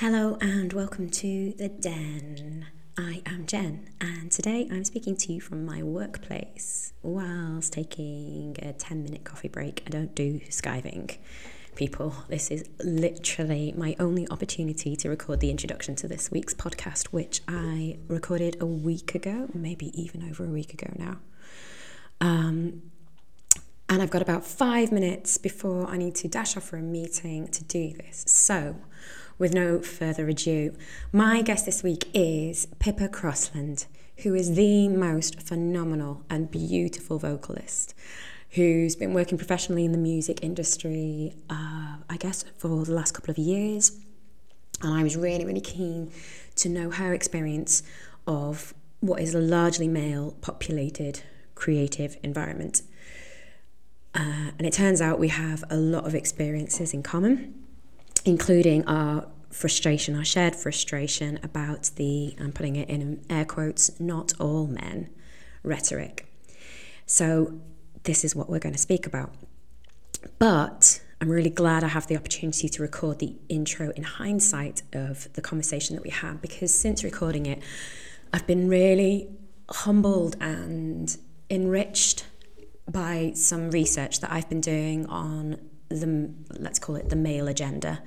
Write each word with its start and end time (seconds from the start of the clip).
Hello 0.00 0.36
and 0.42 0.74
welcome 0.74 1.08
to 1.08 1.54
the 1.56 1.70
Den. 1.70 2.66
I 2.98 3.22
am 3.24 3.46
Jen, 3.46 3.88
and 3.98 4.30
today 4.30 4.68
I'm 4.70 4.84
speaking 4.84 5.16
to 5.16 5.32
you 5.32 5.40
from 5.40 5.64
my 5.64 5.82
workplace 5.82 6.92
whilst 7.02 7.72
taking 7.72 8.56
a 8.60 8.74
10 8.74 9.02
minute 9.02 9.24
coffee 9.24 9.48
break. 9.48 9.82
I 9.86 9.88
don't 9.88 10.14
do 10.14 10.40
skiving, 10.50 11.16
people. 11.76 12.14
This 12.28 12.50
is 12.50 12.68
literally 12.84 13.72
my 13.74 13.96
only 13.98 14.28
opportunity 14.30 14.96
to 14.96 15.08
record 15.08 15.40
the 15.40 15.50
introduction 15.50 15.96
to 15.96 16.06
this 16.06 16.30
week's 16.30 16.52
podcast, 16.52 17.06
which 17.06 17.40
I 17.48 17.96
recorded 18.06 18.58
a 18.60 18.66
week 18.66 19.14
ago, 19.14 19.48
maybe 19.54 19.98
even 19.98 20.28
over 20.28 20.44
a 20.44 20.50
week 20.50 20.74
ago 20.74 20.92
now. 20.98 21.20
Um, 22.20 22.82
and 23.88 24.02
I've 24.02 24.10
got 24.10 24.20
about 24.20 24.44
five 24.44 24.92
minutes 24.92 25.38
before 25.38 25.88
I 25.88 25.96
need 25.96 26.16
to 26.16 26.28
dash 26.28 26.54
off 26.54 26.64
for 26.64 26.76
a 26.76 26.82
meeting 26.82 27.48
to 27.48 27.64
do 27.64 27.94
this. 27.94 28.24
So, 28.26 28.76
with 29.38 29.52
no 29.52 29.80
further 29.80 30.28
ado, 30.28 30.74
my 31.12 31.42
guest 31.42 31.66
this 31.66 31.82
week 31.82 32.08
is 32.14 32.66
Pippa 32.78 33.08
Crossland, 33.08 33.86
who 34.18 34.34
is 34.34 34.54
the 34.54 34.88
most 34.88 35.42
phenomenal 35.42 36.24
and 36.30 36.50
beautiful 36.50 37.18
vocalist 37.18 37.94
who's 38.50 38.96
been 38.96 39.12
working 39.12 39.36
professionally 39.36 39.84
in 39.84 39.92
the 39.92 39.98
music 39.98 40.42
industry, 40.42 41.34
uh, 41.50 41.96
I 42.08 42.16
guess, 42.18 42.44
for 42.56 42.84
the 42.84 42.92
last 42.92 43.12
couple 43.12 43.30
of 43.30 43.38
years. 43.38 43.92
And 44.82 44.94
I 44.94 45.02
was 45.02 45.16
really, 45.16 45.44
really 45.44 45.60
keen 45.60 46.10
to 46.56 46.68
know 46.68 46.90
her 46.90 47.12
experience 47.12 47.82
of 48.26 48.72
what 49.00 49.20
is 49.20 49.34
a 49.34 49.40
largely 49.40 49.88
male 49.88 50.36
populated 50.40 51.22
creative 51.54 52.16
environment. 52.22 52.82
Uh, 54.14 54.52
and 54.58 54.66
it 54.66 54.72
turns 54.72 55.02
out 55.02 55.18
we 55.18 55.28
have 55.28 55.62
a 55.68 55.76
lot 55.76 56.06
of 56.06 56.14
experiences 56.14 56.94
in 56.94 57.02
common 57.02 57.65
including 58.26 58.84
our 58.86 59.26
frustration, 59.50 60.16
our 60.16 60.24
shared 60.24 60.54
frustration 60.54 61.38
about 61.42 61.90
the, 61.96 62.36
I'm 62.38 62.52
putting 62.52 62.76
it 62.76 62.90
in 62.90 63.24
air 63.30 63.46
quotes, 63.46 63.98
not 63.98 64.34
all 64.38 64.66
men 64.66 65.08
rhetoric. 65.62 66.26
So, 67.06 67.60
this 68.02 68.24
is 68.24 68.36
what 68.36 68.50
we're 68.50 68.58
going 68.58 68.74
to 68.74 68.80
speak 68.80 69.06
about. 69.06 69.32
But 70.38 71.00
I'm 71.20 71.28
really 71.28 71.50
glad 71.50 71.82
I 71.82 71.88
have 71.88 72.06
the 72.08 72.16
opportunity 72.16 72.68
to 72.68 72.82
record 72.82 73.20
the 73.20 73.34
intro 73.48 73.90
in 73.90 74.02
hindsight 74.02 74.82
of 74.92 75.32
the 75.32 75.40
conversation 75.40 75.96
that 75.96 76.02
we 76.02 76.10
had 76.10 76.42
because 76.42 76.76
since 76.76 77.02
recording 77.02 77.46
it, 77.46 77.62
I've 78.32 78.46
been 78.46 78.68
really 78.68 79.28
humbled 79.70 80.36
and 80.40 81.16
enriched 81.48 82.26
by 82.88 83.32
some 83.34 83.70
research 83.70 84.20
that 84.20 84.32
I've 84.32 84.48
been 84.48 84.60
doing 84.60 85.06
on 85.06 85.58
the 85.88 86.30
let's 86.58 86.78
call 86.78 86.96
it 86.96 87.08
the 87.08 87.16
male 87.16 87.48
agenda. 87.48 88.02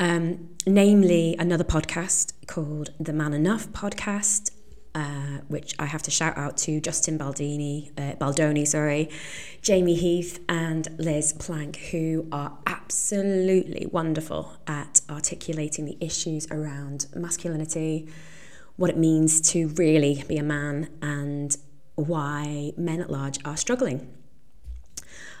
Um, 0.00 0.50
namely, 0.66 1.36
another 1.38 1.64
podcast 1.64 2.32
called 2.46 2.90
the 2.98 3.12
Man 3.12 3.32
Enough 3.32 3.68
podcast, 3.68 4.50
uh, 4.94 5.38
which 5.46 5.74
I 5.78 5.86
have 5.86 6.02
to 6.02 6.10
shout 6.10 6.36
out 6.36 6.56
to 6.58 6.80
Justin 6.80 7.16
Baldini, 7.16 7.92
uh, 7.96 8.16
Baldoni, 8.16 8.64
sorry, 8.64 9.08
Jamey 9.62 9.96
Heath, 9.96 10.40
and 10.48 10.88
Liz 10.98 11.32
Plank, 11.32 11.76
who 11.92 12.26
are 12.32 12.58
absolutely 12.66 13.86
wonderful 13.86 14.56
at 14.66 15.00
articulating 15.08 15.84
the 15.84 15.96
issues 16.00 16.48
around 16.50 17.06
masculinity, 17.14 18.08
what 18.76 18.90
it 18.90 18.96
means 18.98 19.40
to 19.52 19.68
really 19.68 20.24
be 20.26 20.38
a 20.38 20.42
man, 20.42 20.88
and 21.00 21.56
why 21.94 22.72
men 22.76 23.00
at 23.00 23.10
large 23.10 23.38
are 23.44 23.56
struggling. 23.56 24.12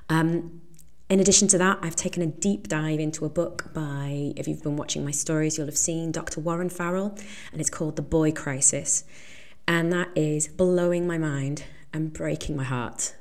Um, 0.08 0.60
in 1.14 1.20
addition 1.20 1.46
to 1.46 1.58
that, 1.58 1.78
I've 1.80 1.94
taken 1.94 2.24
a 2.24 2.26
deep 2.26 2.66
dive 2.66 2.98
into 2.98 3.24
a 3.24 3.28
book 3.28 3.72
by, 3.72 4.32
if 4.34 4.48
you've 4.48 4.64
been 4.64 4.76
watching 4.76 5.04
my 5.04 5.12
stories, 5.12 5.56
you'll 5.56 5.68
have 5.68 5.78
seen 5.78 6.10
Dr. 6.10 6.40
Warren 6.40 6.68
Farrell, 6.68 7.16
and 7.52 7.60
it's 7.60 7.70
called 7.70 7.94
The 7.94 8.02
Boy 8.02 8.32
Crisis. 8.32 9.04
And 9.68 9.92
that 9.92 10.08
is 10.16 10.48
blowing 10.48 11.06
my 11.06 11.16
mind 11.16 11.62
and 11.92 12.12
breaking 12.12 12.56
my 12.56 12.64
heart. 12.64 13.14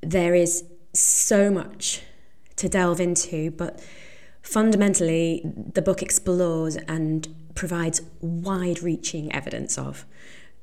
There 0.00 0.34
is 0.34 0.64
so 0.94 1.50
much 1.50 2.00
to 2.56 2.70
delve 2.70 3.00
into, 3.00 3.50
but 3.50 3.84
fundamentally, 4.40 5.42
the 5.44 5.82
book 5.82 6.00
explores 6.00 6.76
and 6.88 7.28
provides 7.54 8.00
wide 8.22 8.82
reaching 8.82 9.30
evidence 9.30 9.76
of 9.76 10.06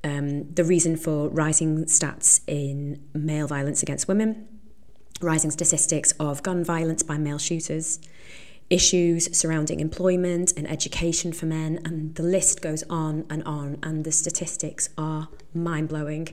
um, 0.04 0.52
the 0.52 0.64
reason 0.64 0.98
for 0.98 1.30
rising 1.30 1.86
stats 1.86 2.42
in 2.48 3.00
male 3.14 3.46
violence 3.46 3.84
against 3.84 4.08
women 4.08 4.48
rising 5.24 5.52
statistics 5.52 6.12
of 6.20 6.44
gun 6.44 6.64
violence 6.64 7.04
by 7.04 7.18
male 7.18 7.38
shooters, 7.38 8.00
issues 8.70 9.36
surrounding 9.38 9.80
employment 9.80 10.54
and 10.58 10.70
education 10.70 11.34
for 11.34 11.46
men, 11.46 11.80
and 11.86 12.16
the 12.16 12.24
list 12.24 12.62
goes 12.62 12.84
on 12.90 13.26
and 13.30 13.44
on, 13.44 13.78
and 13.84 14.04
the 14.04 14.12
statistics 14.12 14.90
are 14.98 15.30
mind 15.54 15.90
blowing. 15.90 16.28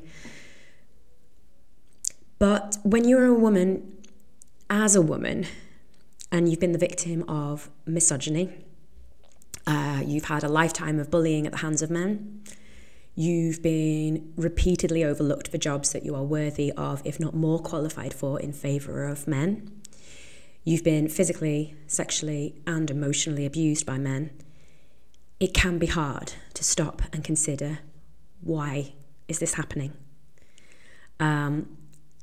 But 2.38 2.78
when 2.82 3.06
you're 3.06 3.26
a 3.26 3.34
woman, 3.34 3.98
as 4.68 4.96
a 4.96 5.02
woman, 5.02 5.46
and 6.32 6.48
you've 6.48 6.60
been 6.60 6.72
the 6.72 6.78
victim 6.78 7.24
of 7.28 7.68
misogyny, 7.86 8.50
uh, 9.66 10.02
you've 10.04 10.24
had 10.24 10.42
a 10.42 10.48
lifetime 10.48 10.98
of 10.98 11.10
bullying 11.10 11.46
at 11.46 11.52
the 11.52 11.58
hands 11.58 11.82
of 11.82 11.90
men, 11.90 12.42
You've 13.20 13.60
been 13.60 14.32
repeatedly 14.34 15.04
overlooked 15.04 15.48
for 15.48 15.58
jobs 15.58 15.92
that 15.92 16.06
you 16.06 16.14
are 16.14 16.22
worthy 16.22 16.72
of, 16.72 17.02
if 17.04 17.20
not 17.20 17.34
more 17.34 17.58
qualified 17.58 18.14
for, 18.14 18.40
in 18.40 18.54
favour 18.54 19.04
of 19.04 19.28
men. 19.28 19.82
You've 20.64 20.84
been 20.84 21.06
physically, 21.06 21.74
sexually, 21.86 22.54
and 22.66 22.90
emotionally 22.90 23.44
abused 23.44 23.84
by 23.84 23.98
men. 23.98 24.30
It 25.38 25.52
can 25.52 25.76
be 25.76 25.84
hard 25.84 26.32
to 26.54 26.64
stop 26.64 27.02
and 27.12 27.22
consider 27.22 27.80
why 28.40 28.94
is 29.28 29.38
this 29.38 29.52
happening? 29.52 29.92
Um, 31.18 31.76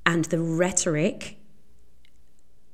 and 0.03 0.25
the 0.25 0.39
rhetoric 0.39 1.37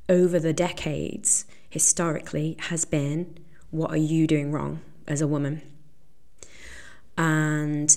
over 0.08 0.40
the 0.40 0.54
decades 0.54 1.44
historically 1.70 2.56
has 2.70 2.86
been 2.86 3.38
what 3.70 3.92
are 3.92 3.98
you 3.98 4.28
doing 4.28 4.54
wrong 4.54 4.80
as 5.10 5.20
a 5.20 5.28
woman? 5.28 5.62
And 7.18 7.96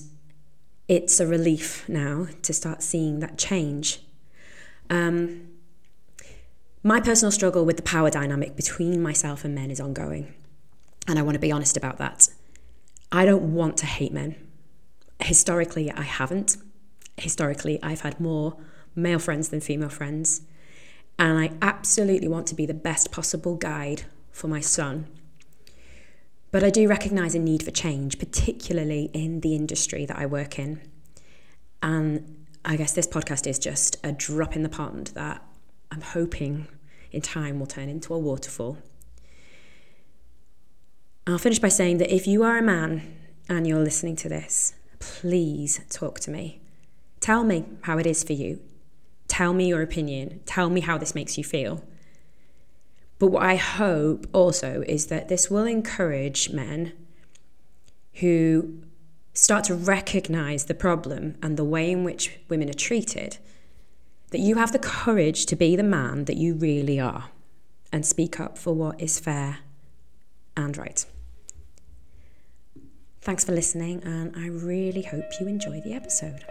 it's 0.88 1.19
a 1.19 1.26
relief 1.26 1.88
now 1.88 2.28
to 2.42 2.52
start 2.52 2.82
seeing 2.82 3.20
that 3.20 3.38
change. 3.38 4.00
Um, 4.88 5.48
my 6.82 7.00
personal 7.00 7.32
struggle 7.32 7.64
with 7.64 7.76
the 7.76 7.82
power 7.82 8.10
dynamic 8.10 8.54
between 8.54 9.02
myself 9.02 9.44
and 9.44 9.54
men 9.54 9.70
is 9.70 9.80
ongoing. 9.80 10.32
And 11.08 11.19
I 11.19 11.22
want 11.22 11.34
to 11.34 11.41
be 11.41 11.50
honest 11.50 11.76
about 11.76 11.98
that. 11.98 12.28
I 13.10 13.24
don't 13.24 13.54
want 13.54 13.76
to 13.78 13.86
hate 13.86 14.12
men. 14.12 14.36
Historically, 15.20 15.91
I 15.91 16.02
haven't. 16.02 16.56
Historically, 17.16 17.82
I've 17.82 18.03
had 18.03 18.20
more 18.20 18.56
male 18.94 19.18
friends 19.18 19.48
than 19.48 19.60
female 19.60 19.88
friends. 19.88 20.42
And 21.18 21.38
I 21.38 21.53
absolutely 21.62 22.28
want 22.28 22.47
to 22.48 22.54
be 22.54 22.66
the 22.66 22.74
best 22.74 23.10
possible 23.10 23.56
guide 23.56 24.03
for 24.30 24.48
my 24.48 24.60
son 24.60 25.06
but 26.51 26.65
I 26.65 26.71
do 26.71 26.89
recognise 26.89 27.34
a 27.34 27.39
need 27.39 27.62
for 27.62 27.71
change, 27.71 28.19
particularly 28.19 29.11
in 29.12 29.41
the 29.41 29.55
industry 29.55 30.07
that 30.07 30.19
I 30.19 30.27
work 30.27 30.59
in. 30.59 30.81
And 31.83 32.47
I 32.65 32.77
guess 32.77 32.93
this 32.93 33.07
podcast 33.07 33.47
is 33.47 33.59
just 33.59 33.97
a 34.05 34.12
drop 34.12 34.57
in 34.57 34.62
the 34.62 34.69
pond 34.69 35.09
that 35.15 35.43
I'm 35.91 36.01
hoping 36.01 36.69
in 37.12 37.21
time 37.21 37.59
will 37.59 37.67
turn 37.67 37.89
into 37.89 38.12
a 38.15 38.19
waterfall. 38.19 38.79
I'll 41.27 41.39
finish 41.39 41.59
by 41.59 41.69
saying 41.69 41.99
that 41.99 42.15
if 42.15 42.27
you 42.27 42.43
are 42.43 42.59
a 42.59 42.63
man 42.63 43.17
and 43.49 43.67
you're 43.67 43.83
listening 43.83 44.17
to 44.17 44.28
this, 44.28 44.75
please 44.99 45.81
talk 45.91 46.21
to 46.21 46.31
me. 46.31 46.61
Tell 47.21 47.45
me 47.45 47.65
how 47.83 47.99
it 47.99 48.07
is 48.07 48.23
for 48.23 48.33
you. 48.33 48.61
Tell 49.27 49.53
me 49.53 49.69
your 49.69 49.83
opinion. 49.83 50.41
Tell 50.47 50.71
me 50.71 50.81
how 50.81 50.99
this 50.99 51.15
makes 51.15 51.37
you 51.37 51.45
feel. 51.45 51.83
But 53.19 53.28
what 53.28 53.43
I 53.43 53.56
hope 53.56 54.27
also 54.32 54.84
is 54.87 55.06
that 55.06 55.28
this 55.28 55.50
will 55.50 55.65
encourage 55.65 56.50
men 56.50 56.93
who 58.15 58.83
start 59.33 59.65
to 59.65 59.74
recognize 59.74 60.65
the 60.65 60.74
problem 60.74 61.36
and 61.42 61.57
the 61.57 61.65
way 61.65 61.91
in 61.91 62.04
which 62.04 62.39
women 62.48 62.71
are 62.71 62.74
treated, 62.74 63.39
that 64.30 64.41
you 64.41 64.57
have 64.57 64.72
the 64.72 64.78
courage 64.78 65.47
to 65.47 65.57
be 65.57 65.77
the 65.77 65.83
man 65.83 66.24
that 66.24 66.36
you 66.36 66.54
really 66.54 66.98
are 66.98 67.30
and 67.92 68.04
speak 68.04 68.41
up 68.41 68.59
for 68.59 68.74
what 68.74 69.01
is 69.01 69.18
fair 69.18 69.59
and 70.57 70.77
right. 70.77 71.07
Thanks 73.21 73.45
for 73.45 73.53
listening, 73.53 74.03
and 74.04 74.34
I 74.36 74.48
really 74.48 75.03
hope 75.03 75.24
you 75.41 75.47
enjoy 75.47 75.80
the 75.80 75.92
episode. 75.92 76.45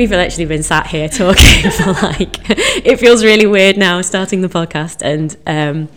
We've 0.00 0.12
actually 0.14 0.46
been 0.46 0.62
sat 0.62 0.86
here 0.86 1.08
talking 1.22 1.70
for 1.70 1.92
like, 1.92 2.38
it 2.48 2.98
feels 2.98 3.22
really 3.22 3.46
weird 3.46 3.76
now 3.76 4.00
starting 4.00 4.40
the 4.40 4.48
podcast 4.48 5.02
and 5.02 5.36
um, 5.46 5.90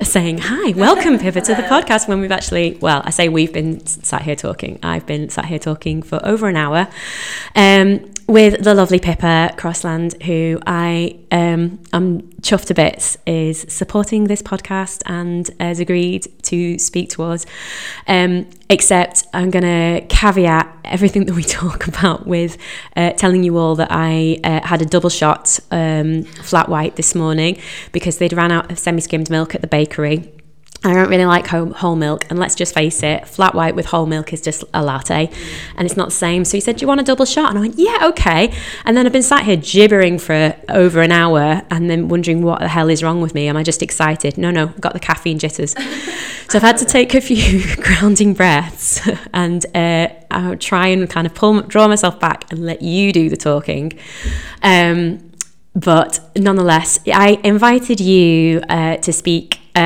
saying, 0.00 0.38
Hi, 0.38 0.70
welcome, 0.76 1.18
Pippa, 1.18 1.40
to 1.40 1.54
the 1.56 1.62
podcast 1.74 2.06
when 2.06 2.20
we've 2.20 2.30
actually, 2.30 2.78
well, 2.80 3.02
I 3.04 3.10
say 3.10 3.28
we've 3.28 3.52
been 3.52 3.84
sat 3.84 4.22
here 4.22 4.36
talking. 4.36 4.78
I've 4.84 5.06
been 5.06 5.28
sat 5.28 5.46
here 5.46 5.58
talking 5.58 6.02
for 6.02 6.24
over 6.24 6.48
an 6.48 6.56
hour. 6.56 6.86
Um, 7.56 8.12
with 8.32 8.64
the 8.64 8.74
lovely 8.74 8.98
Pippa 8.98 9.52
Crossland, 9.58 10.20
who 10.22 10.58
I 10.66 11.18
um, 11.30 11.78
I'm 11.92 12.22
chuffed 12.40 12.64
to 12.68 12.74
bits, 12.74 13.18
is 13.26 13.66
supporting 13.68 14.24
this 14.24 14.40
podcast 14.40 15.02
and 15.04 15.50
has 15.60 15.80
agreed 15.80 16.26
to 16.44 16.78
speak 16.78 17.10
to 17.10 17.24
us. 17.24 17.44
Um, 18.08 18.48
except 18.70 19.24
I'm 19.34 19.50
going 19.50 19.64
to 19.64 20.06
caveat 20.08 20.74
everything 20.82 21.24
that 21.26 21.34
we 21.34 21.42
talk 21.42 21.86
about 21.86 22.26
with 22.26 22.56
uh, 22.96 23.10
telling 23.10 23.44
you 23.44 23.58
all 23.58 23.76
that 23.76 23.88
I 23.90 24.40
uh, 24.42 24.66
had 24.66 24.80
a 24.80 24.86
double 24.86 25.10
shot 25.10 25.60
um, 25.70 26.22
flat 26.22 26.70
white 26.70 26.96
this 26.96 27.14
morning 27.14 27.60
because 27.92 28.16
they'd 28.16 28.32
ran 28.32 28.50
out 28.50 28.72
of 28.72 28.78
semi 28.78 29.02
skimmed 29.02 29.28
milk 29.28 29.54
at 29.54 29.60
the 29.60 29.66
bakery. 29.66 30.41
I 30.84 30.94
don't 30.94 31.08
really 31.08 31.26
like 31.26 31.46
whole, 31.46 31.72
whole, 31.72 31.94
milk, 31.94 32.26
and 32.28 32.38
let's 32.40 32.56
just 32.56 32.74
face 32.74 33.04
it, 33.04 33.28
flat 33.28 33.54
white 33.54 33.76
with 33.76 33.86
whole 33.86 34.06
milk 34.06 34.32
is 34.32 34.40
just 34.40 34.64
a 34.74 34.82
latte, 34.82 35.30
and 35.76 35.86
it's 35.86 35.96
not 35.96 36.08
the 36.08 36.14
same. 36.14 36.44
So 36.44 36.56
he 36.56 36.60
said, 36.60 36.76
"Do 36.76 36.82
you 36.82 36.88
want 36.88 37.00
a 37.00 37.04
double 37.04 37.24
shot?" 37.24 37.50
And 37.50 37.58
I 37.58 37.60
went, 37.60 37.78
"Yeah, 37.78 37.98
okay." 38.08 38.52
And 38.84 38.96
then 38.96 39.06
I've 39.06 39.12
been 39.12 39.22
sat 39.22 39.44
here 39.44 39.56
gibbering 39.56 40.18
for 40.18 40.56
over 40.68 41.00
an 41.00 41.12
hour, 41.12 41.62
and 41.70 41.88
then 41.88 42.08
wondering 42.08 42.42
what 42.42 42.60
the 42.60 42.68
hell 42.68 42.90
is 42.90 43.02
wrong 43.02 43.20
with 43.20 43.32
me. 43.32 43.46
Am 43.46 43.56
I 43.56 43.62
just 43.62 43.80
excited? 43.80 44.36
No, 44.36 44.50
no, 44.50 44.64
I've 44.64 44.80
got 44.80 44.92
the 44.92 45.00
caffeine 45.00 45.38
jitters. 45.38 45.72
so 46.48 46.58
I've 46.58 46.62
had 46.62 46.78
to 46.78 46.84
take 46.84 47.14
a 47.14 47.20
few 47.20 47.62
grounding 47.82 48.34
breaths, 48.34 49.08
and 49.32 49.64
uh, 49.76 50.08
I'll 50.32 50.56
try 50.56 50.88
and 50.88 51.08
kind 51.08 51.28
of 51.28 51.34
pull, 51.34 51.60
draw 51.62 51.86
myself 51.86 52.18
back, 52.18 52.50
and 52.50 52.66
let 52.66 52.82
you 52.82 53.12
do 53.12 53.28
the 53.28 53.36
talking. 53.36 53.92
Um, 54.64 55.30
but 55.74 56.18
nonetheless, 56.36 56.98
I 57.06 57.40
invited 57.44 58.00
you 58.00 58.62
uh, 58.68 58.96
to 58.96 59.12
speak 59.12 59.60
uh, 59.74 59.78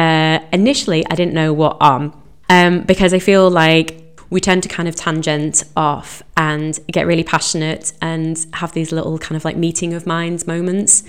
initially, 0.57 1.05
I 1.11 1.15
didn't 1.15 1.35
know 1.35 1.53
what 1.53 1.77
on 1.81 2.13
um, 2.49 2.83
because 2.83 3.13
I 3.15 3.21
feel 3.21 3.51
like 3.51 4.03
we 4.31 4.41
tend 4.41 4.63
to 4.65 4.69
kind 4.69 4.89
of 4.89 4.97
tangent 4.97 5.63
off 5.77 6.23
and 6.37 6.79
get 6.91 7.07
really 7.07 7.23
passionate 7.23 7.93
and 8.01 8.45
have 8.55 8.73
these 8.73 8.91
little 8.91 9.19
kind 9.19 9.37
of 9.37 9.45
like 9.45 9.57
meeting 9.57 9.95
of 9.95 10.07
minds 10.07 10.47
moments. 10.47 11.05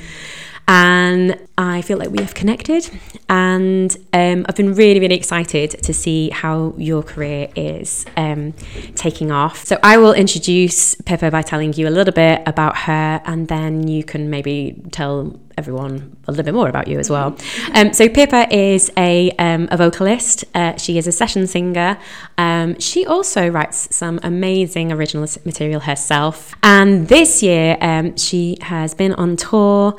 And 0.70 1.40
I 1.58 1.82
feel 1.82 1.98
like 1.98 2.10
we 2.10 2.22
have 2.22 2.34
connected, 2.34 2.90
and 3.30 3.96
um, 4.12 4.46
I've 4.50 4.58
been 4.58 4.74
really, 4.74 5.00
really 5.00 5.16
excited 5.16 5.72
to 5.82 5.94
see 5.94 6.30
how 6.30 6.74
your 6.78 7.04
career 7.04 7.48
is 7.56 8.06
um, 8.18 8.52
taking 8.96 9.32
off. 9.32 9.64
So, 9.64 9.80
I 9.82 9.98
will 9.98 10.12
introduce 10.12 10.94
Pippa 10.96 11.32
by 11.32 11.42
telling 11.42 11.72
you 11.72 11.88
a 11.88 11.94
little 11.98 12.14
bit 12.14 12.42
about 12.46 12.80
her, 12.80 13.22
and 13.24 13.48
then 13.48 13.88
you 13.88 14.04
can 14.04 14.30
maybe 14.30 14.76
tell 14.92 15.40
everyone 15.58 16.16
a 16.28 16.32
little 16.32 16.46
bit 16.46 16.54
more 16.54 16.70
about 16.70 16.88
you 16.88 17.00
as 17.00 17.10
well. 17.10 17.36
Um, 17.74 17.92
so 17.92 18.08
Pippa 18.08 18.54
is 18.56 18.92
a, 18.98 19.32
um, 19.32 19.68
a 19.72 19.78
vocalist. 19.78 20.46
Uh, 20.54 20.78
she 20.78 20.98
is 20.98 21.08
a 21.08 21.12
session 21.12 21.48
singer. 21.48 21.98
Um, 22.38 22.80
she 22.80 23.06
also 23.06 23.48
writes 23.50 23.94
some 23.96 24.20
amazing 24.24 24.92
original 24.92 25.28
material 25.46 25.82
herself. 25.82 26.56
And 26.64 27.08
this 27.08 27.42
year, 27.42 27.78
um, 27.82 28.16
she 28.18 28.58
has 28.62 28.94
been 28.94 29.14
on 29.14 29.36
tour. 29.36 29.98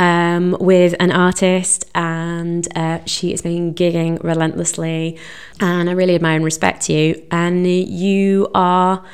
Um, 0.00 0.56
with 0.60 0.94
an 1.00 1.10
artist, 1.10 1.84
and 1.92 2.68
uh, 2.76 3.00
she 3.04 3.32
has 3.32 3.42
been 3.42 3.74
gigging 3.74 4.22
relentlessly. 4.22 5.18
And 5.58 5.90
I 5.90 5.92
really 5.92 6.14
admire 6.14 6.36
and 6.36 6.44
respect 6.44 6.88
you. 6.88 7.26
And 7.32 7.66
you 7.66 8.48
are 8.54 9.04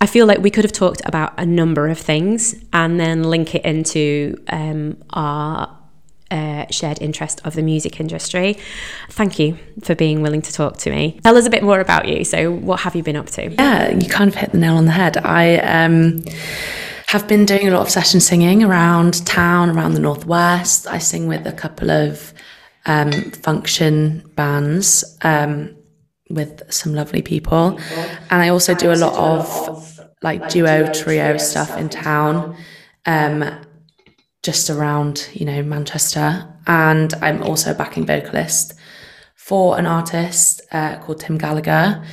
I 0.00 0.06
feel 0.06 0.26
like 0.26 0.38
we 0.38 0.50
could 0.50 0.64
have 0.64 0.72
talked 0.72 1.02
about 1.04 1.34
a 1.38 1.44
number 1.44 1.88
of 1.88 1.98
things 1.98 2.54
and 2.72 2.98
then 2.98 3.24
link 3.24 3.54
it 3.54 3.64
into 3.64 4.42
um, 4.48 4.96
our 5.10 5.76
uh, 6.30 6.64
shared 6.70 7.02
interest 7.02 7.40
of 7.44 7.54
the 7.54 7.62
music 7.62 8.00
industry. 8.00 8.56
Thank 9.10 9.38
you 9.38 9.58
for 9.82 9.94
being 9.94 10.22
willing 10.22 10.40
to 10.42 10.52
talk 10.52 10.78
to 10.78 10.90
me. 10.90 11.20
Tell 11.22 11.36
us 11.36 11.44
a 11.44 11.50
bit 11.50 11.62
more 11.62 11.80
about 11.80 12.08
you. 12.08 12.24
So, 12.24 12.50
what 12.50 12.80
have 12.80 12.96
you 12.96 13.02
been 13.02 13.16
up 13.16 13.26
to? 13.30 13.50
Yeah, 13.50 13.90
you 13.90 14.08
kind 14.08 14.28
of 14.28 14.36
hit 14.36 14.52
the 14.52 14.58
nail 14.58 14.76
on 14.76 14.86
the 14.86 14.92
head. 14.92 15.18
I 15.18 15.58
um, 15.58 16.22
have 17.08 17.28
been 17.28 17.44
doing 17.44 17.68
a 17.68 17.72
lot 17.72 17.82
of 17.82 17.90
session 17.90 18.20
singing 18.20 18.62
around 18.62 19.26
town, 19.26 19.70
around 19.70 19.94
the 19.94 20.00
Northwest. 20.00 20.86
I 20.86 20.98
sing 20.98 21.26
with 21.26 21.46
a 21.46 21.52
couple 21.52 21.90
of 21.90 22.32
um, 22.86 23.12
function 23.32 24.30
bands. 24.34 25.18
Um, 25.22 25.76
with 26.30 26.62
some 26.72 26.94
lovely 26.94 27.22
people. 27.22 27.78
And 28.30 28.42
I 28.42 28.48
also 28.48 28.74
do 28.74 28.92
a 28.92 28.94
lot 28.94 29.14
of 29.14 30.00
like 30.22 30.48
duo, 30.48 30.92
trio 30.92 31.36
stuff 31.38 31.76
in 31.78 31.88
town, 31.88 32.56
um, 33.06 33.44
just 34.42 34.70
around, 34.70 35.28
you 35.32 35.44
know, 35.44 35.62
Manchester. 35.62 36.46
And 36.66 37.12
I'm 37.14 37.42
also 37.42 37.72
a 37.72 37.74
backing 37.74 38.06
vocalist 38.06 38.74
for 39.34 39.78
an 39.78 39.86
artist 39.86 40.60
uh, 40.72 40.98
called 40.98 41.20
Tim 41.20 41.38
Gallagher. 41.38 42.04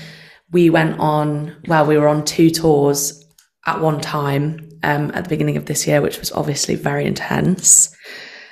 We 0.51 0.69
went 0.69 0.99
on, 0.99 1.57
well, 1.67 1.85
we 1.85 1.97
were 1.97 2.07
on 2.07 2.23
two 2.23 2.49
tours 2.49 3.25
at 3.65 3.81
one 3.81 3.99
time 3.99 4.69
um, 4.83 5.11
at 5.13 5.25
the 5.25 5.29
beginning 5.29 5.57
of 5.57 5.65
this 5.65 5.85
year, 5.85 6.01
which 6.01 6.19
was 6.19 6.31
obviously 6.31 6.75
very 6.75 7.05
intense, 7.05 7.95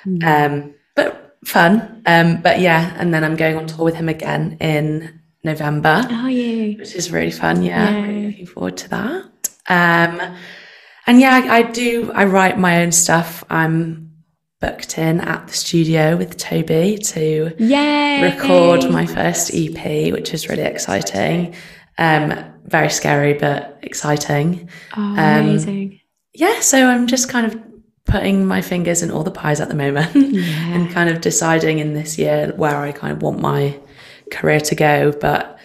mm. 0.04 0.22
um, 0.22 0.74
but 0.94 1.38
fun. 1.44 2.02
Um, 2.04 2.42
but 2.42 2.60
yeah, 2.60 2.94
and 2.98 3.14
then 3.14 3.24
I'm 3.24 3.36
going 3.36 3.56
on 3.56 3.66
tour 3.66 3.84
with 3.84 3.94
him 3.94 4.08
again 4.08 4.58
in 4.60 5.20
November. 5.46 6.06
Oh, 6.10 6.26
yeah. 6.26 6.76
Which 6.78 6.94
is 6.94 7.10
really 7.10 7.30
fun. 7.30 7.62
Yeah. 7.62 7.90
yeah. 7.90 8.02
Really 8.02 8.26
looking 8.26 8.46
forward 8.46 8.76
to 8.78 8.88
that. 8.90 9.22
Um, 9.68 10.36
and 11.06 11.20
yeah, 11.20 11.40
I, 11.42 11.58
I, 11.58 11.62
do, 11.62 12.12
I 12.12 12.26
write 12.26 12.58
my 12.58 12.82
own 12.82 12.92
stuff. 12.92 13.42
I'm 13.48 14.10
booked 14.60 14.98
in 14.98 15.20
at 15.20 15.46
the 15.48 15.54
studio 15.54 16.16
with 16.16 16.36
Toby 16.36 16.98
to 16.98 17.54
Yay. 17.58 18.22
record 18.22 18.90
my 18.90 19.06
first 19.06 19.50
EP, 19.54 20.12
which 20.12 20.34
is 20.34 20.48
really 20.48 20.62
exciting. 20.62 21.54
Um, 21.98 22.34
very 22.64 22.90
scary, 22.90 23.34
but 23.34 23.78
exciting. 23.82 24.68
Oh, 24.96 25.02
um, 25.02 25.18
amazing. 25.18 26.00
Yeah. 26.34 26.60
So 26.60 26.86
I'm 26.86 27.06
just 27.06 27.28
kind 27.28 27.46
of 27.46 27.58
putting 28.06 28.46
my 28.46 28.62
fingers 28.62 29.02
in 29.02 29.10
all 29.10 29.24
the 29.24 29.30
pies 29.30 29.60
at 29.60 29.68
the 29.68 29.74
moment 29.74 30.14
yeah. 30.14 30.42
and 30.74 30.90
kind 30.90 31.10
of 31.10 31.20
deciding 31.20 31.78
in 31.78 31.94
this 31.94 32.18
year 32.18 32.52
where 32.56 32.76
I 32.76 32.92
kind 32.92 33.12
of 33.12 33.22
want 33.22 33.40
my 33.40 33.78
career 34.30 34.60
to 34.60 34.74
go. 34.74 35.12
But 35.12 35.55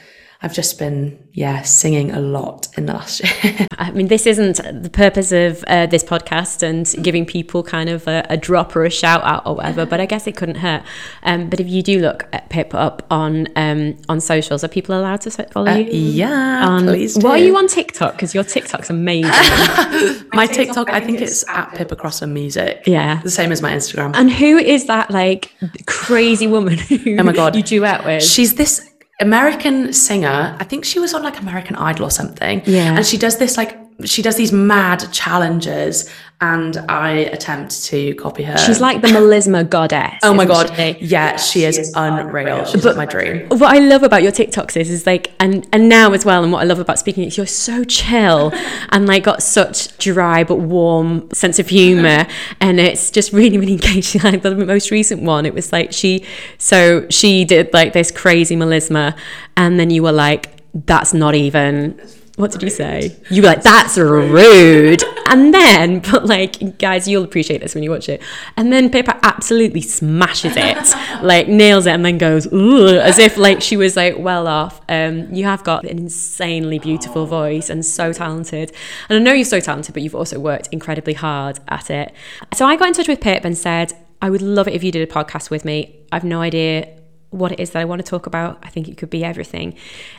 I've 0.43 0.53
just 0.53 0.79
been, 0.79 1.23
yeah, 1.33 1.61
singing 1.61 2.09
a 2.09 2.19
lot 2.19 2.67
in 2.75 2.87
the 2.87 2.93
last 2.93 3.21
year. 3.43 3.67
I 3.77 3.91
mean, 3.91 4.07
this 4.07 4.25
isn't 4.25 4.57
the 4.81 4.89
purpose 4.89 5.31
of 5.31 5.63
uh, 5.67 5.85
this 5.85 6.03
podcast 6.03 6.63
and 6.63 6.91
giving 7.03 7.27
people 7.27 7.61
kind 7.61 7.89
of 7.89 8.07
a, 8.07 8.25
a, 8.27 8.37
drop 8.37 8.75
or 8.75 8.83
a 8.83 8.89
shout 8.89 9.23
out 9.23 9.45
or 9.45 9.55
whatever, 9.55 9.85
but 9.85 10.01
I 10.01 10.07
guess 10.07 10.25
it 10.25 10.35
couldn't 10.35 10.55
hurt. 10.55 10.81
Um, 11.21 11.47
but 11.47 11.59
if 11.59 11.69
you 11.69 11.83
do 11.83 11.99
look 11.99 12.27
at 12.33 12.49
Pip 12.49 12.73
up 12.73 13.05
on 13.11 13.47
um, 13.55 13.97
on 14.09 14.19
socials, 14.19 14.63
are 14.63 14.67
people 14.67 14.99
allowed 14.99 15.21
to 15.21 15.31
follow 15.31 15.71
uh, 15.71 15.75
you? 15.75 15.91
Yeah, 15.91 16.67
um, 16.67 16.85
please. 16.85 17.13
Do. 17.13 17.27
What 17.27 17.39
are 17.39 17.43
you 17.43 17.55
on 17.55 17.67
TikTok? 17.67 18.13
Because 18.13 18.33
your 18.33 18.43
TikTok's 18.43 18.89
amazing. 18.89 19.31
my 20.33 20.47
TikTok, 20.47 20.89
I 20.89 21.01
think 21.01 21.21
it's 21.21 21.47
at 21.47 21.75
Pippa 21.75 21.95
Crossland 21.95 22.33
Music. 22.33 22.81
Yeah, 22.87 23.21
the 23.21 23.29
same 23.29 23.51
as 23.51 23.61
my 23.61 23.71
Instagram. 23.71 24.15
And 24.15 24.31
who 24.31 24.57
is 24.57 24.87
that 24.87 25.11
like 25.11 25.53
crazy 25.85 26.47
woman? 26.47 26.77
Who 26.91 27.17
oh 27.19 27.23
my 27.23 27.31
god, 27.31 27.55
you 27.55 27.63
duet 27.63 28.03
with? 28.05 28.23
She's 28.23 28.55
this 28.55 28.90
American 29.21 29.93
singer. 29.93 30.55
I 30.59 30.63
think 30.63 30.83
she 30.83 30.99
was 30.99 31.13
on 31.13 31.23
like 31.23 31.39
American 31.39 31.75
Idol 31.75 32.05
or 32.05 32.11
something. 32.11 32.61
Yeah. 32.65 32.95
And 32.97 33.05
she 33.05 33.17
does 33.17 33.37
this 33.37 33.55
like 33.55 33.77
she 34.05 34.21
does 34.21 34.35
these 34.35 34.51
mad 34.51 35.11
challenges 35.11 36.09
and 36.41 36.77
I 36.89 37.11
attempt 37.11 37.83
to 37.85 38.15
copy 38.15 38.41
her. 38.43 38.57
She's 38.57 38.81
like 38.81 39.01
the 39.01 39.09
melisma 39.09 39.69
goddess. 39.69 40.17
Oh 40.23 40.33
my 40.33 40.45
god. 40.45 40.75
She? 40.75 40.97
Yeah, 40.99 41.37
she 41.37 41.65
is 41.65 41.75
she 41.75 41.83
unreal. 41.95 42.65
She's 42.65 42.81
but 42.81 42.97
my 42.97 43.05
dream. 43.05 43.47
What 43.49 43.75
I 43.75 43.77
love 43.77 44.01
about 44.01 44.23
your 44.23 44.31
TikToks 44.31 44.75
is 44.75 44.89
is 44.89 45.05
like 45.05 45.33
and 45.39 45.67
and 45.71 45.87
now 45.87 46.13
as 46.13 46.25
well 46.25 46.43
and 46.43 46.51
what 46.51 46.61
I 46.61 46.63
love 46.63 46.79
about 46.79 46.97
speaking 46.97 47.25
is 47.25 47.37
you're 47.37 47.45
so 47.45 47.83
chill 47.83 48.51
and 48.89 49.05
like 49.05 49.23
got 49.23 49.43
such 49.43 49.95
dry 49.99 50.43
but 50.43 50.55
warm 50.55 51.29
sense 51.31 51.59
of 51.59 51.69
humor 51.69 52.25
and 52.59 52.79
it's 52.79 53.11
just 53.11 53.31
really 53.31 53.59
really 53.59 53.73
engaging 53.73 54.21
like 54.23 54.41
the 54.41 54.55
most 54.55 54.89
recent 54.89 55.21
one 55.21 55.45
it 55.45 55.53
was 55.53 55.71
like 55.71 55.93
she 55.93 56.25
so 56.57 57.07
she 57.09 57.45
did 57.45 57.71
like 57.71 57.93
this 57.93 58.09
crazy 58.09 58.55
melisma 58.55 59.15
and 59.55 59.79
then 59.79 59.91
you 59.91 60.01
were 60.01 60.11
like 60.11 60.63
that's 60.73 61.13
not 61.13 61.35
even 61.35 61.99
what 62.37 62.51
did 62.51 62.63
you 62.63 62.69
say? 62.69 63.15
You 63.29 63.41
were 63.41 63.49
like, 63.49 63.61
that's 63.61 63.97
rude. 63.97 65.03
And 65.27 65.53
then, 65.53 65.99
but 66.11 66.25
like, 66.25 66.77
guys, 66.77 67.07
you'll 67.07 67.23
appreciate 67.23 67.61
this 67.61 67.75
when 67.75 67.83
you 67.83 67.91
watch 67.91 68.09
it. 68.09 68.21
And 68.57 68.71
then 68.71 68.89
Pippa 68.89 69.19
absolutely 69.23 69.81
smashes 69.81 70.53
it, 70.55 71.21
like 71.23 71.47
nails 71.47 71.85
it, 71.85 71.91
and 71.91 72.05
then 72.05 72.17
goes, 72.17 72.47
as 72.47 73.19
if 73.19 73.37
like 73.37 73.61
she 73.61 73.77
was 73.77 73.95
like 73.95 74.17
well 74.17 74.47
off. 74.47 74.81
Um, 74.87 75.33
you 75.33 75.43
have 75.45 75.63
got 75.63 75.83
an 75.83 75.97
insanely 75.97 76.79
beautiful 76.79 77.25
voice 77.25 77.69
and 77.69 77.85
so 77.85 78.13
talented. 78.13 78.71
And 79.09 79.19
I 79.19 79.21
know 79.21 79.33
you're 79.33 79.45
so 79.45 79.59
talented, 79.59 79.93
but 79.93 80.03
you've 80.03 80.15
also 80.15 80.39
worked 80.39 80.69
incredibly 80.71 81.13
hard 81.13 81.59
at 81.67 81.89
it. 81.89 82.13
So 82.53 82.65
I 82.65 82.75
got 82.77 82.87
in 82.87 82.93
touch 82.93 83.07
with 83.07 83.21
Pip 83.21 83.43
and 83.43 83.57
said, 83.57 83.93
I 84.21 84.29
would 84.29 84.41
love 84.41 84.67
it 84.67 84.73
if 84.73 84.83
you 84.83 84.91
did 84.91 85.07
a 85.07 85.11
podcast 85.11 85.49
with 85.49 85.65
me. 85.65 86.05
I've 86.11 86.23
no 86.23 86.41
idea 86.41 87.00
what 87.31 87.51
it 87.51 87.59
is 87.59 87.71
that 87.71 87.79
I 87.79 87.85
want 87.85 88.05
to 88.05 88.07
talk 88.07 88.27
about. 88.27 88.59
I 88.61 88.69
think 88.69 88.87
it 88.87 88.97
could 88.97 89.09
be 89.09 89.23
everything. 89.23 89.73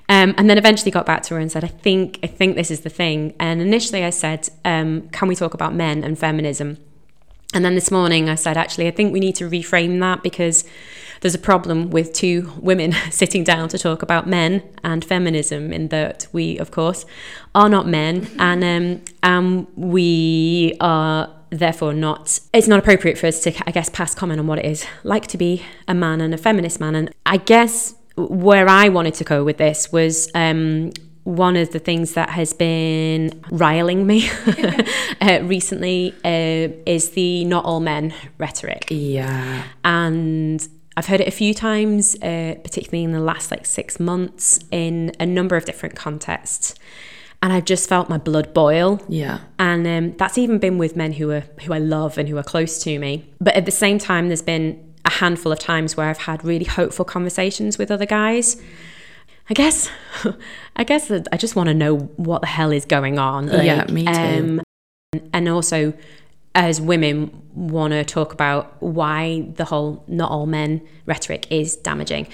Um, 0.09 0.35
and 0.37 0.51
then 0.51 0.59
eventually 0.59 0.91
got 0.91 1.07
back 1.07 1.23
to 1.25 1.35
her 1.35 1.41
and 1.41 1.53
said, 1.53 1.63
I 1.63 1.69
think 1.69 2.19
I 2.23 2.27
think 2.27 2.57
this 2.57 2.71
is 2.71 2.81
the 2.81 2.91
thing. 2.91 3.35
And 3.39 3.61
initially 3.61 4.05
I 4.05 4.11
said, 4.11 4.49
um, 4.65 5.09
can 5.11 5.29
we 5.29 5.37
talk 5.37 5.55
about 5.55 5.75
men 5.75 6.03
and 6.03 6.19
feminism? 6.19 6.79
And 7.55 7.65
then 7.65 7.75
this 7.75 7.91
morning 7.91 8.29
I 8.29 8.35
said, 8.35 8.57
actually, 8.57 8.89
I 8.89 8.91
think 8.91 9.13
we 9.13 9.21
need 9.21 9.37
to 9.37 9.49
reframe 9.49 10.01
that 10.01 10.23
because 10.23 10.65
there's 11.21 11.35
a 11.35 11.39
problem 11.39 11.91
with 11.91 12.13
two 12.13 12.53
women 12.59 12.93
sitting 13.11 13.45
down 13.45 13.69
to 13.69 13.79
talk 13.79 14.03
about 14.03 14.27
men 14.27 14.63
and 14.83 15.05
feminism, 15.05 15.73
in 15.73 15.89
that 15.89 16.27
we, 16.33 16.59
of 16.59 16.71
course, 16.71 17.05
are 17.55 17.69
not 17.69 17.87
men, 17.87 18.29
and 18.39 19.09
um, 19.23 19.69
we 19.77 20.77
are 20.81 21.31
therefore 21.53 21.93
not 21.93 22.41
it's 22.55 22.67
not 22.67 22.79
appropriate 22.79 23.19
for 23.19 23.27
us 23.27 23.41
to 23.41 23.53
i 23.69 23.71
guess 23.71 23.89
pass 23.91 24.15
comment 24.15 24.41
on 24.41 24.47
what 24.47 24.59
it 24.59 24.65
is 24.65 24.87
like 25.05 25.27
to 25.27 25.37
be 25.37 25.63
a 25.87 25.95
man 25.95 26.21
and 26.21 26.33
a 26.33 26.39
feminist 26.39 26.81
man. 26.81 26.95
And 26.95 27.15
i 27.27 27.37
guess 27.37 27.95
where 28.17 28.69
i 28.69 28.89
wanted 28.89 29.15
to 29.15 29.25
go 29.25 29.45
with 29.45 29.59
this 29.59 29.93
was 29.93 30.31
um, 30.35 30.91
one 31.25 31.57
of 31.57 31.71
the 31.71 31.79
things 31.79 32.15
that 32.15 32.31
has 32.31 32.53
been 32.53 33.41
riling 33.51 34.07
me 34.07 34.29
uh, 35.21 35.41
recently 35.43 36.15
uh, 36.25 36.73
is 36.85 37.11
the 37.11 37.45
not 37.45 37.65
all 37.65 37.81
men 37.81 38.13
rhetoric. 38.39 38.87
Yeah. 38.91 39.65
and 39.85 40.67
I've 40.97 41.07
heard 41.07 41.21
it 41.21 41.29
a 41.29 41.33
few 41.33 41.55
times, 41.55 42.17
uh, 42.17 42.57
particularly 42.63 43.05
in 43.05 43.13
the 43.13 43.21
last 43.21 43.51
like 43.51 43.65
six 43.65 43.99
months, 43.99 44.61
in 44.71 45.13
a 45.19 45.25
number 45.25 45.57
of 45.57 45.65
different 45.65 45.97
contexts, 45.97 46.75
and 47.43 47.53
I've 47.53 47.65
just 47.65 47.89
felt 47.89 48.09
my 48.09 48.19
blood 48.19 48.55
boil. 48.55 49.03
Yeah. 49.09 49.41
And 49.59 49.87
um, 49.87 50.17
that's 50.17 50.39
even 50.39 50.59
been 50.59 50.79
with 50.79 50.97
men 50.97 51.13
who 51.13 51.31
are 51.33 51.45
who 51.65 51.73
I 51.73 51.79
love 51.79 52.17
and 52.17 52.29
who 52.29 52.39
are 52.39 52.43
close 52.45 52.83
to 52.85 52.99
me. 52.99 53.29
But 53.41 53.55
at 53.55 53.67
the 53.67 53.73
same 53.73 53.99
time, 53.99 54.29
there's 54.29 54.43
been 54.43 54.95
a 55.05 55.11
handful 55.11 55.51
of 55.51 55.59
times 55.59 55.97
where 55.97 56.09
I've 56.09 56.19
had 56.19 56.45
really 56.45 56.65
hopeful 56.65 57.05
conversations 57.05 57.77
with 57.77 57.91
other 57.91 58.07
guys. 58.07 58.63
I 59.51 59.55
guess, 59.55 59.91
I 60.77 60.85
guess 60.85 61.09
that 61.09 61.27
I 61.33 61.37
just 61.37 61.57
want 61.57 61.67
to 61.67 61.75
know 61.75 61.97
what 62.17 62.43
the 62.43 62.47
hell 62.47 62.71
is 62.71 62.85
going 62.85 63.19
on. 63.19 63.49
Yeah, 63.49 63.85
me 63.91 64.05
too. 64.05 64.11
Um, 64.13 64.63
and 65.33 65.49
also, 65.49 65.93
as 66.55 66.81
women, 66.81 67.43
want 67.55 67.93
to 67.93 68.03
talk 68.05 68.33
about 68.33 68.81
why 68.81 69.47
the 69.57 69.65
whole 69.67 70.05
"not 70.07 70.31
all 70.31 70.47
men" 70.47 70.81
rhetoric 71.07 71.47
is 71.51 71.77
damaging. 71.77 72.27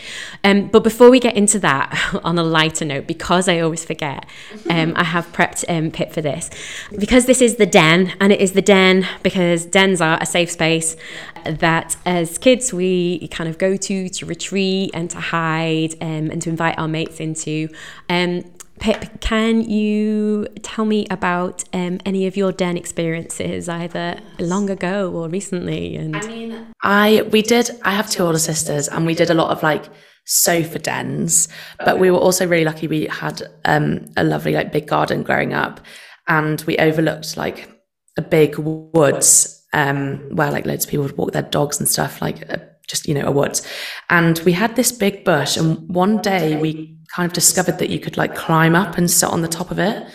Um, 0.45 0.69
but 0.69 0.85
before 0.85 1.11
we 1.11 1.19
get 1.19 1.37
into 1.37 1.59
that, 1.61 2.15
on 2.25 2.39
a 2.39 2.43
lighter 2.43 2.85
note, 2.85 3.07
because 3.07 3.49
I 3.49 3.61
always 3.61 3.85
forget, 3.85 4.27
um, 4.71 4.93
I 4.97 5.05
have 5.05 5.33
prepped 5.33 5.65
um, 5.69 5.91
Pip 5.91 6.13
for 6.13 6.21
this 6.21 6.51
because 6.97 7.27
this 7.27 7.41
is 7.41 7.57
the 7.57 7.67
den, 7.67 8.13
and 8.21 8.33
it 8.33 8.41
is 8.41 8.53
the 8.53 8.63
den 8.63 9.07
because 9.23 9.65
dens 9.67 10.01
are 10.01 10.19
a 10.21 10.27
safe 10.27 10.51
space 10.51 10.97
that, 11.45 11.97
as 12.05 12.39
kids, 12.39 12.73
we 12.73 13.27
kind 13.29 13.49
of 13.49 13.59
go 13.59 13.77
to 13.77 14.09
to 14.09 14.27
retreat 14.27 14.91
and 14.95 15.11
to 15.11 15.21
hide 15.21 15.95
um, 16.01 16.31
and 16.31 16.43
to 16.43 16.51
invite 16.51 16.79
our 16.79 16.89
mates 16.89 17.21
into. 17.21 17.69
Um, 18.09 18.45
Pip, 18.79 19.21
can 19.21 19.63
you 19.63 20.47
tell 20.63 20.85
me 20.85 21.07
about 21.11 21.65
um, 21.73 22.01
any 22.07 22.27
of 22.27 22.37
your 22.37 22.53
den 22.53 22.77
experiences, 22.77 23.69
either 23.69 24.21
long 24.39 24.71
ago 24.71 25.11
or 25.13 25.29
recently? 25.29 25.97
And 25.97 26.75
I 26.83 27.23
we 27.31 27.43
did 27.43 27.71
I 27.83 27.93
have 27.93 28.09
two 28.09 28.23
older 28.23 28.39
sisters 28.39 28.89
and 28.89 29.05
we 29.07 29.15
did 29.15 29.31
a 29.31 29.35
lot 29.35 29.51
of 29.51 29.63
like 29.63 29.87
sofa 30.27 30.79
dens, 30.79 31.49
but 31.85 31.99
we 31.99 32.11
were 32.11 32.19
also 32.19 32.47
really 32.47 32.65
lucky 32.65 32.87
we 32.87 33.07
had 33.07 33.43
um 33.65 34.07
a 34.17 34.25
lovely 34.25 34.53
like 34.53 34.73
big 34.73 34.87
garden 34.87 35.23
growing 35.23 35.55
up 35.55 35.81
and 36.29 36.63
we 36.63 36.79
overlooked 36.79 37.37
like 37.37 37.69
a 38.17 38.23
big 38.23 38.59
woods 38.59 39.67
um 39.73 40.19
where 40.35 40.51
like 40.51 40.67
loads 40.67 40.85
of 40.85 40.91
people 40.91 41.05
would 41.05 41.17
walk 41.17 41.33
their 41.33 41.43
dogs 41.43 41.79
and 41.81 41.89
stuff 41.89 42.21
like 42.23 42.49
uh, 42.53 42.59
just 42.89 43.07
you 43.07 43.15
know 43.15 43.27
a 43.27 43.31
woods 43.31 43.63
and 44.11 44.39
we 44.41 44.53
had 44.53 44.75
this 44.77 44.91
big 44.91 45.25
bush 45.25 45.57
and 45.57 45.89
one 45.89 46.19
day 46.23 46.57
we 46.57 46.97
kind 47.15 47.27
of 47.27 47.33
discovered 47.33 47.79
that 47.79 47.91
you 47.91 48.01
could 48.01 48.17
like 48.17 48.35
climb 48.35 48.75
up 48.75 48.99
and 48.99 49.11
sit 49.11 49.29
on 49.29 49.43
the 49.43 49.49
top 49.49 49.71
of 49.71 49.79
it. 49.79 50.07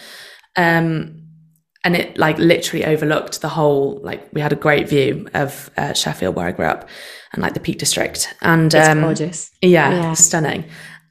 Um 0.57 1.19
and 1.85 1.95
it 1.97 2.17
like 2.17 2.37
literally 2.37 2.85
overlooked 2.85 3.41
the 3.41 3.49
whole 3.49 3.99
like 4.03 4.31
we 4.31 4.39
had 4.39 4.53
a 4.53 4.55
great 4.55 4.87
view 4.87 5.27
of 5.33 5.69
uh, 5.75 5.91
Sheffield 5.93 6.33
where 6.35 6.47
I 6.47 6.51
grew 6.51 6.65
up 6.65 6.87
and 7.33 7.41
like 7.41 7.53
the 7.55 7.59
Peak 7.59 7.77
District. 7.77 8.33
And 8.41 8.73
it's 8.73 8.87
um, 8.87 9.01
gorgeous. 9.01 9.51
yeah, 9.61 9.91
Yeah. 9.91 10.13
stunning. 10.13 10.63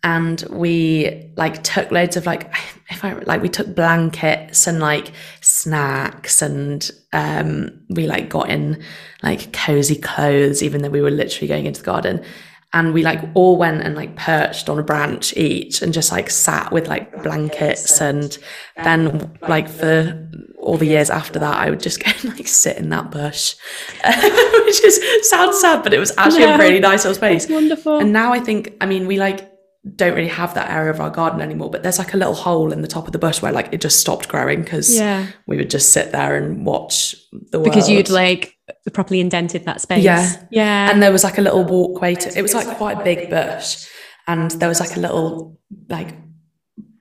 And 0.03 0.43
we 0.51 1.31
like 1.37 1.63
took 1.63 1.91
loads 1.91 2.17
of 2.17 2.25
like 2.27 2.51
if 2.93 3.05
I 3.05 3.13
like 3.15 3.43
we 3.43 3.49
took 3.49 3.75
blankets 3.75 4.67
and 4.67 4.79
like 4.81 5.13
snacks 5.41 6.43
and 6.43 6.91
um 7.13 7.71
we 7.91 8.07
like 8.07 8.29
got 8.29 8.49
in 8.51 8.83
like 9.23 9.53
cozy 9.53 9.97
clothes 9.97 10.63
even 10.63 10.83
though 10.83 10.91
we 10.91 11.03
were 11.03 11.11
literally 11.11 11.49
going 11.49 11.67
into 11.67 11.81
the 11.81 11.87
garden. 11.87 12.25
And 12.75 12.95
we 12.95 13.03
like 13.03 13.23
all 13.35 13.59
went 13.59 13.83
and 13.83 13.95
like 13.95 14.17
perched 14.17 14.71
on 14.71 14.79
a 14.79 14.83
branch 14.83 15.37
each 15.37 15.83
and 15.83 15.93
just 15.93 16.11
like 16.11 16.31
sat 16.31 16.73
with 16.73 16.89
like 16.89 17.23
blankets 17.23 18.01
and 18.01 18.39
then 18.83 19.39
like 19.47 19.69
for 19.69 20.27
all 20.59 20.79
the 20.79 20.87
years 20.87 21.11
after 21.11 21.39
that 21.39 21.57
I 21.59 21.69
would 21.69 21.81
just 21.81 22.03
go 22.03 22.11
and 22.23 22.37
like 22.37 22.49
sit 22.49 22.79
in 22.79 22.89
that 22.89 23.11
bush. 23.11 23.57
Which 24.07 24.83
is 24.85 25.29
sounds 25.29 25.61
sad 25.61 25.83
but 25.83 25.93
it 25.93 25.99
was 25.99 26.13
actually 26.17 26.45
a 26.45 26.57
really 26.57 26.81
nice 26.81 27.05
little 27.05 27.15
space. 27.15 27.47
wonderful. 27.49 27.99
and 27.99 28.11
now 28.11 28.33
I 28.33 28.41
think, 28.41 28.73
I 28.81 28.87
mean, 28.87 29.07
we 29.07 29.19
like 29.19 29.52
don't 29.97 30.15
really 30.15 30.29
have 30.29 30.55
that 30.55 30.71
area 30.71 30.91
of 30.91 31.01
our 31.01 31.11
garden 31.11 31.41
anymore, 31.41 31.69
but 31.71 31.83
there's 31.83 31.99
like 31.99 32.15
a 32.15 32.17
little 32.17 32.35
hole 32.35 32.73
in 32.73 32.83
the 32.83 32.89
top 32.89 33.07
of 33.07 33.13
the 33.13 33.19
bush 33.19 33.43
where 33.43 33.51
like 33.51 33.69
it 33.73 33.81
just 33.81 33.99
stopped 33.99 34.29
growing 34.29 34.63
because 34.63 34.95
Yeah. 34.97 35.27
we 35.49 35.57
would 35.57 35.71
just 35.71 35.93
sit 35.93 36.13
there 36.13 36.37
and 36.37 36.65
watch 36.65 37.17
the 37.51 37.59
world. 37.59 37.65
because 37.65 37.89
you'd 37.89 38.09
like 38.09 38.57
properly 38.93 39.19
indented 39.19 39.65
that 39.65 39.81
space. 39.81 40.05
Yeah. 40.05 40.31
Yeah. 40.53 40.91
and 40.91 41.03
there 41.03 41.11
was 41.11 41.25
like 41.25 41.37
a 41.39 41.43
little 41.43 41.65
walkway 41.65 42.15
to 42.15 42.39
it 42.39 42.43
was 42.43 42.55
like 42.55 42.77
quite 42.77 43.01
a 43.01 43.05
big 43.05 43.29
bush 43.29 43.89
and 44.29 44.53
there 44.53 44.69
was 44.69 44.79
like 44.79 44.97
a 44.97 45.01
little 45.01 45.59
like 45.89 46.15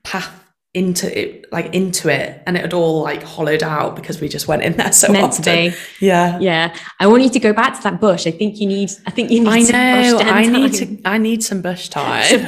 path 0.03 0.40
into 0.73 1.05
it 1.19 1.51
like 1.51 1.73
into 1.75 2.07
it 2.07 2.41
and 2.47 2.55
it 2.55 2.61
had 2.61 2.73
all 2.73 3.01
like 3.01 3.21
hollowed 3.23 3.61
out 3.61 3.93
because 3.93 4.21
we 4.21 4.29
just 4.29 4.47
went 4.47 4.61
in 4.63 4.71
there 4.77 4.91
so 5.01 5.11
meant 5.11 5.33
to 5.33 5.41
often. 5.41 5.71
be. 5.71 5.75
yeah 5.99 6.39
Yeah. 6.39 6.73
I 6.99 7.07
want 7.07 7.23
you 7.23 7.29
to 7.29 7.39
go 7.39 7.51
back 7.51 7.75
to 7.75 7.83
that 7.83 7.99
bush. 7.99 8.25
I 8.25 8.31
think 8.31 8.57
you 8.57 8.67
need 8.67 8.89
I 9.05 9.11
think 9.11 9.31
you 9.31 9.41
need 9.41 9.49
I 9.49 9.63
some 9.63 9.73
know 9.75 10.17
bush 10.17 10.27
I 10.27 10.45
need 10.45 10.73
time. 10.73 10.97
to 10.97 11.01
I 11.09 11.17
need 11.17 11.43
some 11.43 11.61
bush 11.61 11.89
time 11.89 12.47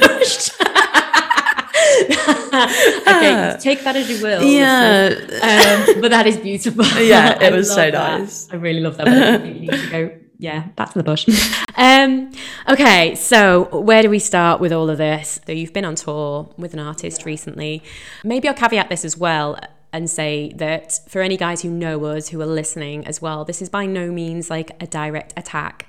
okay, 3.06 3.56
take 3.60 3.82
that 3.84 3.94
as 3.96 4.08
you 4.08 4.22
will. 4.22 4.42
yeah 4.42 5.08
Um, 5.18 6.00
but 6.00 6.10
that 6.10 6.26
is 6.26 6.36
beautiful. 6.38 6.84
Yeah, 6.98 7.42
it 7.42 7.52
was 7.52 7.68
so 7.68 7.90
that. 7.90 8.20
nice. 8.20 8.48
I 8.50 8.56
really 8.56 8.80
love 8.80 8.96
that. 8.96 9.08
I 9.08 9.38
think 9.38 9.54
you 9.56 9.60
need 9.62 9.70
to 9.70 9.90
go, 9.90 10.10
yeah, 10.38 10.68
back 10.76 10.92
to 10.92 10.98
the 10.98 11.04
bush. 11.04 11.28
um, 11.76 12.32
okay, 12.68 13.14
so 13.14 13.64
where 13.78 14.02
do 14.02 14.10
we 14.10 14.18
start 14.18 14.60
with 14.60 14.72
all 14.72 14.90
of 14.90 14.98
this? 14.98 15.40
So 15.46 15.52
you've 15.52 15.72
been 15.72 15.84
on 15.84 15.94
tour 15.94 16.52
with 16.56 16.72
an 16.72 16.80
artist 16.80 17.24
recently. 17.24 17.82
Maybe 18.24 18.48
I'll 18.48 18.54
caveat 18.54 18.88
this 18.88 19.04
as 19.04 19.16
well 19.16 19.58
and 19.92 20.10
say 20.10 20.52
that 20.56 20.98
for 21.08 21.22
any 21.22 21.36
guys 21.36 21.62
who 21.62 21.70
know 21.70 22.04
us 22.06 22.28
who 22.28 22.40
are 22.40 22.46
listening 22.46 23.06
as 23.06 23.22
well, 23.22 23.44
this 23.44 23.62
is 23.62 23.68
by 23.68 23.86
no 23.86 24.10
means 24.10 24.50
like 24.50 24.72
a 24.82 24.88
direct 24.88 25.32
attack 25.36 25.86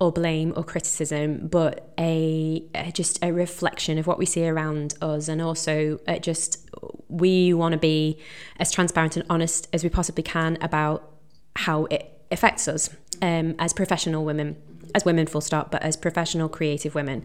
or 0.00 0.10
blame 0.10 0.54
or 0.56 0.64
criticism, 0.64 1.48
but 1.48 1.92
a, 1.98 2.64
a 2.74 2.90
just 2.92 3.22
a 3.22 3.30
reflection 3.30 3.98
of 3.98 4.06
what 4.06 4.18
we 4.18 4.24
see 4.24 4.48
around 4.48 4.94
us, 5.02 5.28
and 5.28 5.42
also 5.42 6.00
uh, 6.08 6.18
just 6.18 6.66
we 7.08 7.52
want 7.52 7.72
to 7.72 7.78
be 7.78 8.18
as 8.58 8.72
transparent 8.72 9.18
and 9.18 9.26
honest 9.28 9.68
as 9.74 9.84
we 9.84 9.90
possibly 9.90 10.22
can 10.22 10.56
about 10.62 11.10
how 11.56 11.84
it 11.84 12.22
affects 12.30 12.66
us 12.66 12.88
um, 13.22 13.54
as 13.58 13.72
professional 13.72 14.24
women, 14.24 14.56
as 14.94 15.04
women 15.04 15.26
full 15.26 15.40
stop, 15.40 15.70
but 15.70 15.82
as 15.82 15.96
professional 15.96 16.48
creative 16.48 16.94
women. 16.94 17.24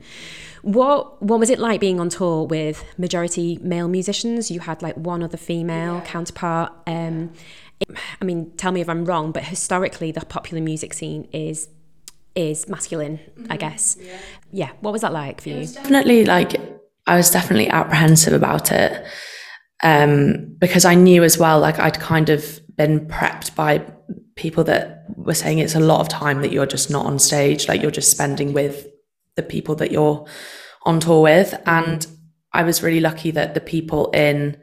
What 0.62 1.22
what 1.22 1.39
was 1.39 1.50
it 1.50 1.60
like 1.60 1.82
being 1.82 2.00
on 2.00 2.10
tour 2.10 2.46
with 2.46 2.86
majority 2.98 3.60
male 3.62 3.88
musicians? 3.88 4.50
You 4.50 4.62
had 4.62 4.82
like 4.82 4.96
one 4.96 5.24
other 5.24 5.38
female 5.38 6.01
counterpart. 6.01 6.72
Um, 6.86 7.34
I 8.22 8.25
mean, 8.25 8.51
tell 8.58 8.72
me 8.72 8.82
if 8.82 8.89
I'm 8.89 9.06
wrong, 9.06 9.32
but 9.32 9.44
historically 9.44 10.12
the 10.12 10.22
popular 10.22 10.63
music 10.63 10.94
scene 10.94 11.27
is 11.34 11.68
is 12.36 12.70
masculine, 12.70 13.20
I 13.50 13.58
guess. 13.58 13.98
Yeah. 14.51 14.70
What 14.82 14.94
was 14.94 15.01
that 15.01 15.12
like 15.12 15.42
for 15.42 15.50
you? 15.50 15.66
definitely 15.66 16.24
like 16.25 16.56
I 17.08 17.16
was 17.16 17.32
definitely 17.32 17.70
apprehensive 17.70 18.34
about 18.34 18.72
it 18.72 19.04
um, 19.82 20.56
because 20.60 20.86
I 20.86 20.94
knew 20.94 21.24
as 21.24 21.38
well 21.38 21.60
like 21.60 21.80
I'd 21.80 22.00
kind 22.00 22.30
of 22.30 22.60
been 22.75 23.08
prepped 23.08 23.56
by 23.56 23.84
people 24.38 24.63
that 24.63 25.06
were 25.15 25.34
saying 25.34 25.60
it's 25.60 25.75
a 25.75 25.79
lot 25.79 26.00
of 26.00 26.08
time 26.08 26.41
that 26.41 26.51
you're 26.51 26.65
just 26.65 26.89
not 26.89 27.06
on 27.06 27.20
stage 27.20 27.67
like 27.67 27.82
you're 27.82 27.91
just 27.91 28.12
spending 28.12 28.53
with 28.53 28.88
the 29.38 29.44
people 29.44 29.75
that 29.75 29.91
you're 29.91 30.25
on 30.84 31.00
tour 31.00 31.22
with. 31.22 31.53
And 31.65 32.06
I 32.51 32.63
was 32.63 32.84
really 32.84 33.00
lucky 33.00 33.32
that 33.32 33.53
the 33.53 33.62
people 33.62 34.12
in 34.12 34.58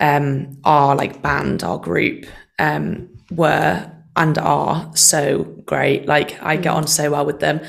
um, 0.00 0.58
our 0.64 0.96
like 0.96 1.20
band 1.20 1.62
our 1.62 1.78
group 1.78 2.26
um, 2.58 3.10
were 3.30 3.90
and 4.16 4.38
are 4.38 4.90
so 4.94 5.44
great. 5.66 6.06
Like 6.06 6.40
I 6.42 6.56
get 6.56 6.72
on 6.72 6.86
so 6.86 7.10
well 7.10 7.26
with 7.26 7.40
them. 7.40 7.60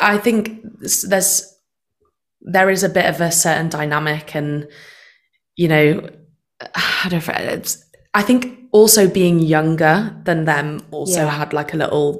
I 0.00 0.16
think 0.18 0.60
there's 0.80 1.54
there 2.40 2.70
is 2.70 2.84
a 2.84 2.88
bit 2.88 3.06
of 3.06 3.20
a 3.20 3.32
certain 3.32 3.68
dynamic 3.68 4.34
and 4.34 4.68
you 5.56 5.68
know 5.68 6.08
I 6.74 7.08
don't 7.08 7.26
know, 7.26 7.34
it's, 7.34 7.84
I 8.18 8.22
think 8.22 8.40
also 8.72 9.08
being 9.08 9.38
younger 9.38 9.96
than 10.24 10.44
them 10.44 10.80
also 10.90 11.22
Yeah. 11.24 11.30
had 11.40 11.52
like 11.52 11.72
a 11.74 11.76
little 11.76 12.10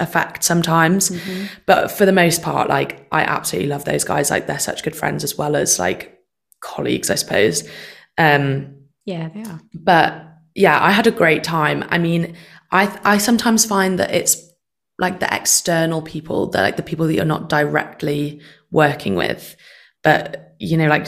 effect 0.00 0.44
sometimes. 0.44 1.10
Mm-hmm. 1.10 1.44
But 1.66 1.90
for 1.90 2.04
the 2.06 2.12
most 2.12 2.42
part, 2.42 2.68
like 2.68 3.06
I 3.12 3.22
absolutely 3.22 3.70
love 3.70 3.84
those 3.84 4.04
guys. 4.04 4.30
Like 4.30 4.46
they're 4.46 4.58
such 4.70 4.82
good 4.84 4.96
friends 4.96 5.24
as 5.24 5.38
well 5.38 5.56
as 5.56 5.78
like 5.78 6.18
colleagues, 6.60 7.10
I 7.10 7.16
suppose. 7.16 7.64
Um, 8.18 8.74
Yeah, 9.06 9.28
they 9.34 9.42
are. 9.50 9.60
but 9.74 10.10
yeah, 10.54 10.78
I 10.88 10.90
had 10.98 11.06
a 11.06 11.10
great 11.22 11.42
time. 11.44 11.84
I 11.94 11.98
mean, 11.98 12.22
I 12.70 12.82
I 13.14 13.18
sometimes 13.18 13.64
find 13.64 13.98
that 13.98 14.10
it's 14.18 14.36
like 14.98 15.18
the 15.20 15.32
external 15.34 16.02
people, 16.02 16.50
that 16.50 16.62
like 16.62 16.76
the 16.76 16.82
people 16.90 17.06
that 17.06 17.14
you're 17.14 17.24
not 17.36 17.48
directly 17.48 18.40
working 18.70 19.14
with, 19.16 19.56
but 20.02 20.54
you 20.60 20.76
know, 20.76 20.88
like 20.96 21.06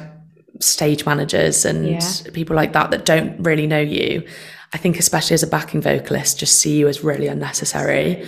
stage 0.60 1.04
managers 1.06 1.64
and 1.64 1.86
Yeah. 1.88 2.10
people 2.32 2.56
like 2.56 2.72
that 2.72 2.90
that 2.90 3.04
don't 3.04 3.38
really 3.40 3.66
know 3.66 3.80
you. 3.80 4.26
I 4.72 4.78
think 4.78 4.98
especially 4.98 5.34
as 5.34 5.42
a 5.42 5.46
backing 5.46 5.80
vocalist, 5.80 6.38
just 6.38 6.58
see 6.60 6.76
you 6.78 6.88
as 6.88 7.04
really 7.04 7.28
unnecessary. 7.28 8.26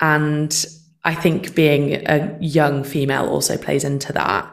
And 0.00 0.66
I 1.04 1.14
think 1.14 1.54
being 1.54 2.02
a 2.06 2.36
young 2.40 2.84
female 2.84 3.26
also 3.28 3.56
plays 3.56 3.84
into 3.84 4.12
that. 4.12 4.52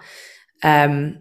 Um, 0.64 1.20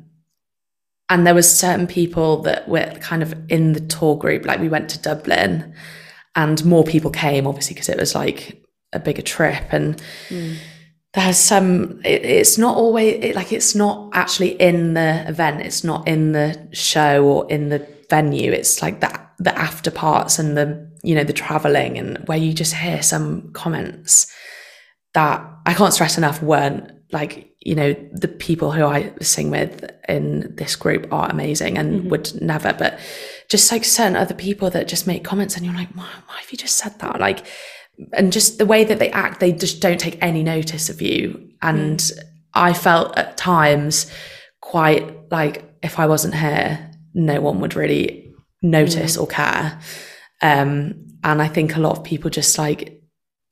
and 1.08 1.26
there 1.26 1.34
was 1.34 1.50
certain 1.50 1.86
people 1.86 2.42
that 2.42 2.68
were 2.68 2.86
kind 3.00 3.22
of 3.22 3.34
in 3.48 3.72
the 3.74 3.80
tour 3.80 4.16
group 4.18 4.44
like 4.44 4.60
we 4.60 4.68
went 4.68 4.88
to 4.90 4.98
dublin 5.00 5.72
and 6.34 6.64
more 6.64 6.82
people 6.84 7.10
came 7.10 7.46
obviously 7.46 7.74
because 7.74 7.88
it 7.88 7.98
was 7.98 8.14
like 8.14 8.60
a 8.92 8.98
bigger 8.98 9.22
trip 9.22 9.72
and 9.72 10.02
there's 11.16 11.38
some 11.38 12.00
it, 12.04 12.24
it's 12.24 12.56
not 12.56 12.76
always 12.76 13.24
it, 13.24 13.34
like 13.34 13.52
it's 13.52 13.74
not 13.74 14.10
actually 14.12 14.50
in 14.60 14.94
the 14.94 15.28
event 15.28 15.60
it's 15.60 15.82
not 15.82 16.06
in 16.06 16.30
the 16.32 16.68
show 16.72 17.24
or 17.24 17.50
in 17.50 17.70
the 17.70 17.96
venue. 18.08 18.52
It's 18.52 18.82
like 18.82 19.00
that 19.00 19.32
the 19.38 19.56
after 19.56 19.90
parts 19.90 20.38
and 20.38 20.56
the 20.56 20.90
you 21.02 21.14
know 21.14 21.24
the 21.24 21.32
traveling 21.32 21.98
and 21.98 22.18
where 22.26 22.38
you 22.38 22.52
just 22.52 22.74
hear 22.74 23.02
some 23.02 23.52
comments 23.52 24.32
that 25.14 25.46
I 25.66 25.74
can't 25.74 25.92
stress 25.92 26.18
enough 26.18 26.42
weren't 26.42 26.90
like 27.12 27.52
you 27.60 27.74
know 27.74 27.94
the 28.12 28.28
people 28.28 28.72
who 28.72 28.84
I 28.84 29.12
sing 29.20 29.50
with 29.50 29.90
in 30.08 30.54
this 30.56 30.76
group 30.76 31.12
are 31.12 31.28
amazing 31.30 31.78
and 31.78 32.00
mm-hmm. 32.00 32.08
would 32.10 32.40
never 32.40 32.72
but 32.72 32.98
just 33.48 33.70
like 33.70 33.84
certain 33.84 34.16
other 34.16 34.34
people 34.34 34.70
that 34.70 34.88
just 34.88 35.06
make 35.06 35.24
comments 35.24 35.56
and 35.56 35.64
you're 35.64 35.74
like 35.74 35.94
why, 35.94 36.08
why 36.26 36.38
have 36.40 36.50
you 36.50 36.58
just 36.58 36.76
said 36.76 36.98
that? 37.00 37.20
Like 37.20 37.46
and 38.12 38.32
just 38.32 38.58
the 38.58 38.66
way 38.66 38.84
that 38.84 38.98
they 38.98 39.10
act 39.10 39.40
they 39.40 39.52
just 39.52 39.80
don't 39.80 40.00
take 40.00 40.18
any 40.22 40.42
notice 40.42 40.88
of 40.88 41.00
you 41.00 41.50
and 41.62 42.12
I 42.54 42.72
felt 42.72 43.16
at 43.16 43.36
times 43.36 44.10
quite 44.60 45.30
like 45.30 45.64
if 45.82 45.98
I 45.98 46.06
wasn't 46.06 46.34
here 46.34 46.90
no 47.14 47.40
one 47.40 47.60
would 47.60 47.74
really 47.74 48.34
notice 48.62 49.16
or 49.16 49.26
care 49.26 49.78
um 50.42 51.06
and 51.24 51.42
I 51.42 51.48
think 51.48 51.76
a 51.76 51.80
lot 51.80 51.98
of 51.98 52.04
people 52.04 52.30
just 52.30 52.58
like 52.58 53.02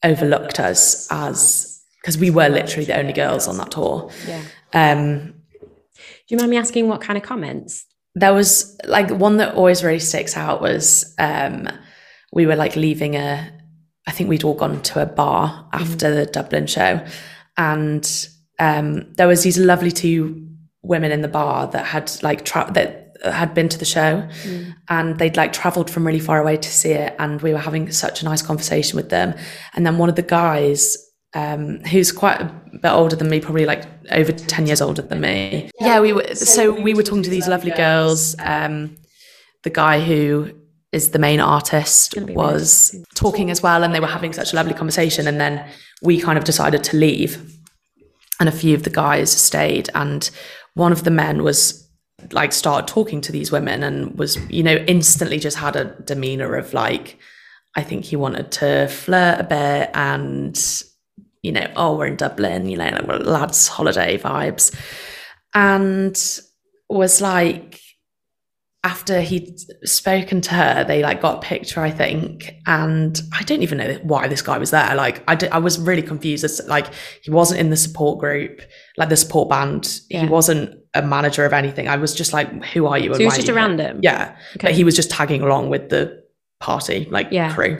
overlooked 0.02 0.60
us 0.60 1.08
as 1.10 1.82
because 2.00 2.18
we 2.18 2.30
were 2.30 2.48
literally 2.48 2.84
the 2.84 2.98
only 2.98 3.14
girls 3.14 3.48
on 3.48 3.56
that 3.56 3.70
tour. 3.70 4.10
Yeah. 4.28 4.42
Um, 4.74 5.34
Do 5.58 6.28
you 6.28 6.36
mind 6.36 6.50
me 6.50 6.58
asking 6.58 6.86
what 6.86 7.00
kind 7.00 7.16
of 7.16 7.22
comments? 7.24 7.86
there 8.14 8.32
was 8.32 8.78
like 8.84 9.10
one 9.10 9.38
that 9.38 9.54
always 9.54 9.82
really 9.82 9.98
sticks 9.98 10.36
out 10.36 10.60
was 10.60 11.14
um, 11.18 11.68
we 12.32 12.46
were 12.46 12.56
like 12.56 12.76
leaving 12.76 13.16
a, 13.16 13.50
I 14.06 14.10
think 14.10 14.28
we'd 14.28 14.44
all 14.44 14.54
gone 14.54 14.82
to 14.82 15.02
a 15.02 15.06
bar 15.06 15.68
after 15.72 16.14
the 16.14 16.26
Dublin 16.26 16.66
show, 16.66 17.04
and 17.56 18.28
um, 18.58 19.12
there 19.14 19.26
was 19.26 19.42
these 19.42 19.58
lovely 19.58 19.90
two 19.90 20.48
women 20.82 21.10
in 21.10 21.22
the 21.22 21.28
bar 21.28 21.66
that 21.68 21.86
had 21.86 22.12
like 22.22 22.44
tra- 22.44 22.70
that 22.74 23.04
had 23.24 23.54
been 23.54 23.68
to 23.70 23.78
the 23.78 23.84
show. 23.84 24.28
And 24.88 25.18
they'd 25.18 25.36
like 25.36 25.52
traveled 25.52 25.90
from 25.90 26.06
really 26.06 26.20
far 26.20 26.40
away 26.40 26.56
to 26.56 26.68
see 26.68 26.90
it. 26.90 27.14
And 27.18 27.40
we 27.40 27.52
were 27.52 27.58
having 27.58 27.90
such 27.90 28.22
a 28.22 28.24
nice 28.24 28.42
conversation 28.42 28.96
with 28.96 29.08
them. 29.08 29.34
And 29.74 29.86
then 29.86 29.98
one 29.98 30.08
of 30.08 30.16
the 30.16 30.22
guys 30.22 30.98
um, 31.34 31.80
who's 31.84 32.12
quite 32.12 32.40
a 32.40 32.52
bit 32.80 32.90
older 32.90 33.16
than 33.16 33.28
me, 33.28 33.40
probably 33.40 33.66
like 33.66 33.84
over 34.10 34.32
10 34.32 34.66
years 34.66 34.80
older 34.80 35.02
than 35.02 35.20
me. 35.20 35.70
Yeah, 35.80 36.00
we 36.00 36.12
were, 36.12 36.34
so 36.34 36.80
we 36.80 36.94
were 36.94 37.02
talking 37.02 37.22
to 37.22 37.30
these 37.30 37.48
lovely 37.48 37.72
girls. 37.72 38.36
Um, 38.38 38.96
the 39.62 39.70
guy 39.70 40.00
who 40.00 40.52
is 40.94 41.10
the 41.10 41.18
main 41.18 41.40
artist 41.40 42.14
was 42.18 42.94
talking 43.14 43.50
as 43.50 43.62
well, 43.62 43.82
and 43.82 43.94
they 43.94 44.00
were 44.00 44.06
having 44.06 44.32
such 44.32 44.52
a 44.52 44.56
lovely 44.56 44.74
conversation. 44.74 45.26
And 45.26 45.40
then 45.40 45.66
we 46.02 46.20
kind 46.20 46.38
of 46.38 46.44
decided 46.44 46.84
to 46.84 46.96
leave, 46.96 47.58
and 48.40 48.48
a 48.48 48.52
few 48.52 48.74
of 48.74 48.84
the 48.84 48.90
guys 48.90 49.30
stayed, 49.30 49.90
and 49.94 50.30
one 50.74 50.92
of 50.92 51.04
the 51.04 51.10
men 51.10 51.42
was 51.42 51.80
like 52.32 52.52
started 52.52 52.86
talking 52.86 53.20
to 53.20 53.32
these 53.32 53.52
women 53.52 53.82
and 53.82 54.18
was 54.18 54.38
you 54.48 54.62
know 54.62 54.76
instantly 54.86 55.38
just 55.38 55.58
had 55.58 55.76
a 55.76 55.84
demeanor 56.04 56.54
of 56.54 56.72
like 56.72 57.18
I 57.76 57.82
think 57.82 58.06
he 58.06 58.16
wanted 58.16 58.50
to 58.52 58.88
flirt 58.88 59.40
a 59.40 59.44
bit 59.44 59.90
and 59.92 60.56
you 61.44 61.52
know, 61.52 61.70
oh, 61.76 61.96
we're 61.96 62.06
in 62.06 62.16
Dublin, 62.16 62.70
you 62.70 62.78
know, 62.78 62.88
like 62.88 63.26
lads' 63.26 63.68
holiday 63.68 64.16
vibes. 64.16 64.74
And 65.52 66.18
was 66.88 67.20
like, 67.20 67.80
after 68.84 69.22
he'd 69.22 69.58
spoken 69.84 70.42
to 70.42 70.50
her, 70.52 70.84
they 70.84 71.02
like 71.02 71.22
got 71.22 71.38
a 71.38 71.40
picture, 71.40 71.80
I 71.80 71.90
think. 71.90 72.54
And 72.66 73.18
I 73.32 73.42
don't 73.42 73.62
even 73.62 73.78
know 73.78 73.94
why 74.02 74.28
this 74.28 74.42
guy 74.42 74.58
was 74.58 74.70
there. 74.70 74.94
Like, 74.94 75.24
I, 75.26 75.34
did, 75.34 75.50
I 75.50 75.58
was 75.58 75.80
really 75.80 76.02
confused. 76.02 76.44
As, 76.44 76.60
like, 76.66 76.88
he 77.22 77.30
wasn't 77.30 77.60
in 77.60 77.70
the 77.70 77.78
support 77.78 78.18
group, 78.20 78.60
like 78.98 79.08
the 79.08 79.16
support 79.16 79.48
band. 79.48 80.00
Yeah. 80.10 80.20
He 80.20 80.28
wasn't 80.28 80.78
a 80.92 81.00
manager 81.00 81.46
of 81.46 81.54
anything. 81.54 81.88
I 81.88 81.96
was 81.96 82.14
just 82.14 82.34
like, 82.34 82.64
who 82.66 82.86
are 82.86 82.98
you? 82.98 83.12
So 83.14 83.18
he 83.20 83.24
was 83.24 83.36
just 83.36 83.48
a 83.48 83.54
random. 83.54 84.00
Yeah. 84.02 84.36
Okay. 84.56 84.68
But 84.68 84.74
he 84.74 84.84
was 84.84 84.94
just 84.94 85.10
tagging 85.10 85.40
along 85.40 85.70
with 85.70 85.88
the 85.88 86.22
party, 86.60 87.08
like 87.10 87.28
Yeah. 87.30 87.54
crew. 87.54 87.78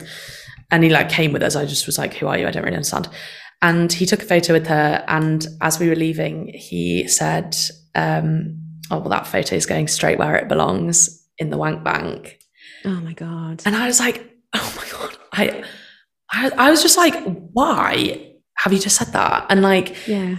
And 0.71 0.83
he 0.83 0.89
like 0.89 1.09
came 1.09 1.31
with 1.31 1.43
us. 1.43 1.55
I 1.55 1.65
just 1.67 1.85
was 1.85 1.99
like, 1.99 2.15
who 2.15 2.25
are 2.25 2.37
you? 2.37 2.47
I 2.47 2.51
don't 2.51 2.63
really 2.63 2.75
understand. 2.75 3.07
And 3.61 3.93
he 3.93 4.07
took 4.07 4.23
a 4.23 4.25
photo 4.25 4.53
with 4.53 4.65
her. 4.65 5.05
And 5.07 5.45
as 5.61 5.79
we 5.79 5.87
were 5.87 5.95
leaving, 5.95 6.47
he 6.47 7.07
said, 7.07 7.55
um, 7.93 8.59
oh, 8.91 8.99
well, 8.99 9.09
that 9.09 9.27
photo 9.27 9.55
is 9.55 9.65
going 9.65 9.87
straight 9.87 10.19
where 10.19 10.35
it 10.35 10.47
belongs 10.47 11.25
in 11.37 11.49
the 11.49 11.57
wank 11.57 11.83
bank. 11.83 12.39
Oh 12.85 13.01
my 13.01 13.13
god. 13.13 13.61
And 13.65 13.75
I 13.75 13.87
was 13.87 13.99
like, 13.99 14.29
oh 14.53 14.73
my 14.77 14.89
God. 14.91 15.17
I, 15.31 15.63
I, 16.31 16.51
I 16.67 16.71
was 16.71 16.81
just 16.81 16.97
like, 16.97 17.15
why 17.51 18.33
have 18.57 18.73
you 18.73 18.79
just 18.79 18.97
said 18.97 19.13
that? 19.13 19.47
And 19.49 19.61
like, 19.61 20.07
Yeah. 20.07 20.37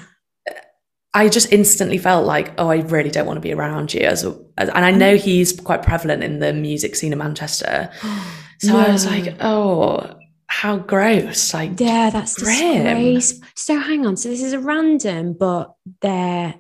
I 1.15 1.31
just 1.31 1.51
instantly 1.51 1.97
felt 1.97 2.27
like, 2.27 2.53
oh, 2.59 2.69
I 2.69 2.81
really 2.81 3.09
don't 3.11 3.27
want 3.27 3.39
to 3.39 3.41
be 3.41 3.55
around 3.55 3.95
you. 3.95 4.01
As, 4.03 4.23
a, 4.23 4.39
as 4.59 4.69
and 4.69 4.85
I 4.85 4.91
know 4.91 5.15
mm. 5.15 5.19
he's 5.21 5.59
quite 5.59 5.83
prevalent 5.83 6.23
in 6.23 6.41
the 6.41 6.53
music 6.53 6.95
scene 6.95 7.13
in 7.13 7.19
Manchester. 7.19 7.91
So 8.59 8.75
I 8.75 8.91
was 8.91 9.05
like, 9.05 9.37
oh, 9.41 10.17
how 10.47 10.79
gross! 10.79 11.53
Like, 11.53 11.79
Yeah, 11.79 12.09
that's 12.09 12.43
Grim. 12.43 12.85
disgrace. 12.85 13.39
So 13.55 13.79
hang 13.79 14.07
on. 14.07 14.17
So 14.17 14.31
this 14.31 14.43
is 14.43 14.55
a 14.55 14.59
random, 14.59 15.37
but 15.39 15.75
they're 16.01 16.55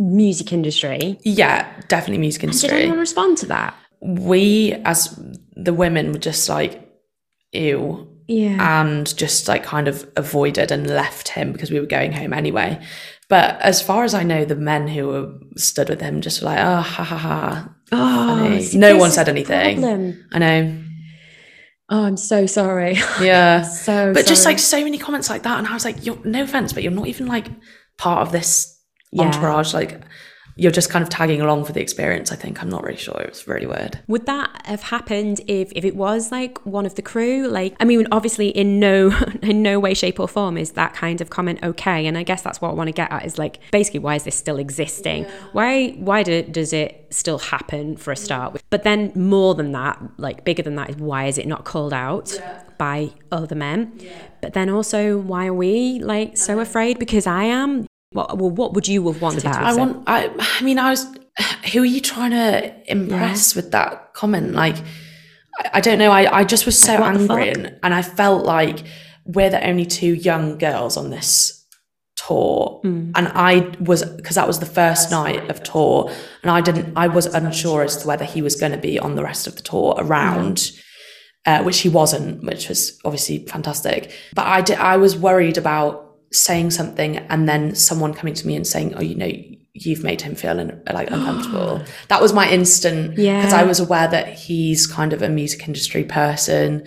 music 0.00 0.52
industry. 0.52 1.18
yeah, 1.22 1.68
definitely 1.88 2.18
music 2.18 2.42
And 2.42 2.50
did 2.52 2.58
industry. 2.64 2.82
anyone 2.82 2.98
respond 2.98 3.38
to 3.38 3.46
that? 3.46 3.74
we, 4.02 4.72
as 4.86 5.14
the 5.54 5.74
women, 5.74 6.10
were 6.12 6.18
just 6.18 6.48
like, 6.48 6.82
ew, 7.52 8.08
Yeah. 8.28 8.80
and 8.80 9.14
just 9.16 9.46
like 9.46 9.62
kind 9.62 9.88
of 9.88 10.08
avoided 10.16 10.70
and 10.72 10.86
left 10.88 11.28
him 11.28 11.52
because 11.52 11.70
we 11.70 11.78
were 11.80 11.86
going 11.86 12.12
home 12.12 12.32
anyway. 12.32 12.80
But 13.28 13.60
as 13.60 13.82
far 13.82 14.04
as 14.04 14.14
I 14.14 14.22
know, 14.22 14.44
the 14.46 14.56
men 14.56 14.88
who 14.88 15.06
were 15.08 15.32
stood 15.56 15.88
with 15.90 16.00
him 16.00 16.20
just 16.22 16.40
were 16.40 16.46
like, 16.46 16.58
oh, 16.60 16.80
ha 16.80 17.04
ha 17.04 17.16
ha. 17.16 17.74
oh, 17.92 18.58
see, 18.60 18.78
No 18.78 18.96
one 18.96 19.10
said 19.10 19.28
anything. 19.28 19.80
problem. 19.82 20.24
I 20.32 20.38
know. 20.38 20.82
Oh, 21.90 22.04
I'm 22.04 22.16
so 22.16 22.46
sorry. 22.46 22.96
Yeah. 23.20 23.62
so 23.62 24.14
but 24.14 24.26
just 24.26 24.46
like 24.46 24.58
so 24.58 24.82
many 24.82 24.96
comments 24.96 25.28
like 25.28 25.42
that 25.42 25.58
and 25.58 25.66
i 25.66 25.74
was 25.74 25.84
like 25.84 26.06
you're 26.06 26.18
no 26.24 26.42
offense 26.44 26.72
but 26.72 26.82
you're 26.82 26.90
not 26.92 27.06
even 27.08 27.26
like 27.26 27.48
part 27.98 28.22
of 28.26 28.32
this 28.32 28.79
Yeah. 29.12 29.24
entourage 29.24 29.74
like 29.74 30.02
you're 30.56 30.72
just 30.72 30.90
kind 30.90 31.02
of 31.02 31.08
tagging 31.08 31.40
along 31.40 31.64
for 31.64 31.72
the 31.72 31.80
experience 31.80 32.30
i 32.30 32.36
think 32.36 32.62
i'm 32.62 32.68
not 32.68 32.84
really 32.84 32.96
sure 32.96 33.18
it 33.20 33.30
was 33.30 33.48
really 33.48 33.66
weird 33.66 33.98
Would 34.06 34.26
that 34.26 34.50
have 34.66 34.82
happened 34.82 35.40
if 35.48 35.72
if 35.74 35.84
it 35.84 35.96
was 35.96 36.30
like 36.30 36.64
one 36.64 36.86
of 36.86 36.94
the 36.94 37.02
crew? 37.02 37.48
Like, 37.48 37.74
I 37.80 37.84
mean, 37.84 38.06
obviously, 38.12 38.48
in 38.48 38.78
no 38.78 39.10
in 39.42 39.62
no 39.62 39.78
way, 39.80 39.94
shape, 39.94 40.20
or 40.20 40.28
form 40.28 40.56
is 40.56 40.72
that 40.72 40.94
kind 40.94 41.20
of 41.20 41.30
comment 41.30 41.60
okay. 41.62 42.06
And 42.06 42.16
I 42.16 42.22
guess 42.22 42.42
that's 42.42 42.60
what 42.60 42.70
I 42.70 42.74
want 42.74 42.88
to 42.88 42.92
get 42.92 43.10
at 43.10 43.24
is 43.24 43.38
like 43.38 43.58
basically 43.70 44.00
why 44.00 44.14
is 44.16 44.24
this 44.24 44.36
still 44.36 44.58
existing? 44.58 45.24
Why 45.52 45.90
why 45.92 46.22
do, 46.22 46.42
does 46.42 46.72
it 46.72 47.06
still 47.10 47.38
happen 47.38 47.96
for 47.96 48.12
a 48.12 48.14
mm. 48.14 48.18
start? 48.18 48.62
But 48.70 48.82
then 48.82 49.12
more 49.14 49.54
than 49.54 49.72
that, 49.72 50.00
like 50.18 50.44
bigger 50.44 50.62
than 50.62 50.76
that, 50.76 50.90
is 50.90 50.96
why 50.96 51.26
is 51.26 51.38
it 51.38 51.46
not 51.46 51.64
called 51.64 51.92
out 51.92 52.40
by 52.78 53.10
other 53.32 53.56
men? 53.56 53.98
But 54.40 54.52
then 54.52 54.68
also, 54.70 55.18
why 55.18 55.46
are 55.46 55.54
we 55.54 55.98
like 56.00 56.36
so 56.36 56.60
afraid? 56.60 56.98
Because 56.98 57.26
I 57.26 57.44
am. 57.44 57.86
Well, 58.12 58.26
what 58.36 58.74
would 58.74 58.88
you 58.88 59.06
have 59.06 59.22
wanted 59.22 59.42
to 59.42 59.50
i 59.50 59.72
want 59.72 60.02
i 60.08 60.28
i 60.38 60.62
mean 60.62 60.80
i 60.80 60.90
was 60.90 61.06
who 61.72 61.82
are 61.82 61.86
you 61.86 62.00
trying 62.00 62.32
to 62.32 62.90
impress 62.90 63.54
with 63.54 63.70
that 63.72 64.14
comment? 64.14 64.52
Like 64.52 64.76
I, 65.58 65.70
I 65.74 65.80
don't 65.80 65.98
know. 65.98 66.10
I 66.10 66.40
i 66.40 66.44
just 66.44 66.66
was 66.66 66.78
so 66.78 67.00
what 67.00 67.14
angry 67.14 67.50
and, 67.50 67.78
and 67.82 67.94
i 67.94 68.02
felt 68.02 68.44
like 68.44 68.84
we're 69.24 69.50
the 69.50 69.64
only 69.66 69.86
two 69.86 70.14
young 70.14 70.58
girls 70.58 70.96
on 70.96 71.10
this 71.10 71.56
tour. 72.16 72.80
Mm. 72.84 73.12
and 73.14 73.28
i 73.28 73.74
was 73.80 74.04
because 74.04 74.36
that 74.36 74.46
was 74.46 74.58
the 74.60 74.66
first 74.66 75.10
night 75.10 75.48
of 75.48 75.62
tour 75.62 76.12
and 76.42 76.50
i 76.50 76.60
didn't 76.60 76.92
i 76.94 77.08
was 77.08 77.26
unsure 77.26 77.82
as 77.82 77.96
to 77.98 78.06
whether 78.06 78.26
he 78.26 78.42
was 78.42 78.56
going 78.56 78.72
to 78.72 78.78
be 78.78 78.98
on 78.98 79.14
the 79.14 79.22
rest 79.22 79.46
of 79.46 79.56
the 79.56 79.62
tour 79.62 79.94
around 79.96 80.70
uh, 81.46 81.62
which 81.62 81.80
he 81.80 81.88
wasn't, 81.88 82.44
which 82.44 82.68
was 82.68 83.00
obviously 83.02 83.46
fantastic. 83.46 84.12
But 84.34 84.46
I 84.46 84.60
did, 84.60 84.78
I 84.78 84.98
was 84.98 85.16
worried 85.16 85.56
about 85.56 86.09
saying 86.32 86.70
something 86.70 87.16
and 87.18 87.48
then 87.48 87.74
someone 87.74 88.14
coming 88.14 88.34
to 88.34 88.46
me 88.46 88.54
and 88.56 88.66
saying, 88.66 88.94
"Oh, 88.94 89.02
you 89.02 89.14
know, 89.16 89.30
you've 89.72 90.04
made 90.04 90.20
him 90.22 90.34
feel 90.34 90.58
un- 90.60 90.82
like 90.92 91.10
uncomfortable." 91.16 91.82
that 92.08 92.20
was 92.22 92.32
my 92.32 92.48
instant 92.50 93.10
because 93.16 93.52
Yeah. 93.52 93.60
I 93.60 93.64
was 93.64 93.80
aware 93.80 94.08
that 94.08 94.28
he's 94.34 94.86
kind 94.86 95.12
of 95.12 95.22
a 95.22 95.28
music 95.28 95.66
industry 95.66 96.04
person 96.04 96.86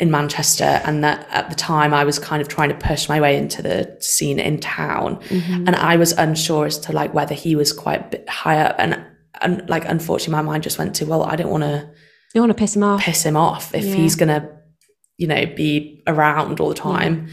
in 0.00 0.10
Manchester, 0.10 0.80
and 0.84 1.04
that 1.04 1.26
at 1.30 1.48
the 1.50 1.54
time 1.56 1.94
I 1.94 2.02
was 2.04 2.18
kind 2.18 2.42
of 2.42 2.48
trying 2.48 2.68
to 2.70 2.74
push 2.74 3.08
my 3.08 3.20
way 3.20 3.36
into 3.36 3.62
the 3.62 3.96
scene 4.00 4.38
in 4.40 4.58
town, 4.58 5.16
Mm-hmm. 5.28 5.66
and 5.68 5.76
I 5.76 5.96
was 5.96 6.12
unsure 6.12 6.66
as 6.66 6.78
to 6.80 6.92
like 6.92 7.14
whether 7.14 7.34
he 7.34 7.54
was 7.56 7.72
quite 7.72 8.00
a 8.06 8.08
bit 8.10 8.28
higher 8.28 8.74
and. 8.78 9.00
And 9.40 9.68
like, 9.68 9.84
unfortunately, 9.84 10.30
my 10.32 10.42
mind 10.42 10.62
just 10.62 10.78
went 10.78 10.94
to, 10.94 11.06
well, 11.06 11.24
I 11.24 11.34
don't 11.34 11.50
want 11.50 11.64
to 11.64 11.90
You 12.34 12.40
want 12.40 12.50
to 12.50 12.54
piss 12.54 12.76
him 12.76 12.84
off? 12.84 13.00
piss 13.02 13.24
him 13.26 13.36
off 13.36 13.74
if 13.74 13.84
Yeah. 13.84 13.94
he's 13.96 14.14
gonna, 14.14 14.48
you 15.18 15.26
know, 15.26 15.44
be 15.44 16.04
around 16.06 16.60
all 16.60 16.68
the 16.68 16.74
time. 16.76 17.28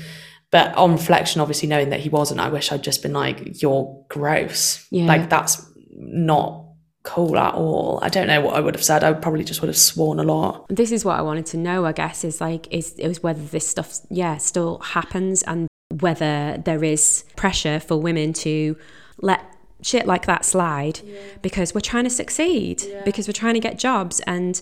But 0.51 0.75
on 0.75 0.91
reflection, 0.91 1.41
obviously 1.41 1.67
knowing 1.69 1.89
that 1.89 2.01
he 2.01 2.09
wasn't, 2.09 2.41
I 2.41 2.49
wish 2.49 2.71
I'd 2.71 2.83
just 2.83 3.01
been 3.01 3.13
like, 3.13 3.61
"You're 3.61 4.05
gross." 4.09 4.85
Yeah. 4.91 5.05
Like 5.05 5.29
that's 5.29 5.65
not 5.93 6.65
cool 7.03 7.37
at 7.37 7.53
all. 7.55 7.99
I 8.03 8.09
don't 8.09 8.27
know 8.27 8.41
what 8.41 8.55
I 8.55 8.59
would 8.59 8.75
have 8.75 8.83
said. 8.83 9.03
I 9.03 9.13
probably 9.13 9.43
just 9.43 9.61
would 9.61 9.69
have 9.69 9.77
sworn 9.77 10.19
a 10.19 10.23
lot. 10.23 10.65
this 10.69 10.91
is 10.91 11.03
what 11.03 11.17
I 11.17 11.21
wanted 11.21 11.45
to 11.47 11.57
know, 11.57 11.85
I 11.85 11.93
guess, 11.93 12.23
is 12.23 12.41
like 12.41 12.67
is 12.71 12.93
is 12.93 13.23
whether 13.23 13.41
this 13.41 13.67
stuff 13.67 13.99
yeah 14.09 14.37
still 14.37 14.79
happens 14.79 15.41
and 15.43 15.67
whether 15.99 16.61
there 16.63 16.83
is 16.83 17.23
pressure 17.35 17.79
for 17.79 17.97
women 17.97 18.33
to 18.33 18.77
let 19.19 19.41
shit 19.83 20.05
like 20.05 20.25
that 20.27 20.45
slide 20.45 20.99
because 21.41 21.73
we're 21.73 21.81
trying 21.81 22.03
to 22.03 22.09
succeed 22.09 22.83
because 23.03 23.27
we're 23.27 23.33
trying 23.33 23.55
to 23.55 23.59
get 23.59 23.79
jobs 23.79 24.19
and 24.27 24.61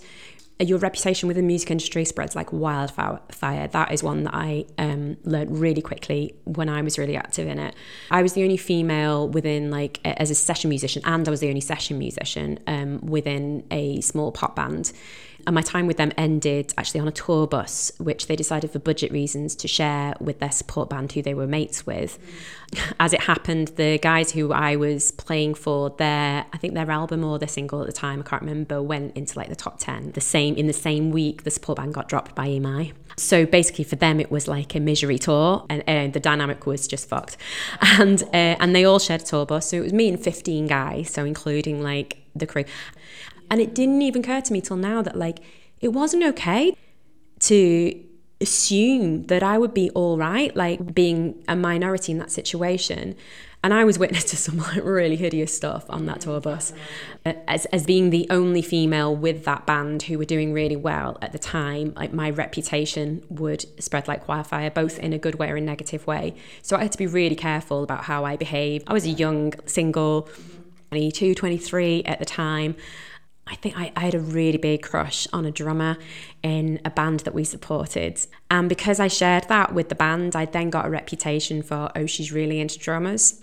your 0.60 0.78
reputation 0.78 1.28
within 1.28 1.46
the 1.46 1.48
music 1.48 1.72
industry 1.72 2.04
spreads 2.04 2.36
like 2.36 2.52
wildfire. 2.52 3.20
That 3.68 3.92
is 3.92 4.04
one 4.04 4.24
that 4.26 4.34
I 4.34 4.66
um, 4.78 5.16
learned 5.24 5.58
really 5.58 5.82
quickly 5.82 6.36
when 6.44 6.68
I 6.68 6.82
was 6.82 6.98
really 6.98 7.16
active 7.16 7.48
in 7.48 7.60
it. 7.60 7.76
I 8.12 8.22
was 8.22 8.34
the 8.34 8.44
only 8.44 8.58
female 8.58 9.30
within 9.30 9.72
like 9.72 10.02
as 10.04 10.30
a 10.30 10.36
session 10.36 10.70
musician, 10.70 11.02
and 11.06 11.28
I 11.28 11.32
was 11.32 11.40
the 11.40 11.48
only 11.48 11.62
session 11.62 11.98
musician 11.98 12.60
um, 12.68 13.00
within 13.02 13.66
a 13.72 14.02
small 14.02 14.32
pop 14.34 14.56
band. 14.56 14.92
And 15.46 15.56
my 15.56 15.62
time 15.62 15.88
with 15.88 15.98
them 15.98 16.12
ended 16.18 16.74
actually 16.78 17.00
on 17.00 17.08
a 17.08 17.12
tour 17.12 17.48
bus, 17.48 17.92
which 17.98 18.28
they 18.28 18.36
decided 18.36 18.72
for 18.72 18.80
budget 18.80 19.12
reasons 19.12 19.56
to 19.58 19.68
share 19.68 20.14
with 20.20 20.40
their 20.40 20.52
support 20.52 20.90
band 20.90 21.12
who 21.14 21.22
they 21.22 21.34
were 21.34 21.48
mates 21.48 21.86
with. 21.86 22.20
As 23.00 23.14
it 23.14 23.22
happened, 23.22 23.70
the 23.70 23.98
guys 23.98 24.32
who 24.32 24.52
I 24.52 24.76
was 24.76 25.12
playing 25.12 25.56
for 25.56 25.90
their, 25.92 26.46
I 26.54 26.58
think 26.58 26.74
their 26.74 26.90
album 26.92 27.24
or 27.24 27.40
their 27.40 27.48
single 27.48 27.82
at 27.82 27.88
the 27.88 27.94
time, 27.94 28.20
I 28.20 28.24
can't 28.24 28.42
remember, 28.42 28.82
went 28.82 29.16
into 29.16 29.38
like 29.38 29.50
the 29.50 29.56
top 29.56 29.80
10. 29.80 30.12
The 30.12 30.22
same, 30.22 30.56
in 30.56 30.68
the 30.68 30.74
same 30.74 31.12
week, 31.12 31.44
the 31.44 31.52
support 31.52 31.78
band 31.78 31.94
got 31.94 32.08
dropped 32.08 32.36
by 32.36 32.48
EMI. 32.48 32.94
So 33.18 33.46
basically 33.46 33.84
for 33.84 33.96
them, 33.96 34.20
it 34.20 34.32
was 34.32 34.48
like 34.48 34.76
a 34.76 34.80
misery 34.80 35.20
tour 35.20 35.66
and, 35.70 35.84
and 35.88 36.14
the 36.14 36.20
dynamic 36.20 36.66
was 36.66 36.88
just 36.88 37.08
fucked. 37.10 37.38
And, 38.00 38.24
uh, 38.24 38.56
and 38.60 38.76
they 38.76 38.86
all 38.86 39.00
shared 39.00 39.22
a 39.22 39.26
tour 39.26 39.46
bus. 39.46 39.70
So 39.70 39.78
it 39.78 39.82
was 39.82 39.94
me 39.94 40.08
and 40.08 40.20
15 40.20 40.68
guys, 40.68 41.10
so 41.10 41.26
including 41.26 41.82
like 41.82 42.20
the 42.36 42.48
crew. 42.48 42.64
And 43.50 43.60
it 43.62 43.74
didn't 43.74 44.02
even 44.02 44.24
occur 44.24 44.42
to 44.42 44.54
me 44.54 44.62
till 44.62 44.78
now 44.78 45.02
that 45.02 45.18
like 45.18 45.40
it 45.80 45.90
wasn't 45.90 46.24
okay 46.24 46.76
to 47.40 48.04
assume 48.42 49.26
that 49.28 49.44
I 49.44 49.58
would 49.58 49.74
be 49.74 49.90
all 49.92 50.18
right, 50.18 50.56
like 50.56 50.94
being 50.94 51.44
a 51.48 51.56
minority 51.56 52.12
in 52.12 52.20
that 52.20 52.32
situation. 52.32 53.16
And 53.62 53.74
I 53.74 53.84
was 53.84 54.00
witness 54.00 54.24
to 54.26 54.38
some 54.38 54.58
like 54.58 54.84
really 54.84 55.18
hideous 55.18 55.54
stuff 55.54 55.86
on 55.90 56.06
that 56.06 56.22
tour 56.22 56.40
bus. 56.40 56.72
Uh, 57.26 57.34
As, 57.48 57.66
as 57.66 57.86
being 57.86 58.10
the 58.10 58.26
only 58.30 58.62
female 58.62 59.14
with 59.14 59.44
that 59.44 59.66
band 59.66 60.04
who 60.04 60.18
were 60.18 60.26
doing 60.26 60.54
really 60.54 60.78
well 60.78 61.18
at 61.22 61.34
the 61.34 61.40
time, 61.40 61.94
like 61.96 62.14
my 62.14 62.30
reputation 62.30 63.22
would 63.30 63.66
spread 63.84 64.08
like 64.08 64.28
wildfire, 64.30 64.70
both 64.70 64.98
in 65.00 65.12
a 65.12 65.18
good 65.18 65.36
way 65.36 65.50
or 65.50 65.58
a 65.58 65.62
negative 65.62 66.08
way. 66.08 66.36
So 66.62 66.78
I 66.78 66.84
had 66.84 66.94
to 66.94 66.98
be 66.98 67.08
really 67.08 67.36
careful 67.36 67.84
about 67.84 68.06
how 68.06 68.24
I 68.24 68.38
behaved. 68.38 68.86
I 68.88 68.94
was 68.94 69.06
a 69.06 69.10
young 69.10 69.54
single, 69.66 70.30
22, 70.92 71.36
23 71.36 72.04
at 72.04 72.20
the 72.20 72.26
time. 72.26 72.78
I 73.50 73.56
think 73.56 73.78
I, 73.78 73.92
I 73.96 74.02
had 74.02 74.16
a 74.16 74.20
really 74.20 74.58
big 74.58 74.84
crush 74.84 75.28
on 75.34 75.46
a 75.46 75.52
drummer 75.52 75.98
in 76.44 76.80
a 76.86 76.90
band 76.90 77.22
that 77.22 77.34
we 77.34 77.44
supported. 77.44 78.20
And 78.52 78.70
because 78.70 79.00
I 79.00 79.08
shared 79.08 79.46
that 79.50 79.74
with 79.74 79.90
the 79.90 79.96
band, 79.96 80.36
I 80.36 80.46
then 80.46 80.70
got 80.70 80.86
a 80.86 80.90
reputation 80.90 81.64
for, 81.64 81.92
oh, 81.96 82.06
she's 82.06 82.32
really 82.32 82.60
into 82.60 82.78
drummers. 82.78 83.42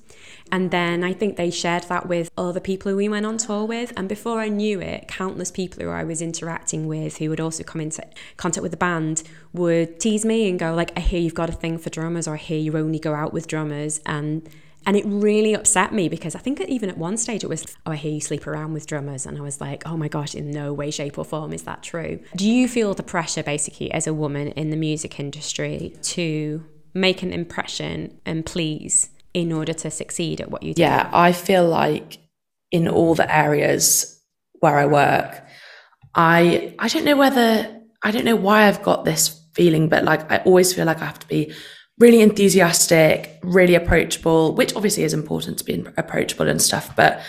And 0.52 0.70
then 0.70 1.02
I 1.02 1.12
think 1.12 1.36
they 1.36 1.50
shared 1.50 1.84
that 1.84 2.08
with 2.08 2.30
other 2.38 2.60
people 2.60 2.90
who 2.92 2.96
we 2.96 3.08
went 3.08 3.26
on 3.26 3.36
tour 3.36 3.64
with. 3.64 3.92
And 3.96 4.08
before 4.08 4.40
I 4.40 4.48
knew 4.48 4.80
it, 4.80 5.08
countless 5.08 5.50
people 5.50 5.82
who 5.82 5.90
I 5.90 6.04
was 6.04 6.22
interacting 6.22 6.86
with 6.86 7.16
who 7.18 7.30
would 7.30 7.40
also 7.40 7.64
come 7.64 7.80
into 7.80 8.06
contact 8.36 8.62
with 8.62 8.70
the 8.70 8.76
band 8.76 9.24
would 9.52 9.98
tease 9.98 10.24
me 10.24 10.48
and 10.48 10.58
go, 10.58 10.72
like, 10.72 10.96
I 10.96 11.00
hear 11.00 11.20
you've 11.20 11.34
got 11.34 11.48
a 11.48 11.52
thing 11.52 11.78
for 11.78 11.90
drummers, 11.90 12.28
or 12.28 12.34
I 12.34 12.38
hear 12.38 12.58
you 12.58 12.76
only 12.76 13.00
go 13.00 13.12
out 13.14 13.32
with 13.32 13.48
drummers. 13.48 14.00
And 14.06 14.48
and 14.86 14.96
it 14.96 15.04
really 15.04 15.52
upset 15.52 15.92
me 15.92 16.08
because 16.08 16.36
I 16.36 16.38
think 16.38 16.60
even 16.60 16.88
at 16.88 16.96
one 16.96 17.16
stage 17.16 17.42
it 17.42 17.48
was, 17.48 17.66
oh, 17.84 17.90
I 17.90 17.96
hear 17.96 18.12
you 18.12 18.20
sleep 18.20 18.46
around 18.46 18.72
with 18.72 18.86
drummers. 18.86 19.26
And 19.26 19.36
I 19.36 19.40
was 19.40 19.60
like, 19.60 19.82
oh 19.84 19.96
my 19.96 20.06
gosh, 20.06 20.34
in 20.36 20.52
no 20.52 20.72
way, 20.72 20.92
shape, 20.92 21.18
or 21.18 21.24
form 21.24 21.52
is 21.52 21.64
that 21.64 21.82
true. 21.82 22.20
Do 22.36 22.48
you 22.48 22.68
feel 22.68 22.94
the 22.94 23.02
pressure 23.02 23.42
basically 23.42 23.90
as 23.90 24.06
a 24.06 24.14
woman 24.14 24.48
in 24.52 24.70
the 24.70 24.76
music 24.76 25.18
industry 25.18 25.96
to 26.02 26.64
make 26.94 27.24
an 27.24 27.32
impression 27.32 28.20
and 28.24 28.46
please 28.46 29.10
in 29.34 29.52
order 29.52 29.72
to 29.72 29.90
succeed 29.90 30.40
at 30.40 30.52
what 30.52 30.62
you 30.62 30.72
do? 30.72 30.82
Yeah, 30.82 31.10
I 31.12 31.32
feel 31.32 31.68
like 31.68 32.18
in 32.70 32.86
all 32.86 33.16
the 33.16 33.34
areas 33.34 34.22
where 34.60 34.78
I 34.78 34.86
work, 34.86 35.44
I 36.14 36.74
I 36.78 36.86
don't 36.86 37.04
know 37.04 37.16
whether 37.16 37.82
I 38.04 38.12
don't 38.12 38.24
know 38.24 38.36
why 38.36 38.68
I've 38.68 38.84
got 38.84 39.04
this 39.04 39.42
feeling, 39.52 39.88
but 39.88 40.04
like 40.04 40.30
I 40.30 40.38
always 40.38 40.72
feel 40.72 40.86
like 40.86 41.02
I 41.02 41.06
have 41.06 41.18
to 41.18 41.26
be 41.26 41.52
really 41.98 42.20
enthusiastic, 42.20 43.38
really 43.42 43.74
approachable, 43.74 44.54
which 44.54 44.74
obviously 44.76 45.02
is 45.04 45.14
important 45.14 45.58
to 45.58 45.64
be 45.64 45.84
approachable 45.96 46.48
and 46.48 46.60
stuff, 46.60 46.94
but 46.96 47.20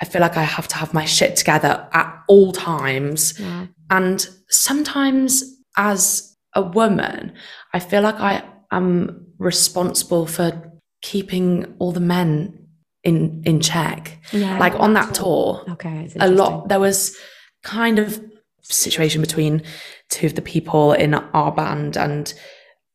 I 0.00 0.04
feel 0.04 0.20
like 0.20 0.36
I 0.36 0.42
have 0.42 0.68
to 0.68 0.76
have 0.76 0.92
my 0.94 1.04
shit 1.04 1.36
together 1.36 1.86
at 1.92 2.22
all 2.28 2.52
times. 2.52 3.38
Yeah. 3.38 3.66
And 3.90 4.26
sometimes 4.48 5.42
as 5.76 6.36
a 6.54 6.62
woman, 6.62 7.32
I 7.72 7.78
feel 7.78 8.02
like 8.02 8.20
I 8.20 8.42
am 8.70 9.26
responsible 9.38 10.26
for 10.26 10.72
keeping 11.02 11.74
all 11.78 11.92
the 11.92 12.00
men 12.00 12.66
in 13.04 13.42
in 13.46 13.60
check. 13.60 14.18
Yeah. 14.32 14.58
Like 14.58 14.74
on 14.74 14.94
that 14.94 15.14
tour, 15.14 15.62
Okay. 15.72 16.10
a 16.18 16.28
lot 16.28 16.68
there 16.68 16.80
was 16.80 17.16
kind 17.62 17.98
of 17.98 18.20
situation 18.62 19.20
between 19.20 19.62
two 20.10 20.26
of 20.26 20.34
the 20.34 20.42
people 20.42 20.92
in 20.92 21.14
our 21.14 21.52
band 21.52 21.96
and 21.96 22.34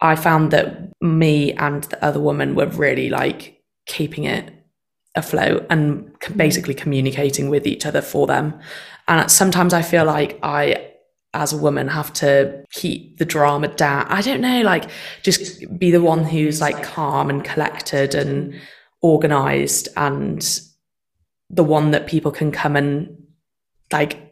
I 0.02 0.16
found 0.16 0.52
that 0.52 0.92
me 1.02 1.54
and 1.54 1.84
the 1.84 2.04
other 2.04 2.20
woman 2.20 2.56
were 2.56 2.68
really 2.68 3.10
like 3.10 3.62
keeping 3.86 4.24
it 4.24 4.52
afloat 5.16 5.66
and 5.70 6.06
mm-hmm. 6.06 6.38
basically 6.38 6.74
communicating 6.74 7.50
with 7.50 7.68
each 7.68 7.86
other 7.86 8.02
for 8.02 8.28
them. 8.28 8.60
And 9.08 9.30
sometimes 9.30 9.74
I 9.74 9.82
feel 9.82 10.06
like 10.06 10.40
I, 10.42 10.92
as 11.34 11.54
a 11.54 11.58
woman, 11.58 11.88
have 11.88 12.14
to 12.14 12.64
keep 12.72 13.18
the 13.18 13.26
drama 13.26 13.68
down. 13.68 14.08
I 14.08 14.22
don't 14.22 14.42
know, 14.42 14.62
like 14.62 14.90
just 15.22 15.64
be 15.78 15.92
the 15.92 16.02
one 16.02 16.24
who's 16.24 16.62
like 16.62 16.82
calm 16.84 17.30
and 17.30 17.44
collected 17.44 18.16
and 18.16 18.56
organized 19.02 19.90
and 19.98 20.62
the 21.50 21.64
one 21.64 21.92
that 21.92 22.08
people 22.08 22.32
can 22.32 22.52
come 22.52 22.76
and 22.76 23.18
like 23.92 24.32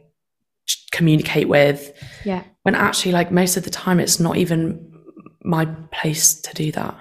communicate 0.90 1.48
with 1.48 1.92
Yeah. 2.24 2.44
when 2.62 2.74
actually 2.74 3.12
like 3.12 3.30
most 3.30 3.56
of 3.56 3.64
the 3.64 3.70
time 3.70 4.00
it's 4.00 4.18
not 4.18 4.36
even 4.36 4.89
my 5.42 5.64
place 5.64 6.34
to 6.34 6.54
do 6.54 6.72
that. 6.72 6.96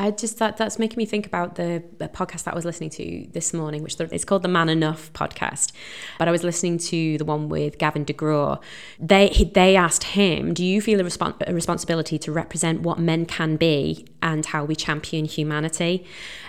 I 0.00 0.10
just 0.12 0.38
that 0.38 0.56
that's 0.56 0.78
making 0.78 0.96
me 0.96 1.04
think 1.04 1.26
about 1.26 1.56
the, 1.56 1.84
podcast 1.98 2.44
that 2.44 2.52
I 2.52 2.54
was 2.54 2.64
listening 2.64 2.88
to 2.90 3.28
this 3.32 3.52
morning, 3.52 3.82
which 3.82 4.00
it's 4.00 4.24
called 4.24 4.40
the 4.40 4.48
Man 4.48 4.70
Enough 4.70 5.12
podcast. 5.12 5.72
But 6.18 6.26
I 6.26 6.30
was 6.30 6.42
listening 6.42 6.78
to 6.78 7.18
the 7.18 7.24
one 7.26 7.50
with 7.50 7.76
Gavin 7.76 8.06
DeGraw. 8.06 8.62
They 8.98 9.50
they 9.54 9.76
asked 9.76 10.04
him, 10.04 10.54
"Do 10.54 10.64
you 10.64 10.80
feel 10.80 11.00
a, 11.00 11.04
respons- 11.04 11.46
a 11.46 11.52
responsibility 11.52 12.18
to 12.18 12.32
represent 12.32 12.80
what 12.80 12.98
men 12.98 13.26
can 13.26 13.56
be 13.56 14.06
and 14.22 14.46
how 14.46 14.64
we 14.64 14.74
champion 14.74 15.26
humanity?" 15.26 16.06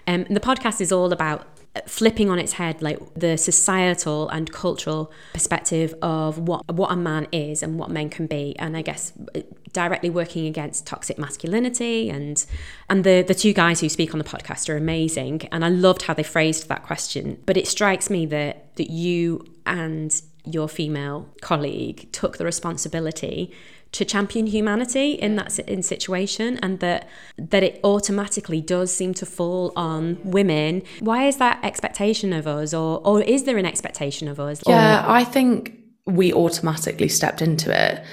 Um, 0.08 0.24
and 0.30 0.36
the 0.38 0.40
podcast 0.40 0.80
is 0.80 0.94
all 0.94 1.12
about 1.12 1.46
flipping 1.88 2.30
on 2.30 2.38
its 2.38 2.54
head 2.54 2.82
like 2.82 3.00
the 3.16 3.38
societal 3.38 4.28
and 4.30 4.52
cultural 4.52 5.12
perspective 5.34 5.96
of 6.02 6.38
what 6.38 6.70
what 6.74 6.92
a 6.92 6.96
man 6.96 7.26
is 7.32 7.64
and 7.64 7.80
what 7.80 7.90
men 7.90 8.10
can 8.10 8.28
be 8.28 8.54
and 8.60 8.76
i 8.76 8.82
guess 8.82 9.14
uh, 9.36 9.40
directly 9.72 10.10
working 10.10 10.48
against 10.48 10.86
toxic 10.86 11.18
masculinity 11.18 12.10
and 12.10 12.46
and 12.90 13.06
the 13.06 13.22
the 13.26 13.34
two 13.34 13.54
guys 13.54 13.80
who 13.80 13.88
speak 13.88 14.14
on 14.14 14.18
the 14.18 14.26
podcast 14.26 14.68
are 14.68 14.76
amazing 14.76 15.48
and 15.54 15.64
i 15.64 15.70
loved 15.70 16.02
how 16.04 16.14
they 16.14 16.24
phrased 16.24 16.68
that 16.70 16.84
question. 16.84 17.42
But 17.46 17.58
it 17.58 17.68
strikes 17.68 18.10
me 18.10 18.26
that 18.28 18.76
that 18.76 18.90
you 18.90 19.46
and 19.66 20.20
your 20.46 20.68
female 20.68 21.30
colleague 21.42 22.12
took 22.12 22.38
the 22.38 22.46
responsibility 22.46 23.52
to 23.92 24.06
champion 24.06 24.48
humanity 24.48 25.12
in 25.12 25.36
that 25.36 25.60
in 25.60 25.84
situation 25.84 26.58
and 26.64 26.80
that 26.80 27.08
that 27.38 27.64
it 27.64 27.80
automatically 27.84 28.62
does 28.62 28.94
seem 28.94 29.14
to 29.14 29.26
fall 29.26 29.74
on 29.76 30.18
women 30.24 30.82
why 31.00 31.28
is 31.28 31.38
that 31.38 31.60
expectation 31.64 32.32
of 32.32 32.48
us 32.48 32.74
or 32.74 33.02
or 33.06 33.22
is 33.22 33.44
there 33.44 33.58
an 33.58 33.66
expectation 33.66 34.28
of 34.28 34.40
us 34.40 34.62
Yeah, 34.66 35.04
I 35.08 35.24
think 35.24 35.82
we 36.06 36.34
automatically 36.34 37.08
stepped 37.08 37.42
into 37.42 37.72
it. 37.72 38.04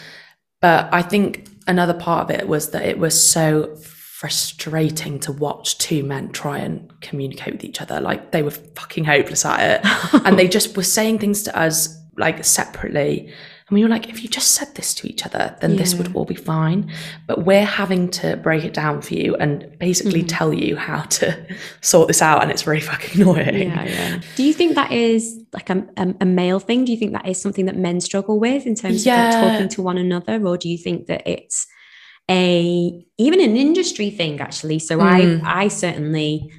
But 0.60 0.88
I 0.92 1.02
think 1.02 1.48
another 1.66 1.94
part 1.94 2.30
of 2.30 2.36
it 2.36 2.48
was 2.48 2.70
that 2.70 2.82
it 2.82 2.98
was 2.98 3.20
so 3.20 3.76
frustrating 3.76 5.20
to 5.20 5.32
watch 5.32 5.78
two 5.78 6.02
men 6.02 6.30
try 6.30 6.58
and 6.58 6.92
communicate 7.00 7.54
with 7.54 7.64
each 7.64 7.80
other. 7.80 8.00
Like 8.00 8.32
they 8.32 8.42
were 8.42 8.50
fucking 8.50 9.04
hopeless 9.04 9.44
at 9.44 9.84
it. 9.84 10.22
and 10.26 10.38
they 10.38 10.48
just 10.48 10.76
were 10.76 10.82
saying 10.82 11.20
things 11.20 11.42
to 11.44 11.56
us 11.56 11.96
like 12.16 12.44
separately. 12.44 13.32
And 13.68 13.74
we 13.76 13.82
were 13.82 13.88
like, 13.90 14.08
if 14.08 14.22
you 14.22 14.30
just 14.30 14.52
said 14.52 14.74
this 14.76 14.94
to 14.94 15.06
each 15.06 15.26
other, 15.26 15.54
then 15.60 15.76
this 15.76 15.94
would 15.94 16.14
all 16.16 16.24
be 16.24 16.34
fine. 16.34 16.90
But 17.26 17.44
we're 17.44 17.66
having 17.66 18.08
to 18.12 18.36
break 18.38 18.64
it 18.64 18.72
down 18.72 19.02
for 19.02 19.12
you 19.12 19.36
and 19.36 19.78
basically 19.78 20.22
tell 20.22 20.54
you 20.54 20.74
how 20.76 21.02
to 21.02 21.46
sort 21.82 22.08
this 22.08 22.22
out. 22.22 22.40
And 22.42 22.50
it's 22.50 22.66
really 22.66 22.80
fucking 22.80 23.20
annoying. 23.20 23.68
Yeah, 23.68 23.84
yeah. 23.84 24.20
Do 24.36 24.42
you 24.42 24.54
think 24.54 24.74
that 24.76 24.90
is 24.90 25.38
like 25.52 25.68
a, 25.68 25.86
a, 25.98 26.14
a 26.22 26.24
male 26.24 26.60
thing? 26.60 26.86
Do 26.86 26.92
you 26.92 26.98
think 26.98 27.12
that 27.12 27.28
is 27.28 27.38
something 27.40 27.66
that 27.66 27.76
men 27.76 28.00
struggle 28.00 28.40
with 28.40 28.66
in 28.66 28.74
terms 28.74 29.06
of 29.06 29.12
like, 29.12 29.32
talking 29.32 29.68
to 29.68 29.82
one 29.82 29.98
another? 29.98 30.42
Or 30.46 30.56
do 30.56 30.70
you 30.70 30.78
think 30.78 31.06
that 31.08 31.26
it's 31.28 31.66
a 32.30 33.04
even 33.18 33.40
an 33.40 33.56
industry 33.56 34.08
thing 34.10 34.40
actually? 34.40 34.78
So 34.78 34.98
Mm. 34.98 35.42
I 35.44 35.64
I 35.64 35.68
certainly 35.68 36.50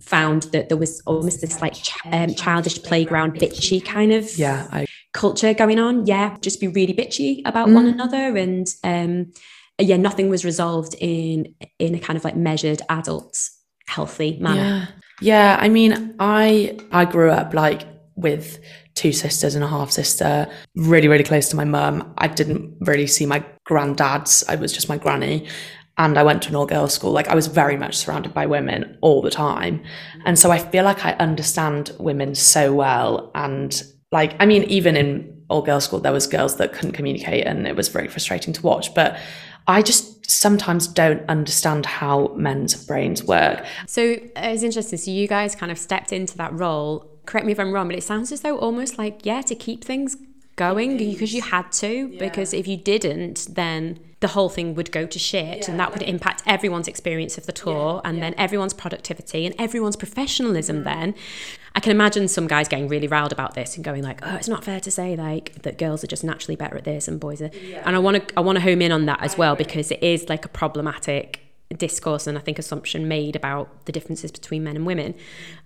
found 0.00 0.44
that 0.52 0.68
there 0.68 0.78
was 0.78 1.02
almost 1.06 1.40
this 1.40 1.60
like 1.60 1.74
ch- 1.74 1.92
um, 2.06 2.34
childish 2.34 2.82
playground 2.82 3.34
bitchy 3.34 3.84
kind 3.84 4.12
of 4.12 4.38
Yeah. 4.38 4.66
I, 4.72 4.86
culture 5.12 5.54
going 5.54 5.78
on. 5.78 6.06
Yeah, 6.06 6.36
just 6.40 6.60
be 6.60 6.68
really 6.68 6.94
bitchy 6.94 7.42
about 7.44 7.68
one 7.70 7.86
Mm. 7.86 7.92
another, 7.92 8.36
and 8.36 8.66
um, 8.84 9.32
yeah, 9.78 9.96
nothing 9.96 10.28
was 10.28 10.44
resolved 10.44 10.94
in 10.98 11.54
in 11.78 11.94
a 11.94 11.98
kind 11.98 12.16
of 12.16 12.24
like 12.24 12.36
measured 12.36 12.82
adult 12.88 13.38
healthy 13.86 14.38
manner. 14.40 14.60
Yeah. 14.60 14.86
Yeah. 15.22 15.56
I 15.60 15.68
mean, 15.68 16.14
I 16.18 16.78
I 16.92 17.04
grew 17.04 17.30
up 17.30 17.54
like 17.54 17.82
with 18.14 18.58
two 18.94 19.12
sisters 19.12 19.54
and 19.54 19.64
a 19.64 19.68
half 19.68 19.90
sister, 19.90 20.46
really, 20.74 21.08
really 21.08 21.24
close 21.24 21.48
to 21.48 21.56
my 21.56 21.64
mum. 21.64 22.12
I 22.18 22.28
didn't 22.28 22.76
really 22.80 23.06
see 23.06 23.24
my 23.26 23.42
granddads. 23.68 24.44
I 24.48 24.56
was 24.56 24.72
just 24.72 24.88
my 24.88 24.98
granny. 24.98 25.46
And 25.98 26.16
I 26.18 26.22
went 26.22 26.42
to 26.42 26.48
an 26.48 26.56
all 26.56 26.66
girls 26.66 26.94
school. 26.94 27.10
Like 27.12 27.28
I 27.28 27.34
was 27.34 27.46
very 27.46 27.76
much 27.76 27.96
surrounded 27.96 28.32
by 28.32 28.46
women 28.46 28.96
all 29.02 29.20
the 29.22 29.30
time. 29.30 29.82
And 30.24 30.38
so 30.38 30.50
I 30.50 30.58
feel 30.58 30.84
like 30.84 31.04
I 31.04 31.12
understand 31.12 31.92
women 31.98 32.34
so 32.34 32.72
well. 32.72 33.30
And 33.34 33.82
like, 34.12 34.34
I 34.40 34.46
mean, 34.46 34.64
even 34.64 34.96
in 34.96 35.42
all 35.48 35.62
girls 35.62 35.84
school, 35.84 36.00
there 36.00 36.12
was 36.12 36.26
girls 36.26 36.56
that 36.56 36.72
couldn't 36.72 36.92
communicate 36.92 37.46
and 37.46 37.66
it 37.66 37.76
was 37.76 37.88
very 37.88 38.08
frustrating 38.08 38.52
to 38.54 38.62
watch. 38.62 38.94
But 38.94 39.18
I 39.66 39.82
just 39.82 40.30
sometimes 40.30 40.86
don't 40.86 41.28
understand 41.28 41.86
how 41.86 42.28
men's 42.36 42.74
brains 42.86 43.24
work. 43.24 43.64
So 43.86 44.14
uh, 44.14 44.16
it's 44.36 44.62
interesting. 44.62 44.98
So 44.98 45.10
you 45.10 45.28
guys 45.28 45.54
kind 45.54 45.70
of 45.72 45.78
stepped 45.78 46.12
into 46.12 46.36
that 46.38 46.52
role. 46.52 47.10
Correct 47.26 47.46
me 47.46 47.52
if 47.52 47.60
I'm 47.60 47.72
wrong, 47.72 47.88
but 47.88 47.96
it 47.96 48.02
sounds 48.02 48.32
as 48.32 48.40
though 48.40 48.58
almost 48.58 48.98
like 48.98 49.24
yeah 49.24 49.42
to 49.42 49.54
keep 49.54 49.84
things 49.84 50.16
going 50.56 50.96
because 50.96 51.32
you 51.32 51.42
had 51.42 51.70
to. 51.72 52.16
Because 52.18 52.52
if 52.52 52.66
you 52.66 52.76
didn't, 52.76 53.48
then 53.50 53.98
the 54.20 54.28
whole 54.28 54.50
thing 54.50 54.74
would 54.74 54.92
go 54.92 55.06
to 55.06 55.18
shit, 55.18 55.66
and 55.68 55.80
that 55.80 55.92
would 55.92 56.02
impact 56.02 56.42
everyone's 56.46 56.86
experience 56.86 57.38
of 57.38 57.46
the 57.46 57.52
tour, 57.52 58.02
and 58.04 58.22
then 58.22 58.34
everyone's 58.36 58.74
productivity 58.74 59.46
and 59.46 59.54
everyone's 59.58 59.96
professionalism. 59.96 60.84
Then 60.84 61.14
I 61.74 61.80
can 61.80 61.92
imagine 61.92 62.28
some 62.28 62.46
guys 62.46 62.68
getting 62.68 62.88
really 62.88 63.06
riled 63.06 63.32
about 63.32 63.54
this 63.54 63.76
and 63.76 63.84
going 63.84 64.02
like, 64.02 64.20
"Oh, 64.22 64.34
it's 64.34 64.48
not 64.48 64.64
fair 64.64 64.80
to 64.80 64.90
say 64.90 65.16
like 65.16 65.62
that 65.62 65.78
girls 65.78 66.02
are 66.02 66.08
just 66.08 66.24
naturally 66.24 66.56
better 66.56 66.76
at 66.76 66.84
this 66.84 67.08
and 67.08 67.20
boys 67.20 67.40
are." 67.40 67.50
And 67.84 67.96
I 67.96 67.98
want 67.98 68.28
to 68.28 68.38
I 68.38 68.40
want 68.40 68.56
to 68.56 68.62
home 68.62 68.82
in 68.82 68.92
on 68.92 69.06
that 69.06 69.22
as 69.22 69.38
well 69.38 69.56
because 69.56 69.90
it 69.90 70.02
is 70.02 70.28
like 70.28 70.44
a 70.44 70.48
problematic 70.48 71.40
discourse 71.76 72.26
and 72.26 72.36
I 72.36 72.40
think 72.40 72.58
assumption 72.58 73.06
made 73.06 73.36
about 73.36 73.86
the 73.86 73.92
differences 73.92 74.32
between 74.32 74.64
men 74.64 74.76
and 74.76 74.84
women. 74.84 75.14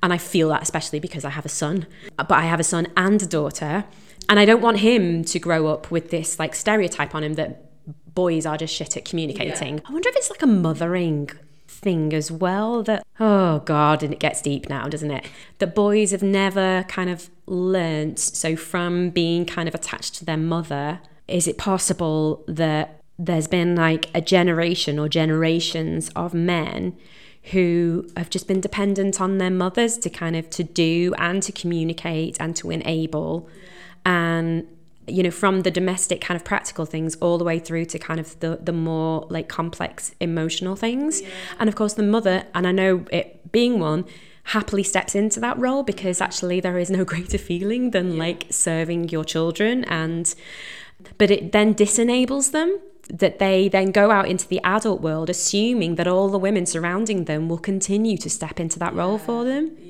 And 0.02 0.12
I 0.12 0.18
feel 0.18 0.50
that 0.50 0.62
especially 0.62 1.00
because 1.00 1.24
I 1.24 1.30
have 1.30 1.46
a 1.46 1.50
son, 1.50 1.86
but 2.16 2.32
I 2.32 2.42
have 2.42 2.60
a 2.60 2.64
son 2.64 2.86
and 2.96 3.22
a 3.22 3.26
daughter. 3.26 3.84
And 4.28 4.38
I 4.38 4.44
don't 4.44 4.62
want 4.62 4.78
him 4.78 5.24
to 5.24 5.38
grow 5.38 5.68
up 5.68 5.90
with 5.90 6.10
this 6.10 6.38
like 6.38 6.54
stereotype 6.54 7.14
on 7.14 7.22
him 7.24 7.34
that 7.34 7.70
boys 8.14 8.46
are 8.46 8.56
just 8.56 8.74
shit 8.74 8.96
at 8.96 9.04
communicating. 9.04 9.80
I 9.86 9.92
wonder 9.92 10.08
if 10.08 10.16
it's 10.16 10.30
like 10.30 10.42
a 10.42 10.46
mothering 10.46 11.30
thing 11.74 12.14
as 12.14 12.30
well 12.30 12.82
that 12.82 13.04
oh 13.20 13.58
god 13.60 14.02
and 14.02 14.12
it 14.12 14.20
gets 14.20 14.40
deep 14.42 14.68
now 14.68 14.88
doesn't 14.88 15.10
it? 15.10 15.28
That 15.58 15.74
boys 15.74 16.10
have 16.12 16.22
never 16.22 16.84
kind 16.88 17.10
of 17.10 17.30
learnt 17.46 18.18
so 18.18 18.56
from 18.56 19.10
being 19.10 19.44
kind 19.44 19.68
of 19.68 19.74
attached 19.74 20.14
to 20.16 20.24
their 20.24 20.36
mother 20.36 21.00
is 21.28 21.46
it 21.46 21.58
possible 21.58 22.44
that 22.46 23.00
there's 23.18 23.48
been 23.48 23.76
like 23.76 24.10
a 24.14 24.20
generation 24.20 24.98
or 24.98 25.08
generations 25.08 26.10
of 26.16 26.34
men 26.34 26.96
who 27.52 28.08
have 28.16 28.30
just 28.30 28.48
been 28.48 28.60
dependent 28.60 29.20
on 29.20 29.38
their 29.38 29.50
mothers 29.50 29.98
to 29.98 30.08
kind 30.08 30.34
of 30.34 30.48
to 30.50 30.64
do 30.64 31.12
and 31.18 31.42
to 31.42 31.52
communicate 31.52 32.36
and 32.40 32.56
to 32.56 32.70
enable 32.70 33.48
and 34.06 34.66
you 35.06 35.22
know 35.22 35.30
from 35.30 35.62
the 35.62 35.70
domestic 35.70 36.20
kind 36.20 36.36
of 36.36 36.44
practical 36.44 36.86
things 36.86 37.16
all 37.16 37.38
the 37.38 37.44
way 37.44 37.58
through 37.58 37.84
to 37.86 37.98
kind 37.98 38.20
of 38.20 38.38
the 38.40 38.58
the 38.62 38.72
more 38.72 39.26
like 39.30 39.48
complex 39.48 40.14
emotional 40.20 40.76
things. 40.76 41.22
And 41.58 41.68
of 41.68 41.74
course 41.74 41.94
the 41.94 42.02
mother 42.02 42.44
and 42.54 42.66
i 42.66 42.72
know 42.72 43.04
it 43.10 43.52
being 43.52 43.78
one 43.78 44.04
happily 44.44 44.82
steps 44.82 45.14
into 45.14 45.40
that 45.40 45.58
role 45.58 45.82
because 45.82 46.20
actually 46.20 46.60
there 46.60 46.78
is 46.78 46.90
no 46.90 47.04
greater 47.12 47.38
feeling 47.38 47.90
than 47.90 48.18
like 48.18 48.46
serving 48.50 49.08
your 49.08 49.24
children. 49.24 49.84
And 49.84 50.34
but 51.18 51.30
it 51.30 51.52
then 51.52 51.74
disenables 51.74 52.52
them 52.52 52.80
that 53.08 53.38
they 53.38 53.68
then 53.68 53.90
go 53.90 54.10
out 54.10 54.26
into 54.28 54.48
the 54.48 54.60
adult 54.64 55.02
world 55.02 55.28
assuming 55.28 55.96
that 55.96 56.06
all 56.06 56.30
the 56.30 56.38
women 56.38 56.64
surrounding 56.64 57.24
them 57.24 57.50
will 57.50 57.58
continue 57.58 58.16
to 58.16 58.30
step 58.30 58.58
into 58.58 58.78
that 58.78 58.94
role 58.94 59.18
for 59.18 59.44
them. 59.44 59.76
Yeah. 59.78 59.83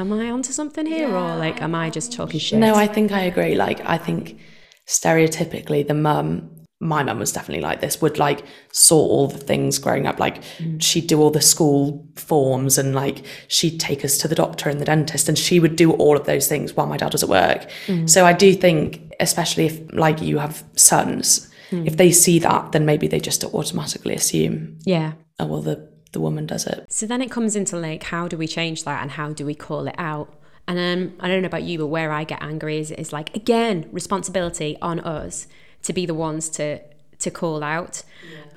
Am 0.00 0.12
i 0.12 0.30
onto 0.30 0.52
something 0.52 0.86
here 0.86 1.08
or 1.08 1.36
like 1.36 1.60
am 1.62 1.74
i 1.74 1.90
just 1.90 2.12
talking 2.12 2.40
shit 2.40 2.58
No, 2.58 2.74
I 2.74 2.86
think 2.86 3.12
I 3.12 3.20
agree. 3.20 3.54
Like, 3.54 3.80
I 3.84 3.98
think 3.98 4.38
stereotypically, 4.86 5.86
the 5.86 5.94
mum, 5.94 6.50
my 6.80 7.02
mum 7.02 7.18
was 7.18 7.32
definitely 7.32 7.62
like 7.62 7.80
this, 7.80 8.00
would 8.00 8.18
like 8.18 8.44
sort 8.72 9.10
all 9.10 9.28
the 9.28 9.38
things 9.38 9.78
growing 9.78 10.06
up. 10.06 10.18
Like, 10.18 10.42
mm. 10.58 10.80
she'd 10.80 11.06
do 11.06 11.20
all 11.20 11.30
the 11.30 11.40
school 11.40 12.06
forms 12.16 12.78
and 12.78 12.94
like 12.94 13.24
she'd 13.48 13.78
take 13.80 14.04
us 14.04 14.18
to 14.18 14.28
the 14.28 14.34
doctor 14.34 14.68
and 14.68 14.80
the 14.80 14.84
dentist, 14.84 15.28
and 15.28 15.38
she 15.38 15.60
would 15.60 15.76
do 15.76 15.92
all 15.92 16.16
of 16.16 16.26
those 16.26 16.48
things 16.48 16.74
while 16.74 16.86
my 16.86 16.96
dad 16.96 17.12
was 17.12 17.22
at 17.22 17.28
work. 17.28 17.70
Mm. 17.86 18.08
So, 18.08 18.26
I 18.26 18.32
do 18.32 18.54
think, 18.54 19.14
especially 19.20 19.66
if 19.66 19.92
like 19.92 20.22
you 20.22 20.38
have 20.38 20.64
sons, 20.76 21.48
if 21.70 21.94
mm. 21.94 21.96
they 21.96 22.10
see 22.10 22.38
that, 22.40 22.72
then 22.72 22.84
maybe 22.84 23.06
they 23.06 23.20
just 23.20 23.44
automatically 23.44 24.14
assume, 24.14 24.78
yeah 24.84 25.12
oh, 25.40 25.46
well, 25.46 25.62
the, 25.62 25.89
the 26.12 26.20
woman 26.20 26.46
does 26.46 26.66
it. 26.66 26.92
So 26.92 27.06
then 27.06 27.22
it 27.22 27.30
comes 27.30 27.56
into 27.56 27.76
like, 27.76 28.04
how 28.04 28.28
do 28.28 28.36
we 28.36 28.46
change 28.46 28.84
that 28.84 29.02
and 29.02 29.12
how 29.12 29.32
do 29.32 29.46
we 29.46 29.54
call 29.54 29.86
it 29.86 29.94
out? 29.98 30.34
And 30.66 30.78
um, 30.78 31.16
I 31.20 31.28
don't 31.28 31.42
know 31.42 31.46
about 31.46 31.64
you, 31.64 31.78
but 31.78 31.86
where 31.86 32.12
I 32.12 32.24
get 32.24 32.42
angry 32.42 32.78
is, 32.78 32.90
is 32.92 33.12
like, 33.12 33.34
again, 33.34 33.88
responsibility 33.92 34.76
on 34.80 35.00
us 35.00 35.46
to 35.82 35.92
be 35.92 36.06
the 36.06 36.14
ones 36.14 36.48
to 36.50 36.80
to 37.18 37.30
call 37.30 37.62
out. 37.62 38.02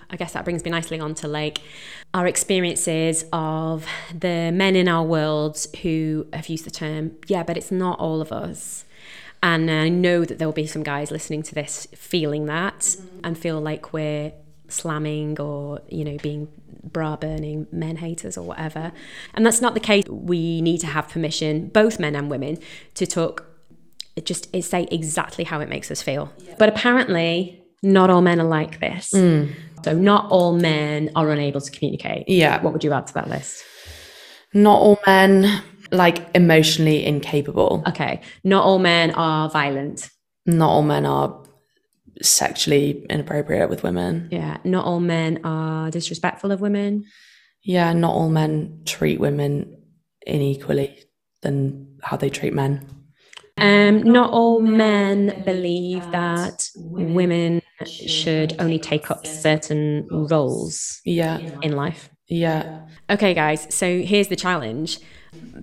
I 0.09 0.15
guess 0.15 0.33
that 0.33 0.45
brings 0.45 0.63
me 0.63 0.71
nicely 0.71 0.99
on 0.99 1.15
to 1.15 1.27
like 1.27 1.59
our 2.13 2.27
experiences 2.27 3.25
of 3.33 3.85
the 4.17 4.51
men 4.53 4.75
in 4.75 4.87
our 4.87 5.03
world 5.03 5.65
who 5.81 6.27
have 6.31 6.47
used 6.47 6.65
the 6.65 6.71
term, 6.71 7.11
yeah, 7.27 7.43
but 7.43 7.57
it's 7.57 7.71
not 7.71 7.99
all 7.99 8.21
of 8.21 8.31
us. 8.31 8.85
And 9.41 9.69
I 9.69 9.89
know 9.89 10.23
that 10.23 10.37
there 10.39 10.47
will 10.47 10.53
be 10.53 10.67
some 10.67 10.83
guys 10.83 11.11
listening 11.11 11.43
to 11.43 11.55
this 11.55 11.87
feeling 11.95 12.45
that 12.45 12.95
and 13.23 13.37
feel 13.37 13.59
like 13.59 13.91
we're 13.91 14.31
slamming 14.69 15.39
or, 15.41 15.81
you 15.89 16.05
know, 16.05 16.17
being 16.17 16.47
bra 16.83 17.15
burning 17.15 17.67
men 17.71 17.97
haters 17.97 18.37
or 18.37 18.45
whatever. 18.45 18.91
And 19.33 19.45
that's 19.45 19.61
not 19.61 19.73
the 19.73 19.79
case. 19.79 20.03
We 20.07 20.61
need 20.61 20.79
to 20.79 20.87
have 20.87 21.09
permission, 21.09 21.67
both 21.67 21.99
men 21.99 22.15
and 22.15 22.29
women, 22.29 22.57
to 22.95 23.05
talk, 23.05 23.45
just 24.23 24.55
say 24.63 24.87
exactly 24.91 25.43
how 25.43 25.59
it 25.59 25.69
makes 25.69 25.89
us 25.89 26.01
feel. 26.01 26.31
But 26.59 26.69
apparently, 26.69 27.63
not 27.81 28.09
all 28.09 28.21
men 28.21 28.39
are 28.39 28.47
like 28.47 28.79
this. 28.79 29.11
Mm. 29.13 29.53
So, 29.83 29.93
not 29.93 30.31
all 30.31 30.53
men 30.53 31.11
are 31.15 31.29
unable 31.29 31.59
to 31.59 31.71
communicate. 31.71 32.29
Yeah. 32.29 32.61
What 32.61 32.73
would 32.73 32.83
you 32.83 32.93
add 32.93 33.07
to 33.07 33.13
that 33.15 33.29
list? 33.29 33.63
Not 34.53 34.79
all 34.79 34.99
men 35.05 35.63
like 35.91 36.25
emotionally 36.35 37.05
incapable. 37.05 37.83
Okay. 37.87 38.21
Not 38.43 38.63
all 38.63 38.79
men 38.79 39.11
are 39.11 39.49
violent. 39.49 40.09
Not 40.45 40.69
all 40.69 40.83
men 40.83 41.05
are 41.05 41.43
sexually 42.23 43.05
inappropriate 43.09 43.69
with 43.69 43.83
women. 43.83 44.27
Yeah. 44.31 44.57
Not 44.63 44.85
all 44.85 44.99
men 44.99 45.39
are 45.43 45.91
disrespectful 45.91 46.51
of 46.51 46.61
women. 46.61 47.05
Yeah, 47.63 47.93
not 47.93 48.13
all 48.13 48.29
men 48.29 48.81
treat 48.85 49.19
women 49.19 49.77
unequally 50.27 50.97
than 51.41 51.97
how 52.01 52.17
they 52.17 52.29
treat 52.29 52.53
men. 52.53 52.85
Um, 53.57 54.01
not 54.03 54.31
all 54.31 54.59
men 54.61 55.43
believe 55.45 56.09
that 56.11 56.67
women 56.75 57.61
should 57.85 58.55
only 58.59 58.79
take 58.79 59.11
up 59.11 59.25
certain 59.27 60.07
roles 60.09 60.99
Yeah, 61.05 61.37
in 61.61 61.73
life. 61.73 62.09
yeah, 62.27 62.81
Okay, 63.09 63.33
guys, 63.33 63.67
so 63.69 63.99
here's 64.01 64.29
the 64.29 64.35
challenge. 64.35 64.97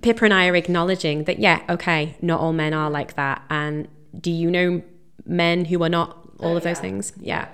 Pippa 0.01 0.25
and 0.25 0.33
I 0.33 0.47
are 0.47 0.55
acknowledging 0.55 1.25
that, 1.25 1.39
yeah, 1.39 1.61
okay, 1.69 2.15
not 2.21 2.39
all 2.39 2.53
men 2.53 2.73
are 2.73 2.89
like 2.89 3.15
that. 3.15 3.43
And 3.49 3.87
do 4.19 4.31
you 4.31 4.49
know 4.49 4.81
men 5.25 5.65
who 5.65 5.83
are 5.83 5.89
not 5.89 6.20
all 6.41 6.57
of 6.57 6.63
those 6.63 6.79
things? 6.79 7.13
Yeah. 7.19 7.47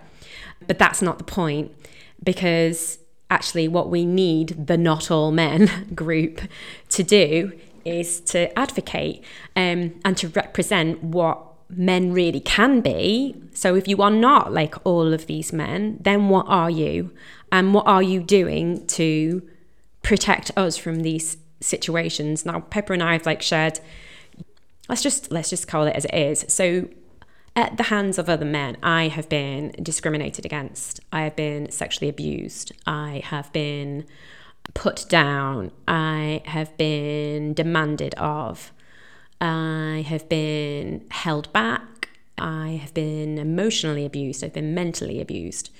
But 0.66 0.80
that's 0.80 1.02
not 1.02 1.18
the 1.18 1.24
point 1.24 1.72
because 2.24 3.00
actually, 3.30 3.68
what 3.68 3.90
we 3.90 4.06
need 4.06 4.68
the 4.68 4.78
not 4.78 5.12
all 5.12 5.32
men 5.32 5.92
group 5.96 6.42
to 6.90 7.04
do 7.04 7.54
is 7.86 8.20
to 8.22 8.58
advocate 8.58 9.24
um, 9.56 9.94
and 10.04 10.18
to 10.18 10.28
represent 10.30 11.04
what 11.04 11.42
men 11.70 12.12
really 12.12 12.40
can 12.40 12.82
be. 12.82 13.36
So 13.54 13.76
if 13.76 13.88
you 13.88 14.02
are 14.02 14.12
not 14.12 14.54
like 14.54 14.76
all 14.86 15.14
of 15.14 15.28
these 15.28 15.52
men, 15.54 15.98
then 16.02 16.30
what 16.30 16.46
are 16.48 16.70
you? 16.70 17.14
And 17.52 17.74
what 17.74 17.88
are 17.88 18.04
you 18.04 18.22
doing 18.22 18.86
to 18.88 19.48
protect 20.02 20.52
us 20.58 20.78
from 20.78 21.02
these 21.02 21.38
situations? 21.62 22.46
Now, 22.46 22.62
Pippa 22.62 22.94
and 22.94 23.04
I 23.04 23.14
have 23.14 23.26
like 23.26 23.42
shared 23.42 23.80
let's 24.90 25.02
just 25.02 25.32
let's 25.32 25.50
just 25.50 25.68
call 25.68 25.86
it 25.86 25.96
as 25.96 26.06
it 26.06 26.14
is. 26.14 26.46
So 26.48 26.88
at 27.58 27.76
the 27.76 27.84
hands 27.84 28.20
of 28.20 28.30
other 28.30 28.46
men, 28.46 28.78
I 28.84 29.08
have 29.08 29.28
been 29.30 29.74
discriminated 29.82 30.46
against. 30.46 31.00
I 31.12 31.24
have 31.24 31.36
been 31.36 31.72
sexually 31.72 32.08
abused. 32.08 32.72
I 32.86 33.24
have 33.26 33.52
been 33.52 34.06
put 34.76 35.08
down. 35.10 35.72
I 35.88 36.44
have 36.46 36.78
been 36.78 37.56
demanded 37.56 38.14
of. 38.14 38.72
I 39.42 40.06
have 40.08 40.30
been 40.30 41.08
held 41.10 41.52
back. 41.52 42.10
I 42.38 42.80
have 42.80 42.94
been 42.94 43.40
emotionally 43.40 44.06
abused. 44.06 44.44
I've 44.44 44.54
been 44.54 44.76
mentally 44.76 45.20
abused. 45.20 45.72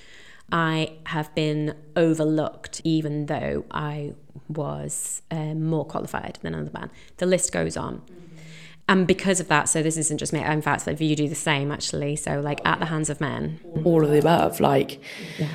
I 0.50 0.94
have 1.04 1.32
been 1.36 1.76
overlooked, 1.94 2.80
even 2.82 3.26
though 3.26 3.64
I 3.70 4.14
was 4.48 5.22
uh, 5.30 5.54
more 5.54 5.84
qualified 5.84 6.40
than 6.42 6.54
another 6.54 6.76
man. 6.76 6.90
The 7.18 7.26
list 7.26 7.52
goes 7.52 7.76
on. 7.76 7.98
Mm-hmm. 7.98 8.37
And 8.88 9.06
because 9.06 9.38
of 9.38 9.48
that, 9.48 9.68
so 9.68 9.82
this 9.82 9.98
isn't 9.98 10.16
just 10.16 10.32
me. 10.32 10.42
In 10.42 10.62
fact, 10.62 10.86
like 10.86 10.98
you 10.98 11.14
do 11.14 11.28
the 11.28 11.34
same 11.34 11.70
actually. 11.70 12.16
So 12.16 12.40
like 12.40 12.60
at 12.64 12.80
the 12.80 12.86
hands 12.86 13.10
of 13.10 13.20
men, 13.20 13.60
all 13.84 14.02
of 14.02 14.10
the 14.10 14.18
above, 14.18 14.60
like 14.60 15.00
yeah. 15.38 15.48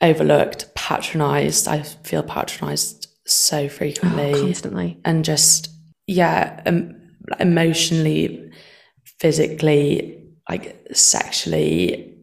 overlooked, 0.00 0.74
patronized. 0.74 1.68
I 1.68 1.82
feel 1.82 2.22
patronized 2.22 3.06
so 3.26 3.68
frequently, 3.68 4.32
oh, 4.32 4.40
constantly, 4.40 4.98
and 5.04 5.24
just 5.24 5.70
yeah, 6.06 6.62
um, 6.64 6.94
emotionally, 7.38 8.50
physically, 9.20 10.24
like 10.48 10.86
sexually 10.92 12.14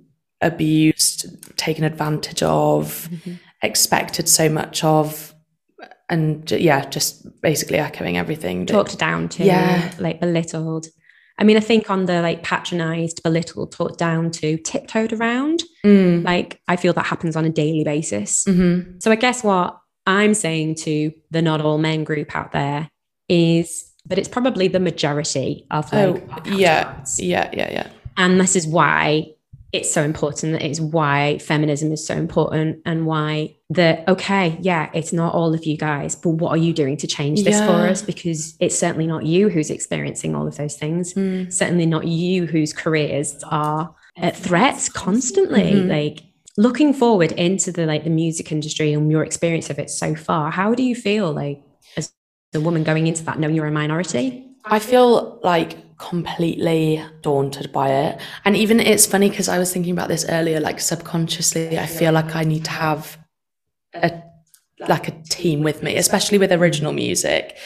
abused, 0.41 1.27
taken 1.57 1.83
advantage 1.83 2.41
of, 2.41 3.07
mm-hmm. 3.11 3.33
expected 3.61 4.27
so 4.27 4.49
much 4.49 4.83
of, 4.83 5.34
and 6.09 6.49
yeah, 6.51 6.87
just 6.89 7.41
basically 7.41 7.77
echoing 7.77 8.17
everything. 8.17 8.65
That, 8.65 8.73
talked 8.73 8.97
down 8.99 9.29
to, 9.29 9.43
yeah, 9.43 9.93
like 9.99 10.19
belittled. 10.19 10.87
I 11.37 11.43
mean, 11.43 11.57
I 11.57 11.61
think 11.61 11.89
on 11.89 12.05
the 12.05 12.21
like 12.21 12.43
patronized, 12.43 13.21
belittled, 13.23 13.71
talked 13.71 13.97
down 13.97 14.31
to, 14.31 14.57
tiptoed 14.57 15.13
around. 15.13 15.63
Mm. 15.85 16.23
Like 16.23 16.61
I 16.67 16.75
feel 16.75 16.93
that 16.93 17.05
happens 17.05 17.35
on 17.35 17.45
a 17.45 17.49
daily 17.49 17.83
basis. 17.83 18.45
Mm-hmm. 18.45 18.99
So 18.99 19.11
I 19.11 19.15
guess 19.15 19.43
what 19.43 19.77
I'm 20.05 20.33
saying 20.33 20.75
to 20.75 21.11
the 21.31 21.41
not 21.41 21.61
all 21.61 21.77
men 21.77 22.03
group 22.03 22.35
out 22.35 22.51
there 22.51 22.89
is 23.27 23.91
that 24.05 24.17
it's 24.17 24.29
probably 24.29 24.67
the 24.67 24.79
majority 24.79 25.65
of 25.71 25.91
like 25.91 26.23
oh, 26.29 26.41
yeah, 26.45 27.03
yeah, 27.17 27.49
yeah, 27.51 27.71
yeah. 27.71 27.89
And 28.17 28.39
this 28.39 28.55
is 28.55 28.67
why 28.67 29.34
it's 29.75 29.91
so 29.91 30.03
important 30.03 30.53
that 30.53 30.61
it's 30.61 30.79
why 30.79 31.37
feminism 31.39 31.91
is 31.91 32.05
so 32.05 32.15
important 32.15 32.81
and 32.85 33.05
why 33.05 33.53
the 33.69 34.09
okay 34.09 34.57
yeah 34.61 34.89
it's 34.93 35.11
not 35.11 35.33
all 35.33 35.53
of 35.53 35.65
you 35.65 35.75
guys 35.75 36.15
but 36.15 36.29
what 36.29 36.49
are 36.49 36.57
you 36.57 36.71
doing 36.71 36.95
to 36.95 37.07
change 37.07 37.43
this 37.43 37.55
yeah. 37.55 37.67
for 37.67 37.87
us 37.87 38.01
because 38.01 38.55
it's 38.61 38.77
certainly 38.77 39.05
not 39.05 39.25
you 39.25 39.49
who's 39.49 39.69
experiencing 39.69 40.33
all 40.33 40.47
of 40.47 40.55
those 40.55 40.77
things 40.77 41.13
mm. 41.13 41.51
certainly 41.51 41.85
not 41.85 42.07
you 42.07 42.45
whose 42.45 42.71
careers 42.71 43.43
are 43.51 43.93
at 44.17 44.35
threats 44.35 44.87
constantly 44.87 45.73
mm-hmm. 45.73 45.89
like 45.89 46.23
looking 46.57 46.93
forward 46.93 47.33
into 47.33 47.69
the 47.69 47.85
like 47.85 48.05
the 48.05 48.09
music 48.09 48.53
industry 48.53 48.93
and 48.93 49.11
your 49.11 49.23
experience 49.23 49.69
of 49.69 49.77
it 49.77 49.89
so 49.89 50.15
far 50.15 50.51
how 50.51 50.73
do 50.73 50.83
you 50.83 50.95
feel 50.95 51.33
like 51.33 51.61
as 51.97 52.13
a 52.53 52.61
woman 52.61 52.83
going 52.85 53.07
into 53.07 53.25
that 53.25 53.39
knowing 53.39 53.53
you're 53.53 53.67
a 53.67 53.71
minority 53.71 54.47
i 54.63 54.79
feel 54.79 55.37
like 55.43 55.77
completely 55.97 57.03
daunted 57.21 57.71
by 57.71 57.89
it. 57.89 58.19
And 58.43 58.55
even 58.55 58.79
it's 58.79 59.05
funny 59.05 59.29
because 59.29 59.47
I 59.47 59.59
was 59.59 59.71
thinking 59.71 59.93
about 59.93 60.09
this 60.09 60.25
earlier, 60.27 60.59
like 60.59 60.79
subconsciously, 60.79 61.79
I 61.79 61.85
feel 61.85 62.11
like 62.11 62.35
I 62.35 62.43
need 62.43 62.65
to 62.65 62.71
have 62.71 63.17
a 63.93 64.21
like 64.87 65.07
a 65.07 65.21
team 65.29 65.63
with 65.63 65.81
me, 65.81 65.95
especially 65.95 66.37
with 66.37 66.51
original 66.51 66.91
music. 66.91 67.57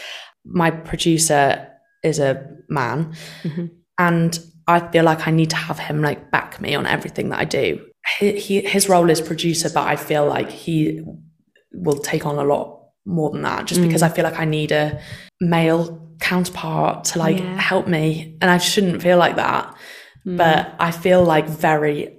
My 0.45 0.69
producer 0.71 1.67
is 2.03 2.19
a 2.19 2.47
man, 2.69 3.13
mm-hmm. 3.43 3.65
and 3.97 4.39
I 4.67 4.87
feel 4.91 5.03
like 5.03 5.27
I 5.27 5.31
need 5.31 5.49
to 5.49 5.55
have 5.55 5.79
him 5.79 6.01
like 6.01 6.29
back 6.31 6.61
me 6.61 6.75
on 6.75 6.85
everything 6.85 7.29
that 7.29 7.39
I 7.39 7.45
do. 7.45 7.83
He, 8.19 8.39
he, 8.39 8.61
his 8.61 8.87
role 8.87 9.09
is 9.09 9.21
producer, 9.21 9.69
but 9.73 9.87
I 9.87 9.95
feel 9.95 10.27
like 10.27 10.49
he 10.49 11.01
will 11.73 11.97
take 11.97 12.25
on 12.25 12.37
a 12.37 12.43
lot 12.43 12.79
more 13.05 13.31
than 13.31 13.41
that, 13.41 13.65
just 13.65 13.81
mm. 13.81 13.87
because 13.87 14.03
I 14.03 14.09
feel 14.09 14.23
like 14.23 14.39
I 14.39 14.45
need 14.45 14.71
a 14.71 15.01
male 15.41 16.08
counterpart 16.19 17.05
to 17.05 17.19
like 17.19 17.39
yeah. 17.39 17.59
help 17.59 17.87
me 17.87 18.37
and 18.41 18.51
i 18.51 18.57
shouldn't 18.57 19.01
feel 19.01 19.17
like 19.17 19.37
that 19.37 19.73
mm. 20.25 20.37
but 20.37 20.75
i 20.79 20.91
feel 20.91 21.23
like 21.23 21.47
very 21.47 22.15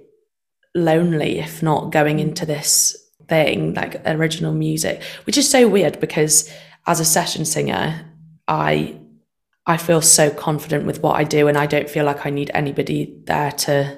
lonely 0.75 1.39
if 1.39 1.61
not 1.61 1.91
going 1.91 2.17
mm. 2.17 2.21
into 2.21 2.45
this 2.45 2.97
thing 3.27 3.73
like 3.73 4.01
original 4.05 4.53
music 4.53 5.01
which 5.25 5.37
is 5.37 5.49
so 5.49 5.67
weird 5.67 5.99
because 5.99 6.51
as 6.87 6.99
a 6.99 7.05
session 7.05 7.45
singer 7.45 8.05
i 8.47 8.97
i 9.67 9.77
feel 9.77 10.01
so 10.01 10.29
confident 10.29 10.85
with 10.85 11.01
what 11.03 11.15
i 11.15 11.23
do 11.23 11.47
and 11.47 11.57
i 11.57 11.65
don't 11.65 11.89
feel 11.89 12.05
like 12.05 12.25
i 12.25 12.29
need 12.29 12.49
anybody 12.53 13.15
there 13.25 13.51
to 13.51 13.97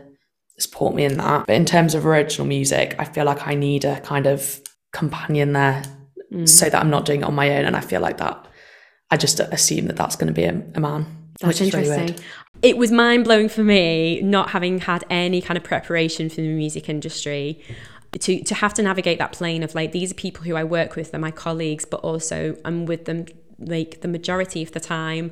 support 0.59 0.93
me 0.93 1.03
in 1.03 1.17
that 1.17 1.47
but 1.47 1.55
in 1.55 1.65
terms 1.65 1.95
of 1.95 2.05
original 2.05 2.45
music 2.45 2.95
i 2.99 3.05
feel 3.05 3.25
like 3.25 3.47
i 3.47 3.55
need 3.55 3.85
a 3.85 3.99
kind 4.01 4.27
of 4.27 4.61
companion 4.91 5.53
there 5.53 5.81
mm. 6.31 6.47
so 6.47 6.69
that 6.69 6.81
i'm 6.81 6.89
not 6.89 7.05
doing 7.05 7.21
it 7.21 7.25
on 7.25 7.33
my 7.33 7.55
own 7.57 7.65
and 7.65 7.75
i 7.75 7.81
feel 7.81 8.01
like 8.01 8.17
that 8.17 8.47
I 9.13 9.17
just 9.17 9.39
assume 9.39 9.85
that 9.85 9.95
that's 9.95 10.15
going 10.15 10.27
to 10.27 10.33
be 10.33 10.45
a, 10.45 10.61
a 10.73 10.79
man. 10.79 11.05
That's 11.39 11.61
interesting. 11.61 12.07
Really 12.07 12.15
it 12.63 12.77
was 12.77 12.91
mind 12.91 13.25
blowing 13.25 13.49
for 13.49 13.63
me 13.63 14.21
not 14.21 14.49
having 14.51 14.79
had 14.79 15.03
any 15.09 15.41
kind 15.41 15.57
of 15.57 15.63
preparation 15.63 16.29
for 16.29 16.37
the 16.37 16.47
music 16.47 16.87
industry 16.89 17.61
to 18.13 18.41
to 18.43 18.55
have 18.55 18.73
to 18.75 18.81
navigate 18.81 19.19
that 19.19 19.33
plane 19.33 19.63
of 19.63 19.75
like 19.75 19.91
these 19.91 20.11
are 20.11 20.15
people 20.15 20.43
who 20.43 20.55
I 20.55 20.63
work 20.63 20.95
with, 20.95 21.11
they're 21.11 21.19
my 21.19 21.31
colleagues, 21.31 21.85
but 21.85 21.99
also 21.99 22.57
I'm 22.63 22.85
with 22.85 23.05
them 23.05 23.25
like 23.59 24.01
the 24.01 24.07
majority 24.07 24.63
of 24.63 24.71
the 24.71 24.79
time 24.79 25.31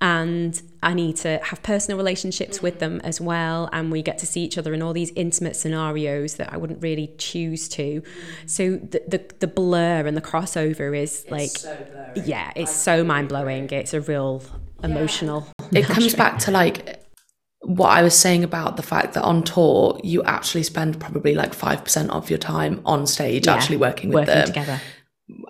and 0.00 0.60
I 0.82 0.94
need 0.94 1.16
to 1.18 1.40
have 1.42 1.62
personal 1.62 1.98
relationships 1.98 2.62
with 2.62 2.78
them 2.78 3.00
as 3.02 3.20
well. 3.20 3.68
And 3.72 3.90
we 3.90 4.02
get 4.02 4.18
to 4.18 4.26
see 4.26 4.42
each 4.42 4.56
other 4.56 4.72
in 4.72 4.80
all 4.80 4.92
these 4.92 5.10
intimate 5.16 5.56
scenarios 5.56 6.36
that 6.36 6.52
I 6.52 6.56
wouldn't 6.56 6.82
really 6.82 7.14
choose 7.18 7.68
to. 7.70 8.02
So 8.46 8.76
the 8.76 9.02
the, 9.08 9.24
the 9.40 9.46
blur 9.48 10.06
and 10.06 10.16
the 10.16 10.22
crossover 10.22 10.96
is 10.96 11.22
it's 11.22 11.30
like, 11.30 11.50
so 11.50 11.76
yeah, 12.14 12.52
it's 12.54 12.70
I 12.70 12.74
so 12.74 13.04
mind 13.04 13.28
blowing. 13.28 13.68
It's 13.70 13.92
a 13.92 14.00
real 14.00 14.42
emotional. 14.84 15.48
It 15.72 15.84
comes 15.86 16.14
back 16.14 16.38
to 16.40 16.50
like 16.52 17.04
what 17.62 17.88
I 17.88 18.02
was 18.02 18.16
saying 18.16 18.44
about 18.44 18.76
the 18.76 18.84
fact 18.84 19.14
that 19.14 19.24
on 19.24 19.42
tour 19.42 20.00
you 20.04 20.22
actually 20.22 20.62
spend 20.62 21.00
probably 21.00 21.34
like 21.34 21.52
five 21.54 21.82
percent 21.82 22.10
of 22.10 22.30
your 22.30 22.38
time 22.38 22.80
on 22.86 23.06
stage 23.06 23.46
yeah, 23.46 23.54
actually 23.54 23.78
working 23.78 24.10
with 24.10 24.28
working 24.28 24.34
them 24.34 24.46
together. 24.46 24.80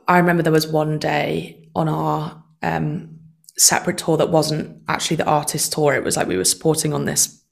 I 0.08 0.18
remember 0.18 0.42
there 0.42 0.52
was 0.52 0.66
one 0.66 0.98
day 0.98 1.68
on 1.76 1.88
our 1.88 2.42
um, 2.62 3.17
separate 3.59 3.99
tour 3.99 4.16
that 4.16 4.31
wasn't 4.31 4.83
actually 4.88 5.16
the 5.16 5.27
artist 5.27 5.73
tour. 5.73 5.94
It 5.94 6.05
was 6.05 6.16
like 6.16 6.27
we 6.27 6.37
were 6.37 6.44
supporting 6.44 6.92
on 6.94 7.05
this 7.05 7.42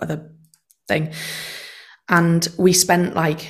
other 0.00 0.30
thing. 0.88 1.12
And 2.08 2.46
we 2.58 2.72
spent 2.72 3.14
like 3.14 3.48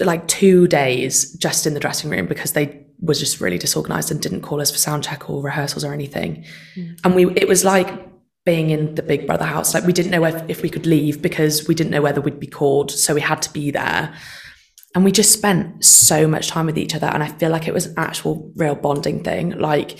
like 0.00 0.26
two 0.28 0.66
days 0.66 1.34
just 1.34 1.66
in 1.66 1.74
the 1.74 1.80
dressing 1.80 2.08
room 2.10 2.26
because 2.26 2.52
they 2.52 2.86
was 3.00 3.18
just 3.18 3.40
really 3.40 3.58
disorganized 3.58 4.10
and 4.10 4.20
didn't 4.20 4.42
call 4.42 4.60
us 4.60 4.70
for 4.70 4.78
sound 4.78 5.04
check 5.04 5.28
or 5.28 5.42
rehearsals 5.42 5.84
or 5.84 5.92
anything. 5.92 6.44
Mm. 6.76 7.00
And 7.04 7.14
we 7.14 7.30
it 7.34 7.48
was 7.48 7.64
like 7.64 7.88
being 8.44 8.70
in 8.70 8.94
the 8.94 9.02
Big 9.02 9.26
Brother 9.26 9.44
house. 9.44 9.74
Like 9.74 9.84
we 9.84 9.92
didn't 9.92 10.10
know 10.10 10.24
if, 10.24 10.42
if 10.48 10.62
we 10.62 10.70
could 10.70 10.86
leave 10.86 11.20
because 11.20 11.68
we 11.68 11.74
didn't 11.74 11.90
know 11.90 12.02
whether 12.02 12.20
we'd 12.20 12.40
be 12.40 12.46
called. 12.46 12.90
So 12.90 13.14
we 13.14 13.20
had 13.20 13.42
to 13.42 13.52
be 13.52 13.70
there. 13.70 14.14
And 14.94 15.04
we 15.04 15.12
just 15.12 15.32
spent 15.32 15.84
so 15.84 16.26
much 16.26 16.48
time 16.48 16.66
with 16.66 16.78
each 16.78 16.94
other. 16.94 17.06
And 17.06 17.22
I 17.22 17.28
feel 17.28 17.50
like 17.50 17.68
it 17.68 17.74
was 17.74 17.86
an 17.86 17.94
actual 17.96 18.50
real 18.56 18.74
bonding 18.74 19.22
thing. 19.22 19.50
Like 19.50 19.98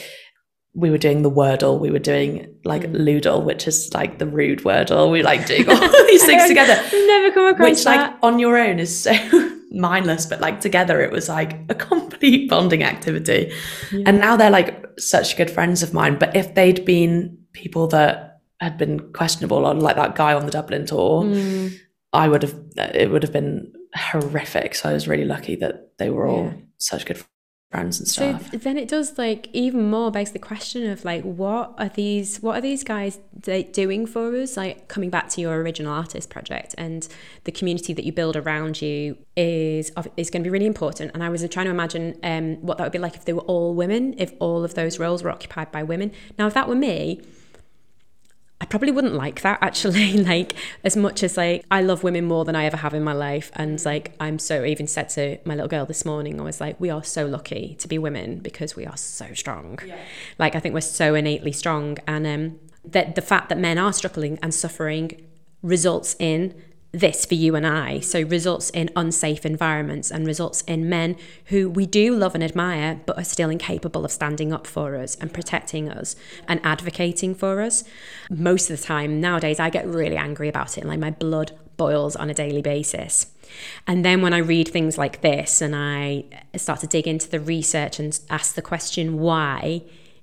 we 0.75 0.91
were 0.91 0.99
doing 0.99 1.23
the 1.23 1.31
Wordle, 1.31 1.81
we 1.81 1.91
were 1.91 1.99
doing 1.99 2.55
like 2.65 2.83
mm. 2.83 2.97
Lewdle, 2.97 3.45
which 3.45 3.67
is 3.67 3.93
like 3.93 4.19
the 4.19 4.27
rude 4.27 4.61
Wordle. 4.61 5.11
We 5.11 5.23
like 5.23 5.47
doing 5.47 5.69
all 5.69 5.79
these 6.07 6.25
things 6.25 6.47
together. 6.47 6.81
Never 6.93 7.35
come 7.35 7.47
across 7.47 7.69
which 7.69 7.85
that. 7.85 8.13
like 8.13 8.19
on 8.23 8.39
your 8.39 8.57
own 8.57 8.79
is 8.79 9.03
so 9.03 9.13
mindless, 9.73 10.27
but 10.27 10.41
like 10.41 10.61
together 10.61 11.01
it 11.01 11.11
was 11.11 11.29
like 11.29 11.59
a 11.69 11.75
complete 11.75 12.49
bonding 12.49 12.85
activity. 12.85 13.53
Yeah. 13.93 14.05
And 14.07 14.21
now 14.21 14.37
they're 14.37 14.51
like 14.51 14.87
such 14.99 15.37
good 15.37 15.51
friends 15.51 15.83
of 15.83 15.93
mine. 15.93 16.19
But 16.19 16.37
if 16.37 16.55
they'd 16.55 16.85
been 16.85 17.39
people 17.53 17.89
that 17.89 18.41
had 18.61 18.79
been 18.79 19.13
questionable 19.13 19.67
on 19.67 19.81
like 19.81 19.97
that 19.97 20.15
guy 20.15 20.35
on 20.35 20.45
the 20.45 20.53
Dublin 20.53 20.87
tour, 20.87 21.25
mm. 21.25 21.75
I 22.13 22.29
would 22.29 22.43
have 22.43 22.55
it 22.77 23.11
would 23.11 23.25
have 23.25 23.33
been 23.33 23.73
horrific. 23.95 24.77
So 24.77 24.89
I 24.89 24.93
was 24.93 25.09
really 25.09 25.25
lucky 25.25 25.57
that 25.57 25.99
they 25.99 26.11
were 26.11 26.29
all 26.29 26.45
yeah. 26.45 26.53
such 26.79 27.07
good 27.07 27.25
brands 27.71 28.01
and 28.01 28.09
stuff. 28.09 28.51
So 28.51 28.59
then 28.59 28.77
it 28.77 28.89
does 28.89 29.17
like 29.17 29.49
even 29.53 29.91
more 29.91 30.11
begs 30.11 30.33
the 30.33 30.39
question 30.39 30.89
of 30.91 31.05
like 31.05 31.23
what 31.23 31.75
are 31.79 31.89
these 31.89 32.39
what 32.39 32.59
are 32.59 32.61
these 32.61 32.83
guys 32.83 33.19
doing 33.41 34.07
for 34.07 34.35
us? 34.37 34.57
Like 34.57 34.89
coming 34.89 35.11
back 35.11 35.29
to 35.31 35.41
your 35.41 35.57
original 35.61 35.93
artist 35.93 36.31
project 36.31 36.75
and 36.77 37.07
the 37.45 37.53
community 37.53 37.93
that 37.93 38.05
you 38.05 38.13
build 38.13 38.37
around 38.37 38.83
you 38.83 39.17
is 39.37 39.93
is 40.17 40.31
going 40.31 40.43
to 40.43 40.49
be 40.49 40.51
really 40.51 40.67
important. 40.67 41.13
And 41.15 41.23
I 41.23 41.29
was 41.29 41.47
trying 41.49 41.67
to 41.67 41.71
imagine 41.71 42.19
um, 42.23 42.57
what 42.57 42.79
that 42.79 42.85
would 42.85 42.93
be 42.93 42.99
like 42.99 43.15
if 43.15 43.25
they 43.25 43.33
were 43.33 43.43
all 43.43 43.75
women, 43.75 44.15
if 44.19 44.33
all 44.41 44.65
of 44.65 44.75
those 44.75 44.99
roles 44.99 45.23
were 45.23 45.31
occupied 45.31 45.71
by 45.71 45.83
women. 45.83 46.13
Now, 46.39 46.47
if 46.47 46.55
that 46.55 46.69
were 46.69 46.75
me. 46.75 47.23
I 48.61 48.67
probably 48.67 48.91
wouldn't 48.91 49.15
like 49.15 49.41
that 49.41 49.59
actually. 49.63 50.13
like 50.23 50.55
as 50.85 50.97
much 50.97 51.23
as 51.23 51.37
like 51.37 51.65
I 51.71 51.81
love 51.81 52.03
women 52.03 52.27
more 52.27 52.45
than 52.45 52.55
I 52.55 52.65
ever 52.65 52.77
have 52.77 52.95
in 52.95 53.03
my 53.03 53.13
life, 53.13 53.51
and 53.55 53.83
like 53.85 54.15
I'm 54.21 54.39
so 54.39 54.65
I 54.65 54.67
even 54.67 54.87
said 54.87 55.09
to 55.11 55.39
my 55.45 55.55
little 55.55 55.69
girl 55.69 55.87
this 55.87 56.05
morning, 56.05 56.41
I 56.41 56.45
was 56.45 56.61
like, 56.61 56.79
we 56.79 56.91
are 56.91 57.03
so 57.03 57.27
lucky 57.27 57.77
to 57.79 57.89
be 57.89 57.99
women 57.99 58.39
because 58.39 58.77
we 58.77 58.87
are 58.87 58.97
so 58.97 59.33
strong. 59.35 59.79
Yeah. 59.87 59.99
Like 60.39 60.55
I 60.55 60.61
think 60.61 60.75
we're 60.75 60.83
so 60.83 61.15
innately 61.15 61.53
strong, 61.53 61.99
and 62.07 62.27
um, 62.27 62.59
that 62.85 63.15
the 63.15 63.23
fact 63.23 63.49
that 63.49 63.59
men 63.59 63.79
are 63.79 63.93
struggling 63.93 64.39
and 64.43 64.55
suffering 64.55 65.27
results 65.63 66.17
in 66.19 66.55
this 66.93 67.25
for 67.25 67.35
you 67.35 67.55
and 67.55 67.67
I. 67.67 68.01
So 68.01 68.23
results 68.23 68.71
in 68.71 68.91
unsafe 68.97 69.47
environments 69.47 70.11
and 70.11 70.27
results 70.27 70.63
in 70.63 70.89
men 70.89 71.17
who 71.47 71.71
we 71.71 71.87
do 71.87 72.15
love 72.17 72.35
and 72.35 72.43
admire, 72.43 73.01
but 73.07 73.17
are 73.17 73.25
still 73.25 73.51
incapable 73.51 74.05
of 74.05 74.11
standing 74.11 74.53
up 74.53 74.67
for 74.67 74.97
us 74.97 75.15
and 75.17 75.33
protecting 75.33 75.89
us 75.89 76.17
and 76.49 76.61
advocating 76.65 77.35
for 77.35 77.61
us. 77.61 77.85
Most 78.29 78.71
of 78.71 78.79
the 78.79 78.85
time 78.85 79.21
nowadays, 79.21 79.61
I 79.61 79.71
get 79.71 79.87
really 79.87 80.17
angry 80.17 80.49
about 80.49 80.77
it 80.77 80.81
and 80.81 80.91
like 80.91 80.99
my 80.99 81.11
blood 81.11 81.53
boils 81.77 82.17
on 82.17 82.29
a 82.29 82.35
daily 82.35 82.63
basis. 82.63 83.27
And 83.87 84.05
then 84.05 84.21
when 84.21 84.33
I 84.33 84.39
read 84.39 84.69
things 84.69 84.99
like 84.99 85.23
this 85.23 85.61
and 85.61 85.75
I 85.75 86.25
start 86.57 86.81
to 86.81 86.87
dig 86.87 87.07
into 87.07 87.29
the 87.29 87.41
research 87.41 87.99
and 87.99 88.19
ask 88.29 88.55
the 88.55 88.63
question 88.63 89.19
why, 89.19 89.83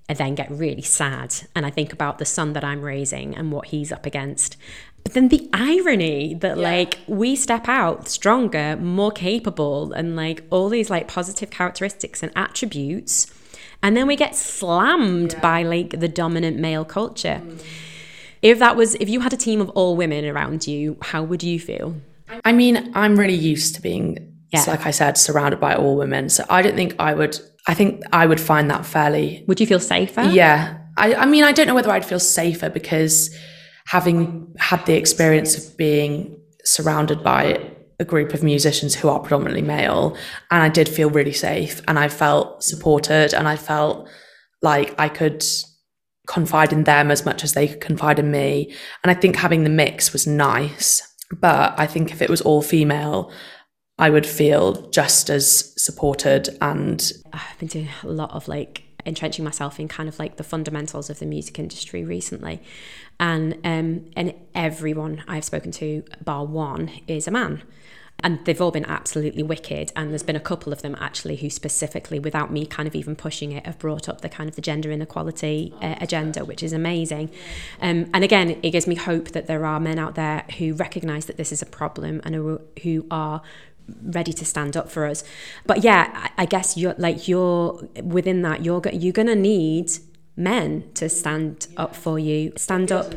I 0.09 0.13
then 0.13 0.35
get 0.35 0.49
really 0.51 0.83
sad 0.83 1.33
and 1.55 1.65
I 1.65 1.69
think 1.69 1.91
about 1.91 2.17
the 2.17 2.25
son 2.25 2.53
that 2.53 2.63
I'm 2.63 2.81
raising 2.81 3.35
and 3.35 3.51
what 3.51 3.67
he's 3.67 3.91
up 3.91 4.05
against 4.05 4.55
but 5.07 5.13
then 5.13 5.29
the 5.29 5.49
irony 5.53 6.33
that 6.33 6.57
yeah. 6.57 6.63
like 6.63 6.99
we 7.07 7.37
step 7.37 7.69
out 7.69 8.09
stronger, 8.09 8.75
more 8.75 9.09
capable, 9.09 9.93
and 9.93 10.17
like 10.17 10.43
all 10.49 10.67
these 10.67 10.89
like 10.89 11.07
positive 11.07 11.49
characteristics 11.49 12.21
and 12.21 12.29
attributes, 12.35 13.33
and 13.81 13.95
then 13.95 14.05
we 14.05 14.17
get 14.17 14.35
slammed 14.35 15.31
yeah. 15.31 15.39
by 15.39 15.63
like 15.63 16.01
the 16.01 16.09
dominant 16.09 16.59
male 16.59 16.83
culture. 16.83 17.41
Mm. 17.41 17.63
If 18.41 18.59
that 18.59 18.75
was, 18.75 18.95
if 18.95 19.07
you 19.07 19.21
had 19.21 19.31
a 19.31 19.37
team 19.37 19.61
of 19.61 19.69
all 19.69 19.95
women 19.95 20.25
around 20.25 20.67
you, 20.67 20.97
how 21.01 21.23
would 21.23 21.41
you 21.41 21.57
feel? 21.57 21.95
I 22.43 22.51
mean, 22.51 22.91
I'm 22.93 23.17
really 23.17 23.33
used 23.33 23.75
to 23.75 23.81
being, 23.81 24.37
yeah. 24.51 24.65
like 24.67 24.85
I 24.85 24.91
said, 24.91 25.17
surrounded 25.17 25.61
by 25.61 25.73
all 25.73 25.95
women. 25.95 26.27
So 26.27 26.43
I 26.49 26.61
don't 26.61 26.75
think 26.75 26.95
I 26.99 27.13
would. 27.13 27.39
I 27.65 27.75
think 27.75 28.03
I 28.11 28.25
would 28.25 28.41
find 28.41 28.69
that 28.71 28.85
fairly. 28.85 29.45
Would 29.47 29.61
you 29.61 29.67
feel 29.67 29.79
safer? 29.79 30.23
Yeah. 30.23 30.79
I, 30.97 31.15
I 31.15 31.25
mean, 31.27 31.45
I 31.45 31.53
don't 31.53 31.65
know 31.65 31.75
whether 31.75 31.91
I'd 31.91 32.05
feel 32.05 32.19
safer 32.19 32.69
because 32.69 33.33
having 33.87 34.53
had 34.59 34.85
the 34.85 34.95
experience 34.95 35.57
of 35.57 35.77
being 35.77 36.39
surrounded 36.63 37.23
by 37.23 37.73
a 37.99 38.05
group 38.05 38.33
of 38.33 38.43
musicians 38.43 38.93
who 38.93 39.07
are 39.07 39.19
predominantly 39.19 39.61
male 39.61 40.15
and 40.51 40.61
I 40.61 40.69
did 40.69 40.87
feel 40.87 41.09
really 41.09 41.33
safe 41.33 41.81
and 41.87 41.97
I 41.97 42.09
felt 42.09 42.63
supported 42.63 43.33
and 43.33 43.47
I 43.47 43.55
felt 43.55 44.07
like 44.61 44.93
I 44.99 45.09
could 45.09 45.43
confide 46.27 46.73
in 46.73 46.83
them 46.83 47.09
as 47.09 47.25
much 47.25 47.43
as 47.43 47.53
they 47.53 47.69
could 47.69 47.79
confide 47.79 48.19
in 48.19 48.29
me. 48.29 48.73
And 49.03 49.09
I 49.09 49.13
think 49.13 49.37
having 49.37 49.63
the 49.63 49.69
mix 49.69 50.13
was 50.13 50.27
nice 50.27 51.01
but 51.39 51.77
I 51.79 51.87
think 51.87 52.11
if 52.11 52.21
it 52.21 52.29
was 52.29 52.41
all 52.41 52.61
female 52.61 53.31
I 53.97 54.09
would 54.09 54.27
feel 54.27 54.89
just 54.91 55.29
as 55.29 55.73
supported 55.81 56.49
and 56.61 57.11
I've 57.33 57.57
been 57.57 57.69
doing 57.69 57.89
a 58.03 58.07
lot 58.07 58.31
of 58.31 58.47
like 58.47 58.83
entrenching 59.05 59.45
myself 59.45 59.79
in 59.79 59.87
kind 59.87 60.09
of 60.09 60.19
like 60.19 60.35
the 60.35 60.43
fundamentals 60.43 61.09
of 61.09 61.19
the 61.19 61.25
music 61.25 61.57
industry 61.57 62.03
recently 62.03 62.61
and 63.19 63.57
um, 63.63 64.05
and 64.15 64.33
everyone 64.53 65.23
I've 65.27 65.43
spoken 65.43 65.71
to, 65.73 66.03
bar 66.23 66.45
one, 66.45 66.91
is 67.07 67.27
a 67.27 67.31
man. 67.31 67.63
And 68.23 68.43
they've 68.45 68.59
all 68.59 68.71
been 68.71 68.85
absolutely 68.85 69.43
wicked. 69.43 69.91
And 69.95 70.09
there's 70.09 70.23
been 70.23 70.35
a 70.35 70.39
couple 70.39 70.73
of 70.73 70.81
them 70.81 70.95
actually 70.99 71.35
who 71.35 71.51
specifically, 71.51 72.17
without 72.17 72.51
me 72.51 72.65
kind 72.65 72.87
of 72.87 72.95
even 72.95 73.15
pushing 73.15 73.51
it, 73.51 73.65
have 73.65 73.77
brought 73.77 74.09
up 74.09 74.21
the 74.21 74.29
kind 74.29 74.49
of 74.49 74.55
the 74.55 74.61
gender 74.61 74.91
inequality 74.91 75.71
uh, 75.81 75.95
agenda, 76.01 76.43
which 76.43 76.63
is 76.63 76.73
amazing. 76.73 77.29
Um, 77.79 78.09
and 78.13 78.23
again, 78.23 78.57
it 78.63 78.71
gives 78.71 78.87
me 78.87 78.95
hope 78.95 79.29
that 79.29 79.45
there 79.45 79.65
are 79.65 79.79
men 79.79 79.99
out 79.99 80.15
there 80.15 80.45
who 80.57 80.73
recognise 80.73 81.27
that 81.27 81.37
this 81.37 81.51
is 81.51 81.61
a 81.61 81.65
problem 81.65 82.21
and 82.23 82.33
who, 82.81 83.05
are 83.11 83.41
ready 84.03 84.33
to 84.33 84.43
stand 84.43 84.75
up 84.75 84.89
for 84.89 85.05
us. 85.05 85.23
But 85.65 85.83
yeah, 85.83 86.11
I, 86.13 86.43
I 86.43 86.45
guess 86.45 86.75
you're 86.75 86.95
like 86.97 87.27
you're 87.27 87.87
within 88.03 88.41
that. 88.41 88.65
You're 88.65 88.81
you're 88.91 89.13
gonna 89.13 89.35
need 89.35 89.91
men 90.37 90.89
to 90.93 91.09
stand 91.09 91.67
up 91.75 91.95
for 91.95 92.17
you, 92.19 92.53
stand 92.55 92.91
up 92.91 93.13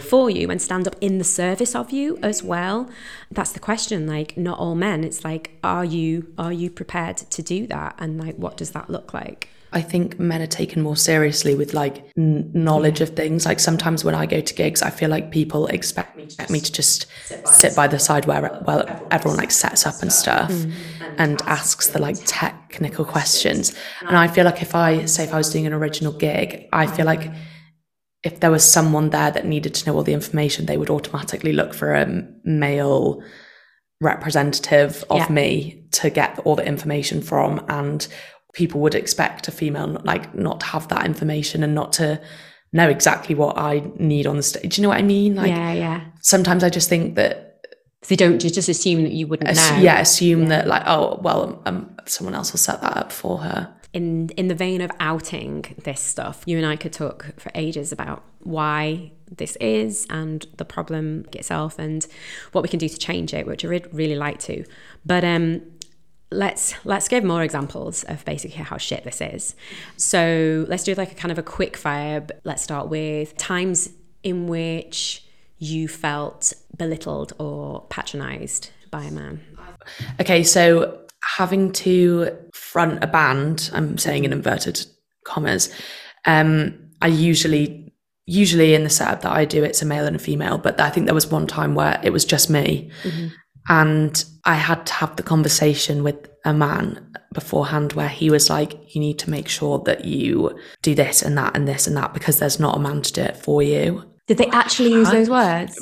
for 0.00 0.30
you 0.30 0.50
and 0.50 0.60
stand 0.62 0.86
up 0.86 0.94
in 1.00 1.18
the 1.18 1.24
service 1.24 1.74
of 1.74 1.90
you 1.90 2.18
as 2.22 2.42
well. 2.42 2.88
That's 3.30 3.52
the 3.52 3.60
question 3.60 4.06
like 4.06 4.36
not 4.36 4.58
all 4.58 4.74
men. 4.74 5.02
It's 5.02 5.24
like 5.24 5.58
are 5.64 5.84
you 5.84 6.32
are 6.38 6.52
you 6.52 6.70
prepared 6.70 7.16
to 7.16 7.42
do 7.42 7.66
that? 7.66 7.96
And 7.98 8.18
like 8.18 8.36
what 8.36 8.56
does 8.56 8.70
that 8.72 8.90
look 8.90 9.12
like 9.12 9.48
I 9.72 9.82
think 9.82 10.18
men 10.18 10.40
are 10.40 10.46
taken 10.46 10.82
more 10.82 10.96
seriously 10.96 11.54
with 11.54 11.74
like 11.74 12.10
n- 12.16 12.50
knowledge 12.54 13.00
of 13.00 13.10
things. 13.10 13.44
Like 13.44 13.60
sometimes 13.60 14.04
when 14.04 14.14
I 14.14 14.24
go 14.24 14.40
to 14.40 14.54
gigs, 14.54 14.82
I 14.82 14.90
feel 14.90 15.10
like 15.10 15.30
people 15.30 15.66
expect 15.66 16.16
me 16.16 16.26
to, 16.26 16.52
me 16.52 16.60
to 16.60 16.72
just 16.72 17.06
sit 17.44 17.76
by 17.76 17.86
the 17.86 17.98
side 17.98 18.24
where 18.26 18.62
well 18.66 18.84
everyone 19.10 19.38
like 19.38 19.50
sets 19.50 19.86
up 19.86 20.00
and 20.00 20.12
stuff 20.12 20.50
mm. 20.50 20.72
and 21.18 21.42
asks 21.42 21.88
the 21.88 21.98
like 21.98 22.16
technical 22.24 23.04
questions. 23.04 23.74
And 24.00 24.16
I 24.16 24.28
feel 24.28 24.44
like 24.44 24.62
if 24.62 24.74
I 24.74 25.04
say 25.04 25.24
if 25.24 25.34
I 25.34 25.36
was 25.36 25.50
doing 25.50 25.66
an 25.66 25.74
original 25.74 26.12
gig, 26.12 26.68
I 26.72 26.86
feel 26.86 27.04
like 27.04 27.30
if 28.24 28.40
there 28.40 28.50
was 28.50 28.64
someone 28.64 29.10
there 29.10 29.30
that 29.30 29.46
needed 29.46 29.74
to 29.74 29.86
know 29.86 29.96
all 29.96 30.02
the 30.02 30.12
information, 30.12 30.66
they 30.66 30.76
would 30.76 30.90
automatically 30.90 31.52
look 31.52 31.74
for 31.74 31.94
a 31.94 32.26
male 32.44 33.22
representative 34.00 35.04
of 35.10 35.18
yeah. 35.18 35.28
me 35.28 35.84
to 35.90 36.10
get 36.10 36.38
all 36.40 36.56
the 36.56 36.66
information 36.66 37.20
from 37.20 37.64
and 37.68 38.06
people 38.58 38.80
would 38.80 38.96
expect 38.96 39.46
a 39.46 39.52
female 39.52 39.86
not, 39.86 40.04
like 40.04 40.34
not 40.34 40.58
to 40.58 40.66
have 40.66 40.88
that 40.88 41.06
information 41.06 41.62
and 41.62 41.76
not 41.76 41.92
to 41.92 42.20
know 42.72 42.88
exactly 42.88 43.36
what 43.36 43.56
I 43.56 43.88
need 43.98 44.26
on 44.26 44.36
the 44.36 44.42
stage. 44.42 44.74
Do 44.74 44.80
you 44.80 44.82
know 44.82 44.88
what 44.88 44.98
I 44.98 45.02
mean? 45.02 45.36
Like, 45.36 45.48
yeah, 45.48 45.72
yeah. 45.72 46.04
Sometimes 46.22 46.64
I 46.64 46.68
just 46.68 46.88
think 46.88 47.14
that 47.14 47.64
they 48.08 48.16
don't 48.16 48.40
just 48.40 48.68
assume 48.68 49.04
that 49.04 49.12
you 49.12 49.28
wouldn't 49.28 49.54
know. 49.54 49.78
Yeah, 49.80 50.00
assume 50.00 50.42
yeah. 50.42 50.48
that 50.48 50.66
like, 50.66 50.82
oh, 50.86 51.20
well, 51.22 51.62
um, 51.66 51.96
someone 52.04 52.34
else 52.34 52.52
will 52.52 52.58
set 52.58 52.80
that 52.80 52.96
up 52.96 53.12
for 53.12 53.38
her. 53.38 53.72
In 53.92 54.28
in 54.30 54.48
the 54.48 54.56
vein 54.56 54.80
of 54.80 54.90
outing 54.98 55.76
this 55.84 56.00
stuff, 56.00 56.42
you 56.44 56.56
and 56.58 56.66
I 56.66 56.74
could 56.74 56.92
talk 56.92 57.32
for 57.38 57.52
ages 57.54 57.92
about 57.92 58.24
why 58.40 59.12
this 59.30 59.56
is 59.60 60.06
and 60.10 60.46
the 60.56 60.64
problem 60.64 61.26
itself 61.32 61.78
and 61.78 62.04
what 62.52 62.62
we 62.62 62.68
can 62.68 62.80
do 62.80 62.88
to 62.88 62.98
change 62.98 63.32
it, 63.32 63.46
which 63.46 63.64
I 63.64 63.68
would 63.68 63.94
really 63.94 64.16
like 64.16 64.40
to. 64.40 64.64
But 65.06 65.24
um, 65.24 65.62
let's 66.30 66.74
let's 66.84 67.08
give 67.08 67.24
more 67.24 67.42
examples 67.42 68.04
of 68.04 68.24
basically 68.24 68.62
how 68.62 68.76
shit 68.76 69.04
this 69.04 69.20
is. 69.20 69.54
So 69.96 70.66
let's 70.68 70.84
do 70.84 70.94
like 70.94 71.12
a 71.12 71.14
kind 71.14 71.32
of 71.32 71.38
a 71.38 71.42
quick 71.42 71.76
fire. 71.76 72.26
Let's 72.44 72.62
start 72.62 72.88
with 72.88 73.36
times 73.36 73.90
in 74.22 74.46
which 74.46 75.24
you 75.58 75.88
felt 75.88 76.52
belittled 76.76 77.32
or 77.38 77.86
patronized 77.88 78.70
by 78.90 79.04
a 79.04 79.10
man. 79.10 79.40
Okay, 80.20 80.42
so 80.42 81.00
having 81.36 81.72
to 81.72 82.36
front 82.52 83.02
a 83.02 83.06
band, 83.06 83.70
I'm 83.72 83.98
saying 83.98 84.24
in 84.24 84.32
inverted 84.32 84.84
commas, 85.24 85.74
um, 86.26 86.78
I 87.00 87.08
usually 87.08 87.92
usually 88.26 88.74
in 88.74 88.84
the 88.84 88.90
setup 88.90 89.22
that 89.22 89.32
I 89.32 89.46
do, 89.46 89.64
it's 89.64 89.80
a 89.80 89.86
male 89.86 90.04
and 90.04 90.14
a 90.14 90.18
female, 90.18 90.58
but 90.58 90.78
I 90.78 90.90
think 90.90 91.06
there 91.06 91.14
was 91.14 91.30
one 91.30 91.46
time 91.46 91.74
where 91.74 91.98
it 92.04 92.12
was 92.12 92.26
just 92.26 92.50
me. 92.50 92.90
Mm-hmm. 93.02 93.28
And 93.68 94.24
I 94.44 94.54
had 94.54 94.86
to 94.86 94.92
have 94.94 95.16
the 95.16 95.22
conversation 95.22 96.02
with 96.02 96.28
a 96.44 96.54
man 96.54 97.14
beforehand 97.34 97.92
where 97.92 98.08
he 98.08 98.30
was 98.30 98.48
like, 98.48 98.94
you 98.94 99.00
need 99.00 99.18
to 99.20 99.30
make 99.30 99.48
sure 99.48 99.78
that 99.80 100.04
you 100.04 100.58
do 100.82 100.94
this 100.94 101.22
and 101.22 101.36
that 101.36 101.54
and 101.54 101.68
this 101.68 101.86
and 101.86 101.96
that 101.96 102.14
because 102.14 102.38
there's 102.38 102.58
not 102.58 102.76
a 102.76 102.80
man 102.80 103.02
to 103.02 103.12
do 103.12 103.20
it 103.20 103.36
for 103.36 103.62
you. 103.62 104.04
Did 104.26 104.38
they 104.38 104.46
actually 104.46 104.92
use 104.92 105.10
those 105.10 105.28
words? 105.28 105.78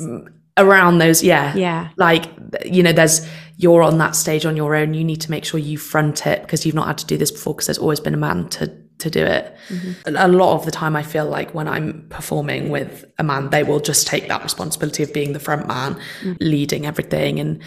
Around 0.57 0.97
those, 0.97 1.23
yeah. 1.23 1.55
Yeah. 1.55 1.89
Like, 1.97 2.25
you 2.65 2.83
know, 2.83 2.91
there's, 2.91 3.27
you're 3.57 3.83
on 3.83 3.97
that 3.99 4.15
stage 4.15 4.45
on 4.45 4.57
your 4.57 4.75
own. 4.75 4.93
You 4.93 5.03
need 5.03 5.21
to 5.21 5.31
make 5.31 5.45
sure 5.45 5.59
you 5.59 5.77
front 5.77 6.27
it 6.27 6.41
because 6.41 6.65
you've 6.65 6.75
not 6.75 6.87
had 6.87 6.97
to 6.99 7.05
do 7.05 7.17
this 7.17 7.31
before 7.31 7.53
because 7.53 7.67
there's 7.67 7.77
always 7.77 7.99
been 7.99 8.13
a 8.13 8.17
man 8.17 8.49
to 8.49 8.75
to 8.99 9.09
do 9.09 9.23
it. 9.23 9.55
Mm-hmm. 9.69 10.15
A 10.15 10.27
lot 10.27 10.55
of 10.55 10.65
the 10.65 10.71
time, 10.71 10.95
I 10.95 11.03
feel 11.03 11.25
like 11.25 11.53
when 11.53 11.67
I'm 11.67 12.07
performing 12.09 12.69
with 12.69 13.05
a 13.17 13.23
man, 13.23 13.49
they 13.49 13.63
will 13.63 13.79
just 13.79 14.07
take 14.07 14.27
that 14.27 14.43
responsibility 14.43 15.03
of 15.03 15.13
being 15.13 15.33
the 15.33 15.39
front 15.39 15.67
man, 15.67 15.95
mm-hmm. 15.95 16.33
leading 16.39 16.85
everything. 16.85 17.39
And 17.39 17.61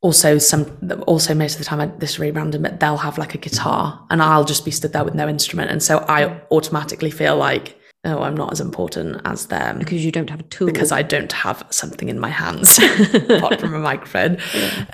also, 0.00 0.38
some, 0.38 0.78
also 1.06 1.34
most 1.34 1.54
of 1.54 1.58
the 1.58 1.64
time, 1.64 1.92
this 1.98 2.10
is 2.10 2.18
really 2.18 2.32
random, 2.32 2.62
but 2.62 2.80
they'll 2.80 2.96
have 2.96 3.18
like 3.18 3.34
a 3.34 3.38
guitar 3.38 4.06
and 4.10 4.22
I'll 4.22 4.44
just 4.44 4.64
be 4.64 4.70
stood 4.70 4.92
there 4.92 5.04
with 5.04 5.14
no 5.14 5.28
instrument. 5.28 5.70
And 5.70 5.82
so 5.82 6.04
I 6.08 6.40
automatically 6.50 7.10
feel 7.10 7.36
like 7.36 7.77
oh, 8.08 8.22
I'm 8.22 8.36
not 8.36 8.52
as 8.52 8.60
important 8.60 9.20
as 9.24 9.46
them. 9.46 9.78
Because 9.78 10.04
you 10.04 10.10
don't 10.10 10.30
have 10.30 10.40
a 10.40 10.44
tool. 10.44 10.66
Because 10.66 10.90
I 10.92 11.02
don't 11.02 11.32
have 11.32 11.64
something 11.70 12.08
in 12.08 12.18
my 12.18 12.28
hands 12.28 12.78
apart 13.30 13.60
from 13.60 13.74
a 13.74 13.78
microphone. 13.78 14.38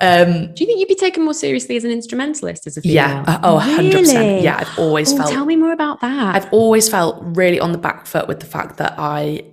Um, 0.01 0.53
Do 0.53 0.63
you 0.63 0.67
think 0.67 0.79
you'd 0.79 0.87
be 0.87 0.95
taken 0.95 1.23
more 1.23 1.33
seriously 1.33 1.75
as 1.75 1.83
an 1.83 1.91
instrumentalist 1.91 2.67
as 2.67 2.77
a 2.77 2.81
female? 2.81 2.95
Yeah. 2.95 3.23
Uh, 3.27 3.39
oh, 3.43 3.77
really? 3.77 3.91
100%. 3.91 4.43
Yeah, 4.43 4.57
I've 4.57 4.79
always 4.79 5.13
oh, 5.13 5.17
felt. 5.17 5.31
Tell 5.31 5.45
me 5.45 5.55
more 5.55 5.73
about 5.73 6.01
that. 6.01 6.35
I've 6.35 6.53
always 6.53 6.89
felt 6.89 7.17
really 7.21 7.59
on 7.59 7.71
the 7.71 7.77
back 7.77 8.05
foot 8.05 8.27
with 8.27 8.39
the 8.39 8.45
fact 8.45 8.77
that 8.77 8.95
I, 8.97 9.45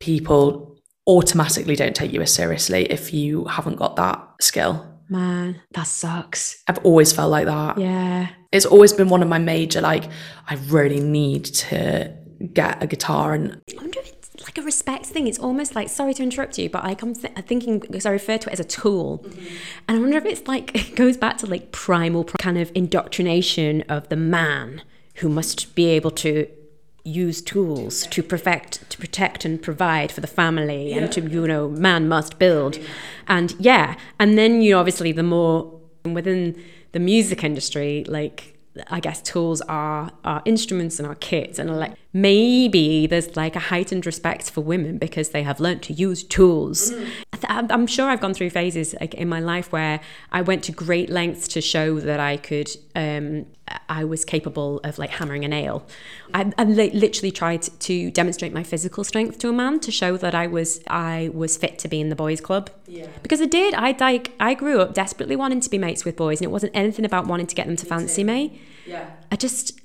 people 0.00 0.76
automatically 1.06 1.76
don't 1.76 1.94
take 1.94 2.12
you 2.12 2.20
as 2.20 2.32
seriously 2.32 2.84
if 2.90 3.14
you 3.14 3.44
haven't 3.44 3.76
got 3.76 3.96
that 3.96 4.20
skill. 4.40 4.84
Man, 5.08 5.60
that 5.72 5.86
sucks. 5.86 6.62
I've 6.66 6.78
always 6.78 7.12
felt 7.12 7.30
like 7.30 7.46
that. 7.46 7.78
Yeah. 7.78 8.28
It's 8.50 8.66
always 8.66 8.92
been 8.92 9.08
one 9.08 9.22
of 9.22 9.28
my 9.28 9.38
major, 9.38 9.80
like, 9.80 10.04
I 10.48 10.54
really 10.66 11.00
need 11.00 11.44
to 11.44 12.12
get 12.52 12.82
a 12.82 12.86
guitar 12.86 13.34
and 13.34 13.60
I 13.70 13.76
wonder 13.76 14.00
if 14.00 14.12
it's 14.12 14.26
like 14.44 14.58
a 14.58 14.62
respect 14.62 15.06
thing. 15.06 15.26
It's 15.26 15.38
almost 15.38 15.74
like 15.74 15.88
sorry 15.88 16.14
to 16.14 16.22
interrupt 16.22 16.58
you, 16.58 16.68
but 16.68 16.84
I 16.84 16.94
come 16.94 17.14
th- 17.14 17.34
thinking 17.46 17.78
because 17.78 18.06
I 18.06 18.10
refer 18.10 18.38
to 18.38 18.48
it 18.48 18.52
as 18.52 18.60
a 18.60 18.64
tool, 18.64 19.24
and 19.88 19.96
I 19.96 20.00
wonder 20.00 20.18
if 20.18 20.26
it's 20.26 20.46
like 20.46 20.74
it 20.90 20.96
goes 20.96 21.16
back 21.16 21.38
to 21.38 21.46
like 21.46 21.72
primal 21.72 22.24
kind 22.24 22.58
of 22.58 22.70
indoctrination 22.74 23.82
of 23.88 24.08
the 24.08 24.16
man 24.16 24.82
who 25.16 25.28
must 25.28 25.74
be 25.74 25.86
able 25.86 26.10
to 26.10 26.46
use 27.04 27.40
tools 27.40 28.06
to 28.08 28.20
perfect 28.22 28.88
to 28.90 28.98
protect 28.98 29.44
and 29.44 29.62
provide 29.62 30.10
for 30.10 30.20
the 30.20 30.26
family 30.26 30.92
and 30.92 31.12
to 31.12 31.20
you 31.20 31.46
know 31.46 31.68
man 31.68 32.08
must 32.08 32.38
build. 32.38 32.78
And 33.28 33.54
yeah 33.58 33.96
and 34.18 34.36
then 34.36 34.60
you 34.60 34.72
know 34.72 34.80
obviously 34.80 35.12
the 35.12 35.22
more 35.22 35.80
within 36.04 36.60
the 36.92 37.00
music 37.00 37.44
industry 37.44 38.04
like 38.08 38.56
I 38.88 39.00
guess 39.00 39.22
tools 39.22 39.60
are 39.62 40.10
are 40.24 40.42
instruments 40.44 40.98
and 40.98 41.06
our 41.06 41.14
kits 41.14 41.58
and 41.58 41.74
like 41.78 41.94
maybe 42.16 43.06
there's 43.06 43.36
like 43.36 43.54
a 43.54 43.60
heightened 43.60 44.06
respect 44.06 44.50
for 44.50 44.62
women 44.62 44.96
because 44.96 45.30
they 45.30 45.42
have 45.42 45.60
learned 45.60 45.82
to 45.82 45.92
use 45.92 46.22
tools. 46.22 46.90
Mm. 46.90 47.66
I'm 47.70 47.86
sure 47.86 48.08
I've 48.08 48.20
gone 48.20 48.32
through 48.32 48.48
phases 48.50 48.94
like 49.00 49.12
in 49.12 49.28
my 49.28 49.40
life 49.40 49.70
where 49.70 50.00
I 50.32 50.40
went 50.40 50.64
to 50.64 50.72
great 50.72 51.10
lengths 51.10 51.46
to 51.48 51.60
show 51.60 52.00
that 52.00 52.18
I 52.18 52.38
could 52.38 52.70
um, 52.94 53.44
I 53.90 54.04
was 54.04 54.24
capable 54.24 54.78
of 54.82 54.98
like 54.98 55.10
hammering 55.10 55.44
a 55.44 55.48
nail. 55.48 55.86
I, 56.32 56.50
I 56.56 56.64
literally 56.64 57.32
tried 57.32 57.62
to 57.80 58.10
demonstrate 58.12 58.54
my 58.54 58.62
physical 58.62 59.04
strength 59.04 59.38
to 59.40 59.50
a 59.50 59.52
man 59.52 59.80
to 59.80 59.90
show 59.90 60.16
that 60.16 60.34
I 60.34 60.46
was 60.46 60.80
I 60.88 61.30
was 61.34 61.58
fit 61.58 61.78
to 61.80 61.88
be 61.88 62.00
in 62.00 62.08
the 62.08 62.16
boys' 62.16 62.40
club. 62.40 62.70
Yeah. 62.86 63.08
Because 63.22 63.42
I 63.42 63.46
did. 63.46 63.74
I 63.74 63.94
like 64.00 64.32
I 64.40 64.54
grew 64.54 64.80
up 64.80 64.94
desperately 64.94 65.36
wanting 65.36 65.60
to 65.60 65.68
be 65.68 65.76
mates 65.76 66.06
with 66.06 66.16
boys, 66.16 66.40
and 66.40 66.46
it 66.46 66.50
wasn't 66.50 66.72
anything 66.74 67.04
about 67.04 67.26
wanting 67.26 67.46
to 67.48 67.54
get 67.54 67.66
them 67.66 67.76
to 67.76 67.84
fancy 67.84 68.24
me. 68.24 68.60
Yeah. 68.86 69.10
I 69.30 69.36
just 69.36 69.80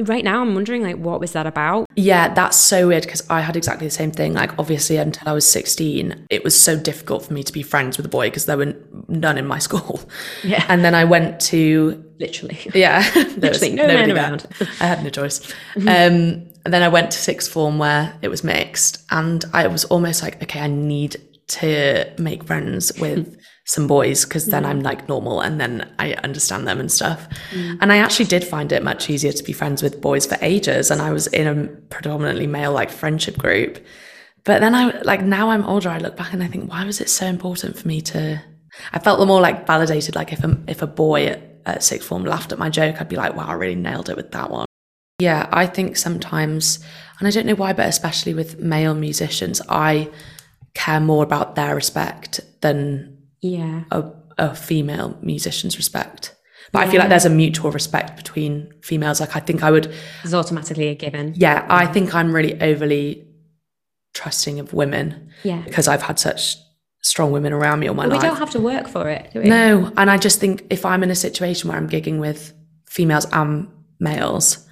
right 0.00 0.24
now 0.24 0.40
i'm 0.40 0.54
wondering 0.54 0.82
like 0.82 0.96
what 0.96 1.20
was 1.20 1.32
that 1.32 1.46
about? 1.46 1.86
Yeah 1.96 2.32
that's 2.32 2.56
so 2.56 2.88
weird 2.88 3.02
because 3.02 3.28
i 3.28 3.40
had 3.40 3.56
exactly 3.56 3.86
the 3.86 3.92
same 3.92 4.12
thing 4.12 4.34
like 4.34 4.56
obviously 4.58 4.96
until 4.96 5.28
i 5.28 5.32
was 5.32 5.48
16 5.50 6.26
it 6.30 6.44
was 6.44 6.58
so 6.58 6.78
difficult 6.78 7.24
for 7.24 7.32
me 7.32 7.42
to 7.42 7.52
be 7.52 7.62
friends 7.62 7.96
with 7.96 8.06
a 8.06 8.08
boy 8.08 8.28
because 8.28 8.46
there 8.46 8.56
were 8.56 8.74
none 9.08 9.36
in 9.38 9.46
my 9.46 9.58
school. 9.66 10.00
Yeah. 10.44 10.64
And 10.68 10.84
then 10.84 10.94
i 10.94 11.04
went 11.04 11.40
to 11.40 12.04
literally. 12.20 12.58
Yeah. 12.74 13.08
Literally 13.36 13.74
no 13.74 13.86
men 13.86 14.10
around. 14.10 14.46
I 14.80 14.86
had 14.86 15.04
no 15.04 15.10
choice. 15.10 15.40
Mm-hmm. 15.74 15.88
um 15.88 16.48
and 16.64 16.74
then 16.74 16.82
i 16.82 16.88
went 16.88 17.10
to 17.12 17.18
sixth 17.18 17.50
form 17.50 17.78
where 17.78 18.14
it 18.20 18.28
was 18.28 18.44
mixed 18.44 19.02
and 19.10 19.44
i 19.54 19.66
was 19.66 19.84
almost 19.86 20.22
like 20.22 20.42
okay 20.42 20.60
i 20.60 20.66
need 20.66 21.16
to 21.46 22.12
make 22.18 22.44
friends 22.44 22.92
with 23.00 23.38
some 23.68 23.86
boys 23.86 24.24
because 24.24 24.46
then 24.46 24.64
I'm 24.64 24.80
like 24.80 25.10
normal 25.10 25.42
and 25.42 25.60
then 25.60 25.92
I 25.98 26.14
understand 26.14 26.66
them 26.66 26.80
and 26.80 26.90
stuff. 26.90 27.28
Mm. 27.52 27.78
And 27.82 27.92
I 27.92 27.98
actually 27.98 28.24
did 28.24 28.42
find 28.42 28.72
it 28.72 28.82
much 28.82 29.10
easier 29.10 29.30
to 29.30 29.44
be 29.44 29.52
friends 29.52 29.82
with 29.82 30.00
boys 30.00 30.24
for 30.24 30.38
ages. 30.40 30.90
And 30.90 31.02
I 31.02 31.12
was 31.12 31.26
in 31.26 31.46
a 31.46 31.66
predominantly 31.90 32.46
male 32.46 32.72
like 32.72 32.90
friendship 32.90 33.36
group. 33.36 33.84
But 34.44 34.60
then 34.60 34.74
I 34.74 34.98
like 35.02 35.20
now 35.20 35.50
I'm 35.50 35.66
older, 35.66 35.90
I 35.90 35.98
look 35.98 36.16
back 36.16 36.32
and 36.32 36.42
I 36.42 36.46
think, 36.46 36.70
why 36.70 36.86
was 36.86 37.02
it 37.02 37.10
so 37.10 37.26
important 37.26 37.78
for 37.78 37.86
me 37.86 38.00
to? 38.00 38.42
I 38.94 38.98
felt 39.00 39.18
the 39.18 39.26
more 39.26 39.42
like 39.42 39.66
validated. 39.66 40.14
Like 40.14 40.32
if 40.32 40.42
a 40.42 40.58
if 40.66 40.80
a 40.80 40.86
boy 40.86 41.26
at, 41.26 41.42
at 41.66 41.82
sixth 41.82 42.08
form 42.08 42.24
laughed 42.24 42.52
at 42.52 42.58
my 42.58 42.70
joke, 42.70 43.02
I'd 43.02 43.10
be 43.10 43.16
like, 43.16 43.36
wow, 43.36 43.48
I 43.48 43.52
really 43.52 43.74
nailed 43.74 44.08
it 44.08 44.16
with 44.16 44.32
that 44.32 44.50
one. 44.50 44.64
Yeah, 45.18 45.46
I 45.52 45.66
think 45.66 45.98
sometimes, 45.98 46.78
and 47.18 47.28
I 47.28 47.30
don't 47.32 47.44
know 47.44 47.56
why, 47.56 47.74
but 47.74 47.86
especially 47.86 48.32
with 48.32 48.60
male 48.60 48.94
musicians, 48.94 49.60
I 49.68 50.10
care 50.72 51.00
more 51.00 51.22
about 51.22 51.54
their 51.54 51.74
respect 51.74 52.40
than 52.62 53.17
yeah 53.40 53.84
a, 53.90 54.04
a 54.38 54.54
female 54.54 55.18
musician's 55.22 55.76
respect 55.76 56.34
but 56.72 56.80
yeah. 56.80 56.84
I 56.84 56.90
feel 56.90 57.00
like 57.00 57.08
there's 57.08 57.24
a 57.24 57.30
mutual 57.30 57.70
respect 57.70 58.16
between 58.16 58.72
females. 58.82 59.20
Like 59.20 59.34
I 59.34 59.40
think 59.40 59.62
I 59.62 59.70
would. 59.70 59.90
It's 60.22 60.34
automatically 60.34 60.88
a 60.88 60.94
given. 60.94 61.32
Yeah, 61.34 61.66
I 61.68 61.86
think 61.86 62.14
I'm 62.14 62.34
really 62.34 62.60
overly 62.60 63.26
trusting 64.14 64.58
of 64.58 64.72
women. 64.72 65.30
Yeah. 65.44 65.62
Because 65.62 65.88
I've 65.88 66.02
had 66.02 66.18
such 66.18 66.56
strong 67.02 67.30
women 67.30 67.52
around 67.52 67.80
me 67.80 67.88
all 67.88 67.94
my 67.94 68.04
life. 68.04 68.20
We 68.20 68.28
don't 68.28 68.38
have 68.38 68.50
to 68.50 68.60
work 68.60 68.88
for 68.88 69.08
it, 69.08 69.30
do 69.32 69.40
we? 69.40 69.48
No, 69.48 69.92
and 69.96 70.10
I 70.10 70.18
just 70.18 70.40
think 70.40 70.66
if 70.70 70.84
I'm 70.84 71.02
in 71.02 71.10
a 71.10 71.14
situation 71.14 71.68
where 71.68 71.78
I'm 71.78 71.88
gigging 71.88 72.18
with 72.18 72.52
females 72.86 73.26
and 73.32 73.68
males, 74.00 74.66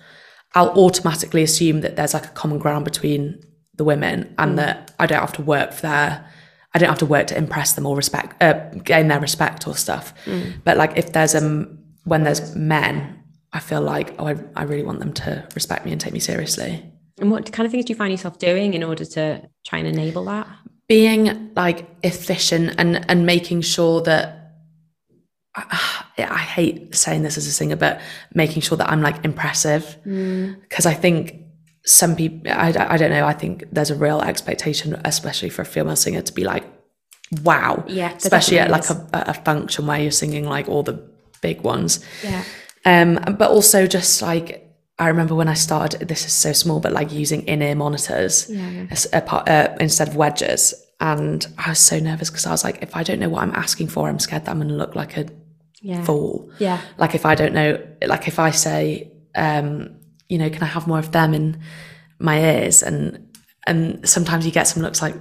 I'll 0.54 0.70
automatically 0.70 1.42
assume 1.42 1.80
that 1.82 1.96
there's 1.96 2.14
like 2.14 2.26
a 2.26 2.30
common 2.30 2.58
ground 2.58 2.84
between 2.84 3.42
the 3.74 3.84
women 3.84 4.34
and 4.38 4.52
mm. 4.52 4.56
that 4.56 4.92
I 4.98 5.06
don't 5.06 5.20
have 5.20 5.34
to 5.34 5.42
work 5.42 5.72
for 5.72 5.82
their 5.82 6.28
I 6.76 6.78
don't 6.78 6.90
have 6.90 6.98
to 6.98 7.06
work 7.06 7.28
to 7.28 7.38
impress 7.38 7.72
them 7.72 7.86
or 7.86 7.96
respect, 7.96 8.42
uh, 8.42 8.52
gain 8.84 9.08
their 9.08 9.18
respect 9.18 9.66
or 9.66 9.74
stuff. 9.74 10.12
Mm. 10.26 10.60
But 10.62 10.76
like 10.76 10.98
if 10.98 11.12
there's 11.14 11.34
a 11.34 11.66
when 12.04 12.22
there's 12.22 12.54
men, 12.54 13.18
I 13.54 13.60
feel 13.60 13.80
like 13.80 14.14
oh, 14.18 14.26
I, 14.26 14.36
I 14.54 14.64
really 14.64 14.82
want 14.82 14.98
them 14.98 15.14
to 15.14 15.48
respect 15.54 15.86
me 15.86 15.92
and 15.92 15.98
take 15.98 16.12
me 16.12 16.20
seriously. 16.20 16.84
And 17.18 17.30
what 17.30 17.50
kind 17.50 17.64
of 17.64 17.72
things 17.72 17.86
do 17.86 17.94
you 17.94 17.96
find 17.96 18.10
yourself 18.10 18.38
doing 18.38 18.74
in 18.74 18.82
order 18.84 19.06
to 19.06 19.48
try 19.64 19.78
and 19.78 19.88
enable 19.88 20.26
that? 20.26 20.46
Being 20.86 21.50
like 21.56 21.88
efficient 22.02 22.74
and 22.76 23.10
and 23.10 23.24
making 23.24 23.62
sure 23.62 24.02
that 24.02 24.52
I, 25.54 26.04
I 26.18 26.36
hate 26.36 26.94
saying 26.94 27.22
this 27.22 27.38
as 27.38 27.46
a 27.46 27.52
singer, 27.52 27.76
but 27.76 28.02
making 28.34 28.60
sure 28.60 28.76
that 28.76 28.90
I'm 28.90 29.00
like 29.00 29.24
impressive 29.24 29.96
because 30.04 30.84
mm. 30.84 30.86
I 30.86 30.92
think 30.92 31.45
some 31.86 32.16
people 32.16 32.50
I, 32.50 32.74
I 32.76 32.96
don't 32.96 33.10
know 33.10 33.24
i 33.24 33.32
think 33.32 33.64
there's 33.70 33.90
a 33.90 33.94
real 33.94 34.20
expectation 34.20 35.00
especially 35.04 35.50
for 35.50 35.62
a 35.62 35.64
female 35.64 35.96
singer 35.96 36.20
to 36.20 36.32
be 36.32 36.44
like 36.44 36.64
wow. 37.42 37.84
Yeah 37.86 38.14
especially 38.16 38.58
at 38.58 38.70
like 38.70 38.88
a, 38.90 39.08
a, 39.12 39.34
function 39.34 39.86
where 39.86 40.00
you're 40.00 40.10
singing 40.10 40.44
like 40.44 40.68
all 40.68 40.82
the 40.82 41.02
big 41.42 41.60
ones. 41.62 42.04
Yeah. 42.22 42.44
Um 42.84 43.14
but 43.38 43.50
also 43.50 43.86
just 43.86 44.22
like 44.22 44.62
i 44.98 45.08
remember 45.08 45.34
when 45.34 45.48
i 45.48 45.54
started 45.54 46.08
this 46.08 46.24
is 46.24 46.32
so 46.32 46.52
small 46.52 46.80
but 46.80 46.92
like 46.92 47.12
using 47.12 47.42
in-ear 47.42 47.74
monitors 47.74 48.48
yeah, 48.48 48.70
yeah. 48.70 49.18
uh, 49.18 49.76
instead 49.80 50.08
of 50.08 50.16
wedges. 50.16 50.74
And 50.98 51.46
i 51.58 51.70
was 51.70 51.78
so 51.78 51.98
nervous 51.98 52.30
because 52.30 52.46
i 52.46 52.50
was 52.50 52.64
like 52.64 52.82
if 52.82 52.96
i 52.96 53.02
don't 53.02 53.20
know 53.20 53.28
what 53.28 53.42
i'm 53.42 53.54
asking 53.54 53.88
for 53.88 54.08
i'm 54.08 54.18
scared 54.18 54.46
that 54.46 54.50
i'm 54.50 54.58
going 54.58 54.68
to 54.68 54.74
look 54.74 54.94
like 54.94 55.16
a 55.16 55.26
yeah. 55.82 56.02
fool. 56.04 56.50
Yeah. 56.58 56.80
Like 56.96 57.14
if 57.14 57.26
i 57.26 57.34
don't 57.34 57.52
know 57.52 57.78
like 58.06 58.28
if 58.28 58.38
i 58.38 58.50
say 58.50 59.12
um 59.34 59.95
you 60.28 60.38
know, 60.38 60.50
can 60.50 60.62
I 60.62 60.66
have 60.66 60.86
more 60.86 60.98
of 60.98 61.12
them 61.12 61.34
in 61.34 61.60
my 62.18 62.40
ears? 62.40 62.82
And 62.82 63.36
and 63.66 64.08
sometimes 64.08 64.46
you 64.46 64.52
get 64.52 64.64
some 64.64 64.82
looks 64.82 65.02
like, 65.02 65.14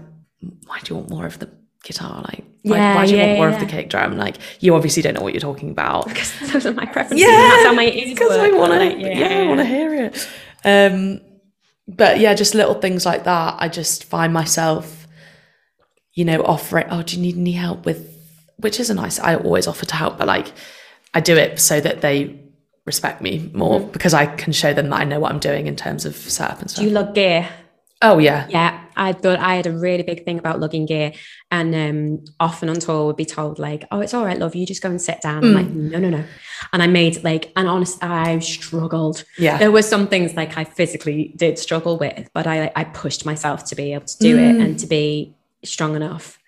why 0.66 0.80
do 0.84 0.94
you 0.94 1.00
want 1.00 1.10
more 1.10 1.26
of 1.26 1.40
the 1.40 1.50
guitar? 1.84 2.22
Like, 2.22 2.44
why, 2.64 2.78
yeah, 2.78 2.96
why 2.96 3.06
do 3.06 3.12
you 3.12 3.18
yeah, 3.18 3.28
want 3.28 3.38
more 3.38 3.50
yeah. 3.50 3.56
of 3.56 3.60
the 3.60 3.66
kick 3.68 3.90
drum? 3.90 4.18
Like, 4.18 4.38
you 4.60 4.76
obviously 4.76 5.02
don't 5.02 5.14
know 5.14 5.22
what 5.22 5.34
you're 5.34 5.42
talking 5.42 5.72
about. 5.72 6.08
Because 6.08 6.34
those 6.52 6.66
are 6.66 6.74
my 6.74 6.86
preferences. 6.86 7.26
Yeah, 7.28 7.36
that's 7.38 7.66
how 7.66 7.74
my 7.74 7.86
ears 7.86 8.10
Because 8.10 8.38
I 8.38 8.52
want 8.52 8.74
to, 8.74 9.00
yeah, 9.00 9.20
yeah, 9.20 9.40
I 9.40 9.48
want 9.48 9.60
to 9.60 9.66
hear 9.66 9.94
it. 9.94 10.30
Um, 10.64 11.22
but 11.88 12.20
yeah, 12.20 12.34
just 12.34 12.56
little 12.56 12.76
things 12.76 13.06
like 13.06 13.24
that. 13.26 13.56
I 13.60 13.70
just 13.70 14.04
find 14.04 14.34
myself, 14.34 15.08
you 16.14 16.26
know, 16.26 16.42
offering. 16.42 16.88
Oh, 16.90 17.04
do 17.04 17.16
you 17.16 17.22
need 17.22 17.38
any 17.38 17.52
help 17.52 17.86
with? 17.86 18.12
Which 18.58 18.80
is 18.80 18.90
a 18.90 18.96
nice. 18.96 19.20
I 19.20 19.36
always 19.36 19.68
offer 19.68 19.86
to 19.86 19.96
help, 19.96 20.18
but 20.18 20.28
like, 20.28 20.52
I 21.14 21.20
do 21.20 21.36
it 21.36 21.60
so 21.60 21.80
that 21.80 22.02
they 22.02 22.40
respect 22.86 23.22
me 23.22 23.50
more 23.54 23.80
mm-hmm. 23.80 23.92
because 23.92 24.14
I 24.14 24.28
can 24.28 24.54
show 24.54 24.74
them 24.74 24.90
that 24.90 25.02
I 25.02 25.04
know 25.04 25.20
what 25.20 25.32
I'm 25.32 25.40
doing 25.40 25.68
in 25.68 25.76
terms 25.76 26.06
of 26.06 26.16
setup 26.16 26.62
and 26.62 26.70
stuff. 26.70 26.84
Do 26.84 26.88
you 26.88 26.94
lug 26.94 27.16
gear? 27.16 27.50
Oh 28.02 28.20
yeah. 28.20 28.48
Yeah. 28.50 28.82
I 28.98 29.14
thought 29.14 29.40
I 29.40 29.56
had 29.56 29.68
a 29.68 29.72
really 29.72 30.04
big 30.04 30.24
thing 30.24 30.40
about 30.40 30.60
lugging 30.60 30.86
gear. 30.86 31.14
And 31.52 31.76
um, 31.76 32.26
often 32.40 32.70
on 32.70 32.80
tour 32.80 33.08
would 33.08 33.18
be 33.18 33.26
told, 33.26 33.60
like, 33.60 33.86
oh, 33.92 34.00
it's 34.00 34.14
all 34.14 34.26
right, 34.26 34.38
love, 34.38 34.56
you 34.56 34.66
just 34.66 34.82
go 34.82 34.90
and 34.90 35.02
sit 35.02 35.22
down. 35.22 35.44
Mm. 35.44 35.48
I'm 35.48 35.54
like, 35.54 35.70
no, 35.70 36.00
no, 36.00 36.10
no. 36.10 36.24
And 36.72 36.82
I 36.82 36.88
made 36.88 37.24
like, 37.24 37.52
and 37.56 37.68
honest, 37.68 38.02
I 38.04 38.40
struggled. 38.40 39.24
Yeah. 39.38 39.58
There 39.58 39.72
were 39.72 39.82
some 39.82 40.08
things 40.08 40.36
like 40.36 40.58
I 40.58 40.64
physically 40.64 41.34
did 41.36 41.60
struggle 41.60 41.98
with, 41.98 42.30
but 42.34 42.48
I 42.48 42.72
I 42.76 42.86
pushed 42.86 43.26
myself 43.26 43.66
to 43.66 43.76
be 43.76 43.94
able 43.94 44.06
to 44.06 44.18
do 44.18 44.38
mm. 44.38 44.50
it 44.50 44.62
and 44.62 44.80
to 44.80 44.88
be 44.88 45.36
strong 45.64 45.96
enough. 45.96 46.40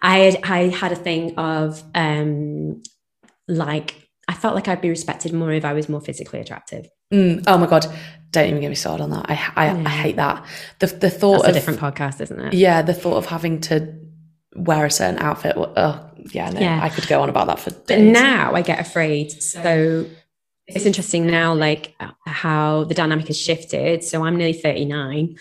I 0.00 0.18
had 0.18 0.44
I 0.44 0.68
had 0.68 0.92
a 0.92 0.96
thing 0.96 1.36
of 1.36 1.82
um 1.94 2.82
like 3.48 4.01
I 4.32 4.34
felt 4.34 4.54
like 4.54 4.66
I'd 4.66 4.80
be 4.80 4.88
respected 4.88 5.34
more 5.34 5.52
if 5.52 5.62
I 5.62 5.74
was 5.74 5.90
more 5.90 6.00
physically 6.00 6.40
attractive. 6.40 6.88
Mm, 7.12 7.44
oh 7.46 7.58
my 7.58 7.66
god, 7.66 7.86
don't 8.30 8.48
even 8.48 8.62
get 8.62 8.70
me 8.70 8.74
started 8.74 9.04
on 9.04 9.10
that. 9.10 9.26
I 9.28 9.52
I, 9.54 9.66
yeah. 9.66 9.82
I 9.84 9.90
hate 9.90 10.16
that. 10.16 10.46
The 10.78 10.86
the 10.86 11.10
thought 11.10 11.42
That's 11.42 11.48
of 11.48 11.50
a 11.50 11.52
different 11.52 11.80
podcast, 11.80 12.22
isn't 12.22 12.40
it? 12.40 12.54
Yeah, 12.54 12.80
the 12.80 12.94
thought 12.94 13.18
of 13.18 13.26
having 13.26 13.60
to 13.62 13.94
wear 14.56 14.86
a 14.86 14.90
certain 14.90 15.18
outfit. 15.18 15.54
Oh 15.58 16.10
yeah, 16.32 16.48
no, 16.48 16.60
yeah. 16.60 16.80
I 16.82 16.88
could 16.88 17.06
go 17.08 17.20
on 17.20 17.28
about 17.28 17.46
that 17.48 17.58
for 17.58 17.70
days. 17.70 17.84
But 17.88 17.98
now 18.00 18.54
I 18.54 18.62
get 18.62 18.80
afraid. 18.80 19.32
So 19.32 20.06
it's 20.66 20.86
interesting 20.86 21.26
now, 21.26 21.52
like 21.52 21.94
how 22.24 22.84
the 22.84 22.94
dynamic 22.94 23.26
has 23.26 23.38
shifted. 23.38 24.02
So 24.02 24.24
I'm 24.24 24.36
nearly 24.36 24.54
39, 24.54 25.36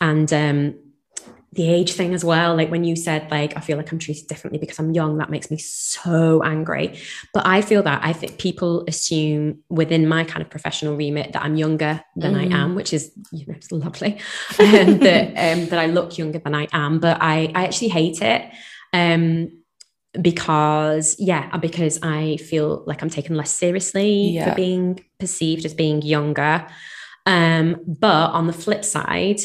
and 0.00 0.32
um, 0.32 0.78
the 1.56 1.68
age 1.68 1.92
thing 1.92 2.14
as 2.14 2.24
well 2.24 2.54
like 2.54 2.70
when 2.70 2.84
you 2.84 2.94
said 2.94 3.28
like 3.30 3.56
i 3.56 3.60
feel 3.60 3.76
like 3.76 3.90
i'm 3.90 3.98
treated 3.98 4.26
differently 4.28 4.58
because 4.58 4.78
i'm 4.78 4.92
young 4.92 5.16
that 5.18 5.30
makes 5.30 5.50
me 5.50 5.56
so 5.56 6.42
angry 6.42 6.98
but 7.32 7.46
i 7.46 7.60
feel 7.60 7.82
that 7.82 8.00
i 8.04 8.12
think 8.12 8.38
people 8.38 8.84
assume 8.86 9.58
within 9.68 10.06
my 10.06 10.22
kind 10.22 10.42
of 10.42 10.50
professional 10.50 10.96
remit 10.96 11.32
that 11.32 11.42
i'm 11.42 11.56
younger 11.56 12.02
than 12.14 12.34
mm. 12.34 12.40
i 12.40 12.56
am 12.56 12.74
which 12.74 12.92
is 12.92 13.10
you 13.32 13.46
know 13.46 13.54
it's 13.54 13.72
lovely 13.72 14.12
um, 14.58 14.98
that 14.98 15.28
um, 15.28 15.66
that 15.66 15.78
i 15.78 15.86
look 15.86 16.18
younger 16.18 16.38
than 16.38 16.54
i 16.54 16.68
am 16.72 17.00
but 17.00 17.16
i 17.20 17.50
i 17.54 17.64
actually 17.64 17.88
hate 17.88 18.20
it 18.20 18.50
um 18.92 19.50
because 20.20 21.16
yeah 21.18 21.56
because 21.56 21.98
i 22.02 22.36
feel 22.36 22.84
like 22.86 23.02
i'm 23.02 23.10
taken 23.10 23.36
less 23.36 23.50
seriously 23.50 24.30
yeah. 24.30 24.50
for 24.50 24.56
being 24.56 25.00
perceived 25.18 25.64
as 25.64 25.74
being 25.74 26.02
younger 26.02 26.66
um 27.24 27.76
but 27.86 28.30
on 28.30 28.46
the 28.46 28.52
flip 28.52 28.84
side 28.84 29.40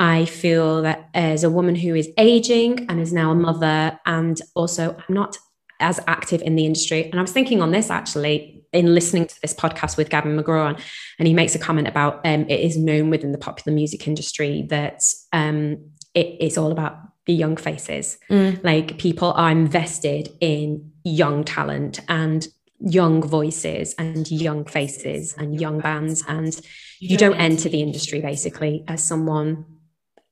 I 0.00 0.24
feel 0.24 0.80
that 0.82 1.10
as 1.12 1.44
a 1.44 1.50
woman 1.50 1.74
who 1.74 1.94
is 1.94 2.08
aging 2.16 2.86
and 2.88 2.98
is 2.98 3.12
now 3.12 3.30
a 3.30 3.34
mother, 3.34 4.00
and 4.06 4.40
also 4.54 4.96
I'm 4.96 5.14
not 5.14 5.36
as 5.78 6.00
active 6.06 6.40
in 6.40 6.56
the 6.56 6.64
industry. 6.64 7.04
And 7.04 7.20
I 7.20 7.22
was 7.22 7.32
thinking 7.32 7.60
on 7.60 7.70
this 7.70 7.90
actually 7.90 8.64
in 8.72 8.94
listening 8.94 9.26
to 9.26 9.40
this 9.42 9.52
podcast 9.52 9.98
with 9.98 10.08
Gavin 10.08 10.38
McGraw, 10.38 10.80
and 11.18 11.28
he 11.28 11.34
makes 11.34 11.54
a 11.54 11.58
comment 11.58 11.86
about 11.86 12.24
um, 12.24 12.48
it 12.48 12.60
is 12.60 12.78
known 12.78 13.10
within 13.10 13.32
the 13.32 13.38
popular 13.38 13.74
music 13.74 14.08
industry 14.08 14.66
that 14.70 15.04
um, 15.34 15.76
it 16.14 16.34
is 16.40 16.56
all 16.56 16.72
about 16.72 16.98
the 17.26 17.34
young 17.34 17.58
faces. 17.58 18.18
Mm. 18.30 18.64
Like 18.64 18.96
people 18.96 19.32
are 19.32 19.50
invested 19.50 20.30
in 20.40 20.92
young 21.04 21.44
talent 21.44 22.00
and 22.08 22.48
young 22.78 23.22
voices 23.22 23.94
and 23.98 24.30
young 24.30 24.64
faces 24.64 25.34
and 25.36 25.60
young 25.60 25.80
bands 25.80 26.24
and 26.26 26.58
you 26.98 27.18
don't 27.18 27.34
enter 27.34 27.68
the 27.68 27.82
industry 27.82 28.22
basically 28.22 28.84
as 28.88 29.04
someone 29.04 29.66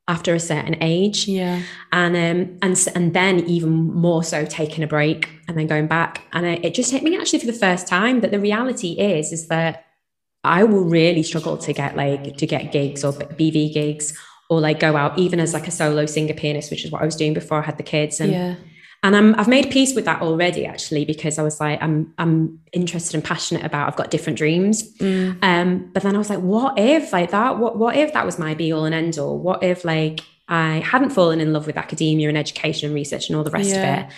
after 0.09 0.35
a 0.35 0.41
certain 0.41 0.77
age. 0.81 1.29
Yeah. 1.29 1.63
And 1.93 2.17
um 2.17 2.59
and 2.63 2.89
and 2.95 3.15
then 3.15 3.41
even 3.41 3.71
more 3.71 4.25
so 4.25 4.45
taking 4.45 4.83
a 4.83 4.87
break 4.87 5.29
and 5.47 5.57
then 5.57 5.67
going 5.67 5.87
back. 5.87 6.23
And 6.33 6.45
it, 6.47 6.65
it 6.65 6.75
just 6.75 6.91
hit 6.91 7.03
me 7.03 7.17
actually 7.17 7.39
for 7.39 7.47
the 7.47 7.53
first 7.53 7.87
time 7.87 8.21
that 8.23 8.31
the 8.31 8.41
reality 8.41 8.93
is 8.93 9.33
is 9.33 9.49
that 9.49 9.85
I 10.43 10.65
will 10.65 10.85
really 10.85 11.23
struggle 11.23 11.59
to 11.59 11.73
get 11.73 11.97
like 11.97 12.37
to 12.39 12.47
get 12.47 12.73
gigs 12.73 13.05
or 13.05 13.13
BV 13.13 13.73
gigs 13.73 14.19
or 14.51 14.61
like 14.61 14.81
go 14.81 14.97
out 14.97 15.19
even 15.19 15.39
as 15.39 15.53
like 15.53 15.69
a 15.69 15.71
solo 15.71 16.07
singer 16.07 16.35
pianist 16.35 16.71
which 16.71 16.85
is 16.85 16.91
what 16.91 17.03
I 17.03 17.05
was 17.05 17.17
doing 17.17 17.35
before 17.35 17.59
I 17.59 17.67
had 17.67 17.77
the 17.77 17.85
kids. 17.85 18.21
And 18.21 18.33
yeah 18.33 18.55
and 19.03 19.15
I'm, 19.15 19.39
I've 19.39 19.49
made 19.49 19.71
peace 19.71 19.95
with 19.95 20.05
that 20.07 20.23
already 20.23 20.67
actually 20.67 21.05
because 21.05 21.39
I 21.39 21.43
was 21.43 21.61
like 21.61 21.81
I'm 21.83 22.13
I'm 22.19 22.61
interested 22.73 23.15
and 23.15 23.25
passionate 23.25 23.65
about 23.65 23.89
I've 23.89 23.97
got 23.97 24.11
different 24.11 24.39
dreams 24.39 24.97
mm. 24.99 25.39
um 25.43 25.91
but 25.93 26.03
then 26.03 26.15
I 26.15 26.19
was 26.19 26.31
like 26.31 26.41
what 26.41 26.79
if 26.79 27.13
like 27.13 27.31
that 27.31 27.59
what 27.59 27.79
what 27.79 27.97
if 27.97 28.13
that 28.13 28.27
was 28.27 28.39
my 28.39 28.55
be 28.55 28.73
all 28.73 28.85
and 28.85 28.95
end 28.95 29.19
all 29.19 29.39
what 29.39 29.63
if 29.63 29.85
like 29.85 30.21
I 30.49 30.79
hadn't 30.79 31.11
fallen 31.11 31.41
in 31.41 31.53
love 31.53 31.67
with 31.67 31.77
academia 31.77 32.29
and 32.29 32.39
education 32.39 32.87
and 32.87 32.95
research 32.95 33.29
and 33.29 33.37
all 33.37 33.45
the 33.45 33.51
rest 33.51 33.71
yeah. 33.71 33.77
of 33.83 34.07
it 34.07 34.15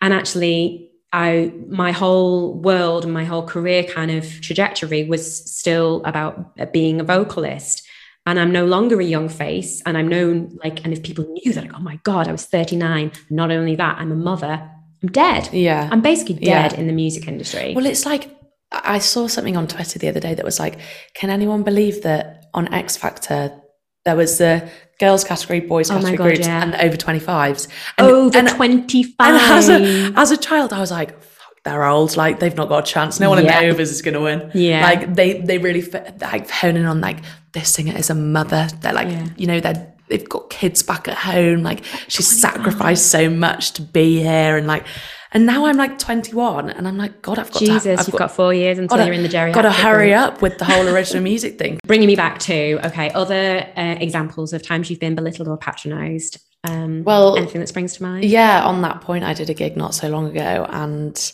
and 0.00 0.12
actually 0.12 0.90
I 1.12 1.52
my 1.68 1.92
whole 1.92 2.54
world 2.54 3.04
and 3.04 3.12
my 3.12 3.24
whole 3.24 3.46
career 3.46 3.84
kind 3.84 4.10
of 4.10 4.40
trajectory 4.40 5.04
was 5.04 5.44
still 5.50 6.02
about 6.04 6.72
being 6.72 7.00
a 7.00 7.04
vocalist 7.04 7.86
and 8.26 8.40
I'm 8.40 8.52
no 8.52 8.64
longer 8.64 9.00
a 9.00 9.04
young 9.04 9.28
face. 9.28 9.82
And 9.84 9.98
I'm 9.98 10.08
known 10.08 10.58
like, 10.62 10.84
and 10.84 10.92
if 10.92 11.02
people 11.02 11.24
knew 11.24 11.52
that, 11.52 11.64
like, 11.64 11.74
oh 11.74 11.80
my 11.80 11.96
God, 12.04 12.28
I 12.28 12.32
was 12.32 12.46
39. 12.46 13.12
Not 13.30 13.50
only 13.50 13.76
that, 13.76 13.98
I'm 13.98 14.12
a 14.12 14.16
mother. 14.16 14.70
I'm 15.02 15.08
dead. 15.10 15.50
Yeah. 15.52 15.88
I'm 15.92 16.00
basically 16.00 16.36
dead 16.36 16.72
yeah. 16.72 16.78
in 16.78 16.86
the 16.86 16.92
music 16.92 17.28
industry. 17.28 17.74
Well, 17.74 17.86
it's 17.86 18.06
like 18.06 18.34
I 18.72 18.98
saw 18.98 19.26
something 19.26 19.56
on 19.56 19.66
Twitter 19.66 19.98
the 19.98 20.08
other 20.08 20.20
day 20.20 20.34
that 20.34 20.44
was 20.44 20.58
like, 20.58 20.78
can 21.14 21.30
anyone 21.30 21.62
believe 21.62 22.02
that 22.02 22.46
on 22.54 22.72
X 22.72 22.96
Factor 22.96 23.60
there 24.04 24.16
was 24.16 24.38
the 24.38 24.68
girls 25.00 25.24
category, 25.24 25.60
boys 25.60 25.90
oh 25.90 25.94
category 25.94 26.16
God, 26.16 26.24
groups, 26.24 26.46
yeah. 26.46 26.62
and 26.62 26.74
over 26.74 26.96
25s. 26.96 27.68
And, 27.98 28.06
over 28.06 28.38
and, 28.38 28.48
25. 28.48 29.14
And 29.26 29.36
as 29.36 29.68
a, 29.68 30.12
as 30.18 30.30
a 30.30 30.36
child, 30.36 30.72
I 30.72 30.80
was 30.80 30.90
like, 30.90 31.16
they're 31.64 31.84
old. 31.84 32.16
Like 32.16 32.40
they've 32.40 32.54
not 32.54 32.68
got 32.68 32.88
a 32.88 32.92
chance. 32.92 33.18
No 33.18 33.30
one 33.30 33.44
yeah. 33.44 33.58
in 33.58 33.66
the 33.66 33.72
overs 33.72 33.90
is 33.90 34.02
going 34.02 34.14
to 34.14 34.20
win. 34.20 34.50
Yeah. 34.54 34.82
Like 34.82 35.14
they 35.14 35.40
they 35.40 35.58
really 35.58 35.82
like 36.20 36.48
honing 36.50 36.86
on 36.86 37.00
like 37.00 37.18
this 37.52 37.70
singer 37.72 37.96
is 37.96 38.10
a 38.10 38.14
mother. 38.14 38.68
They're 38.80 38.92
like 38.92 39.08
yeah. 39.08 39.28
you 39.36 39.46
know 39.46 39.60
they're 39.60 39.94
they've 40.08 40.28
got 40.28 40.50
kids 40.50 40.82
back 40.82 41.08
at 41.08 41.16
home. 41.16 41.62
Like 41.62 41.84
she's 42.08 42.28
sacrificed 42.28 43.10
so 43.10 43.30
much 43.30 43.72
to 43.72 43.82
be 43.82 44.20
here 44.20 44.56
and 44.56 44.66
like. 44.66 44.86
And 45.32 45.46
now 45.46 45.66
I'm 45.66 45.76
like 45.76 45.98
21, 45.98 46.70
and 46.70 46.86
I'm 46.86 46.96
like, 46.96 47.20
God, 47.20 47.40
I've 47.40 47.50
got 47.50 47.58
Jesus, 47.58 47.82
to, 47.82 47.92
I've 47.94 48.06
you've 48.06 48.12
got, 48.12 48.18
got, 48.18 48.30
four 48.30 48.54
years 48.54 48.78
until 48.78 48.98
gotta, 48.98 49.06
you're 49.06 49.14
in 49.14 49.24
the 49.24 49.28
geriatric. 49.28 49.54
Got 49.54 49.62
to 49.62 49.72
hurry 49.72 50.14
up 50.14 50.40
with 50.40 50.58
the 50.58 50.64
whole 50.64 50.86
original 50.86 51.24
music 51.24 51.58
thing. 51.58 51.80
Bringing 51.88 52.06
me 52.06 52.14
back 52.14 52.38
to 52.40 52.78
okay, 52.84 53.10
other 53.10 53.68
uh, 53.76 53.96
examples 53.98 54.52
of 54.52 54.62
times 54.62 54.90
you've 54.90 55.00
been 55.00 55.16
belittled 55.16 55.48
or 55.48 55.56
patronised. 55.56 56.38
Um, 56.62 57.02
well, 57.02 57.36
anything 57.36 57.60
that 57.60 57.66
springs 57.66 57.94
to 57.96 58.04
mind? 58.04 58.26
Yeah, 58.26 58.62
on 58.64 58.82
that 58.82 59.00
point, 59.00 59.24
I 59.24 59.34
did 59.34 59.50
a 59.50 59.54
gig 59.54 59.76
not 59.76 59.92
so 59.92 60.08
long 60.08 60.28
ago, 60.28 60.68
and 60.70 61.32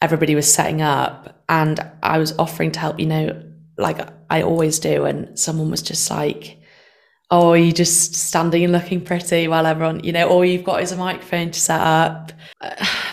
everybody 0.00 0.34
was 0.34 0.52
setting 0.52 0.82
up 0.82 1.42
and 1.48 1.80
I 2.02 2.18
was 2.18 2.36
offering 2.38 2.72
to 2.72 2.78
help, 2.78 3.00
you 3.00 3.06
know, 3.06 3.42
like 3.76 4.00
I 4.30 4.42
always 4.42 4.78
do. 4.78 5.04
And 5.04 5.38
someone 5.38 5.70
was 5.70 5.82
just 5.82 6.10
like, 6.10 6.56
Oh, 7.30 7.52
you're 7.52 7.72
just 7.72 8.14
standing 8.14 8.64
and 8.64 8.72
looking 8.72 9.02
pretty 9.02 9.48
while 9.48 9.66
everyone, 9.66 10.02
you 10.02 10.12
know, 10.12 10.28
all 10.28 10.42
you've 10.42 10.64
got 10.64 10.82
is 10.82 10.92
a 10.92 10.96
microphone 10.96 11.50
to 11.50 11.60
set 11.60 11.80
up. 11.80 12.32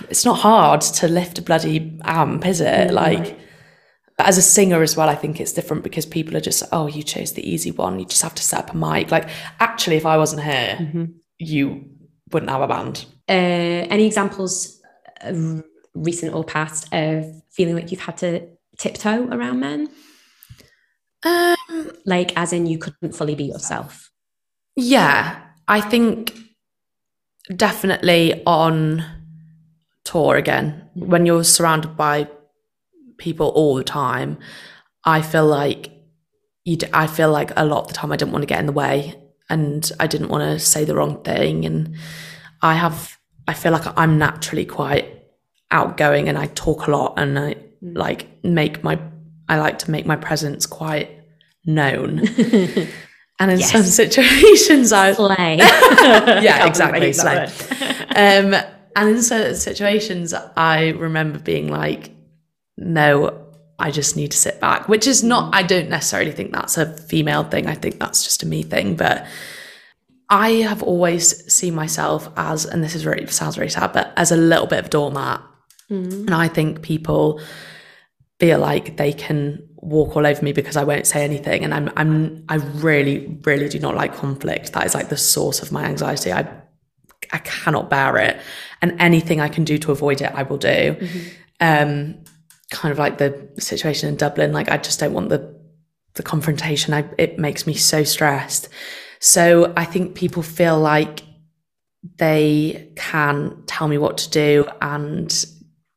It's 0.10 0.26
not 0.26 0.40
hard 0.40 0.82
to 0.82 1.08
lift 1.08 1.40
a 1.40 1.42
bloody 1.42 1.98
amp, 2.04 2.46
is 2.46 2.62
it? 2.62 2.92
Like, 2.92 3.40
as 4.20 4.38
a 4.38 4.42
singer 4.42 4.82
as 4.82 4.96
well, 4.96 5.10
I 5.10 5.16
think 5.16 5.40
it's 5.40 5.52
different 5.52 5.84
because 5.84 6.06
people 6.06 6.38
are 6.38 6.42
just, 6.42 6.64
oh, 6.72 6.88
you 6.88 7.02
chose 7.02 7.34
the 7.34 7.50
easy 7.50 7.72
one. 7.72 8.00
You 8.00 8.06
just 8.06 8.22
have 8.22 8.36
to 8.36 8.44
set 8.44 8.60
up 8.60 8.74
a 8.74 8.78
mic. 8.78 9.10
Like, 9.10 9.30
actually, 9.60 9.96
if 9.96 10.06
I 10.06 10.18
wasn't 10.18 10.44
here, 10.44 10.78
mm-hmm. 10.80 11.06
you 11.40 11.86
wouldn't 12.32 12.52
have 12.52 12.62
a 12.62 12.68
band. 12.68 13.06
Uh, 13.28 13.88
any 13.90 14.06
examples 14.06 14.80
recent 15.96 16.34
or 16.34 16.43
past 16.43 16.88
of 16.93 17.26
feeling 17.50 17.76
like 17.76 17.91
you've 17.91 18.02
had 18.02 18.18
to 18.18 18.48
tiptoe 18.78 19.28
around 19.30 19.60
men? 19.60 19.89
Um, 21.24 21.91
like, 22.06 22.38
as 22.38 22.54
in, 22.54 22.68
you 22.68 22.78
couldn't 22.78 23.16
fully 23.16 23.34
be 23.34 23.46
yourself. 23.46 24.12
Yeah, 24.76 25.41
I 25.68 25.82
think 25.82 26.38
definitely 27.56 28.43
on 28.46 29.04
tour 30.04 30.36
again, 30.36 30.88
mm-hmm. 30.96 31.10
when 31.10 31.26
you're 31.26 31.43
surrounded 31.43 31.98
by 31.98 32.30
people 33.18 33.48
all 33.50 33.76
the 33.76 33.84
time, 33.84 34.38
I 35.04 35.22
feel 35.22 35.48
like 35.48 35.91
you. 36.64 36.78
D- 36.78 36.88
I 36.93 37.08
feel 37.08 37.32
like 37.32 37.52
a 37.56 37.66
lot 37.66 37.82
of 37.82 37.88
the 37.88 37.93
time 37.93 38.12
I 38.12 38.18
didn't 38.18 38.32
want 38.32 38.43
to 38.43 38.48
get 38.48 38.60
in 38.60 38.66
the 38.66 38.72
way, 38.72 39.16
and 39.50 39.91
I 40.00 40.08
didn't 40.08 40.30
want 40.30 40.43
to 40.43 40.60
say 40.60 40.86
the 40.86 40.96
wrong 40.96 41.24
thing, 41.24 41.66
and 41.66 41.96
I 42.62 42.76
have. 42.76 43.18
I 43.48 43.54
feel 43.54 43.72
like 43.72 43.86
I'm 43.98 44.18
naturally 44.18 44.66
quite 44.66 45.25
outgoing 45.72 46.30
and 46.30 46.38
I 46.38 46.47
talk 46.47 46.88
a 46.88 46.91
lot 46.91 47.16
and 47.18 47.38
I 47.38 47.55
mm. 47.55 47.97
like 47.97 48.28
make 48.43 48.84
my 48.84 48.99
I 49.47 49.57
like 49.59 49.80
to 49.80 49.91
make 49.91 50.05
my 50.05 50.16
presence 50.16 50.66
quite 50.66 51.09
known. 51.66 52.20
and 53.39 53.51
in 53.51 53.59
yes. 53.59 53.72
some 53.72 53.84
situations 54.03 54.91
I 54.91 55.13
slay. 55.13 55.57
yeah, 55.57 56.68
exactly. 56.68 57.13
Slay. 57.13 57.45
um 58.16 58.53
and 58.95 59.09
in 59.09 59.22
certain 59.22 59.55
situations 59.55 60.34
I 60.55 60.89
remember 60.89 61.39
being 61.39 61.68
like, 61.68 62.11
no, 62.78 63.41
I 63.78 63.91
just 63.91 64.16
need 64.16 64.32
to 64.32 64.38
sit 64.38 64.61
back, 64.61 64.88
which 64.88 65.07
is 65.07 65.24
not 65.24 65.53
I 65.53 65.63
don't 65.63 65.89
necessarily 65.89 66.32
think 66.32 66.51
that's 66.51 66.78
a 66.78 66.95
female 66.97 67.43
thing. 67.43 67.68
I 67.68 67.76
think 67.76 67.99
that's 67.99 68.24
just 68.24 68.43
a 68.43 68.45
me 68.45 68.63
thing. 68.63 68.95
But 68.95 69.28
I 70.30 70.49
have 70.61 70.82
always 70.82 71.51
seen 71.53 71.76
myself 71.76 72.30
as, 72.36 72.66
and 72.66 72.84
this 72.84 72.95
is 72.95 73.03
very 73.03 73.28
sounds 73.28 73.55
very 73.55 73.70
sad, 73.70 73.93
but 73.93 74.13
as 74.18 74.32
a 74.32 74.38
little 74.38 74.66
bit 74.66 74.80
of 74.80 74.89
doormat 74.89 75.41
Mm. 75.90 76.12
And 76.12 76.34
I 76.34 76.48
think 76.48 76.82
people 76.82 77.42
feel 78.40 78.60
like 78.60 78.98
they 78.98 79.14
can 79.14 79.68
walk 79.78 80.16
all 80.16 80.26
over 80.26 80.44
me 80.44 80.52
because 80.52 80.76
I 80.76 80.84
won't 80.84 81.08
say 81.08 81.24
anything. 81.24 81.64
And 81.64 81.74
I'm 81.74 81.92
I'm 81.96 82.46
I 82.50 82.56
really, 82.56 83.40
really 83.44 83.70
do 83.70 83.80
not 83.80 83.96
like 83.96 84.16
conflict. 84.16 84.74
That 84.74 84.86
is 84.86 84.94
like 84.94 85.10
the 85.10 85.18
source 85.18 85.62
of 85.62 85.72
my 85.72 85.86
anxiety. 85.86 86.32
I 86.32 86.48
I 87.32 87.40
cannot 87.40 87.90
bear 87.90 88.18
it. 88.18 88.40
And 88.82 89.00
anything 89.00 89.40
I 89.40 89.50
can 89.50 89.64
do 89.64 89.78
to 89.80 89.92
avoid 89.92 90.22
it, 90.22 90.32
I 90.34 90.44
will 90.44 90.58
do. 90.58 90.68
Mm-hmm. 90.68 91.20
Um, 91.60 92.16
kind 92.72 92.92
of 92.92 93.00
like 93.00 93.18
the 93.18 93.50
situation 93.58 94.10
in 94.10 94.16
Dublin. 94.16 94.52
Like 94.52 94.70
I 94.70 94.78
just 94.78 95.00
don't 95.00 95.14
want 95.14 95.30
the 95.30 95.56
the 96.16 96.24
confrontation. 96.24 96.94
I, 96.94 97.06
it 97.18 97.38
makes 97.38 97.68
me 97.68 97.74
so 97.74 98.04
stressed. 98.04 98.70
So 99.20 99.74
I 99.76 99.86
think 99.86 100.16
people 100.16 100.44
feel 100.44 100.80
like 100.80 101.24
they 102.18 102.92
can 102.96 103.64
tell 103.66 103.88
me 103.88 103.98
what 103.98 104.18
to 104.20 104.30
do 104.30 104.66
and 104.82 105.46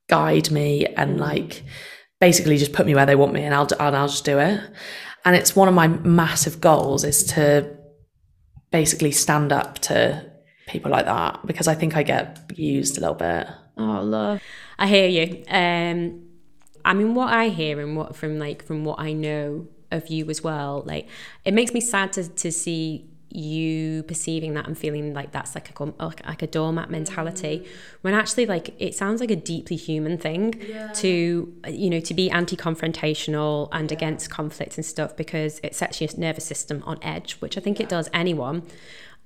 guide 0.08 0.50
me 0.50 0.86
and 0.86 1.18
like 1.18 1.62
basically 2.20 2.56
just 2.56 2.72
put 2.72 2.86
me 2.86 2.94
where 2.94 3.06
they 3.06 3.14
want 3.14 3.32
me 3.32 3.42
and 3.42 3.54
I'll, 3.54 3.68
and 3.78 3.96
I'll 3.96 4.08
just 4.08 4.24
do 4.24 4.38
it. 4.38 4.60
And 5.24 5.36
it's 5.36 5.54
one 5.54 5.68
of 5.68 5.74
my 5.74 5.88
massive 5.88 6.60
goals 6.60 7.04
is 7.04 7.24
to 7.24 7.76
basically 8.70 9.12
stand 9.12 9.52
up 9.52 9.78
to 9.80 10.30
people 10.66 10.90
like 10.90 11.06
that 11.06 11.46
because 11.46 11.68
I 11.68 11.74
think 11.74 11.96
I 11.96 12.02
get 12.02 12.38
used 12.54 12.98
a 12.98 13.00
little 13.00 13.14
bit. 13.14 13.46
Oh, 13.76 14.02
love. 14.02 14.42
I 14.78 14.86
hear 14.86 15.08
you. 15.08 15.44
Um, 15.48 16.28
I 16.84 16.94
mean, 16.94 17.14
what 17.14 17.32
I 17.32 17.48
hear 17.48 17.80
and 17.80 17.96
what 17.96 18.16
from 18.16 18.38
like 18.38 18.64
from 18.64 18.84
what 18.84 19.00
I 19.00 19.12
know 19.12 19.68
of 19.90 20.08
you 20.08 20.28
as 20.30 20.42
well, 20.42 20.82
like 20.86 21.08
it 21.44 21.54
makes 21.54 21.72
me 21.72 21.80
sad 21.80 22.12
to 22.14 22.28
to 22.28 22.52
see 22.52 23.10
you 23.30 24.02
perceiving 24.04 24.54
that 24.54 24.66
and 24.66 24.78
feeling 24.78 25.12
like 25.12 25.32
that's 25.32 25.54
like 25.54 25.78
a 25.78 25.84
like 25.84 26.42
a 26.42 26.46
doormat 26.46 26.90
mentality 26.90 27.66
when 28.00 28.14
actually 28.14 28.46
like 28.46 28.74
it 28.78 28.94
sounds 28.94 29.20
like 29.20 29.30
a 29.30 29.36
deeply 29.36 29.76
human 29.76 30.16
thing 30.16 30.54
yeah. 30.66 30.88
to 30.92 31.52
you 31.68 31.90
know 31.90 32.00
to 32.00 32.14
be 32.14 32.30
anti-confrontational 32.30 33.68
and 33.72 33.90
yeah. 33.90 33.96
against 33.96 34.30
conflict 34.30 34.76
and 34.78 34.84
stuff 34.84 35.14
because 35.16 35.60
it 35.62 35.74
sets 35.74 36.00
your 36.00 36.08
nervous 36.16 36.44
system 36.44 36.82
on 36.86 36.98
edge 37.02 37.34
which 37.34 37.58
i 37.58 37.60
think 37.60 37.78
yeah. 37.78 37.84
it 37.84 37.88
does 37.88 38.08
anyone 38.14 38.62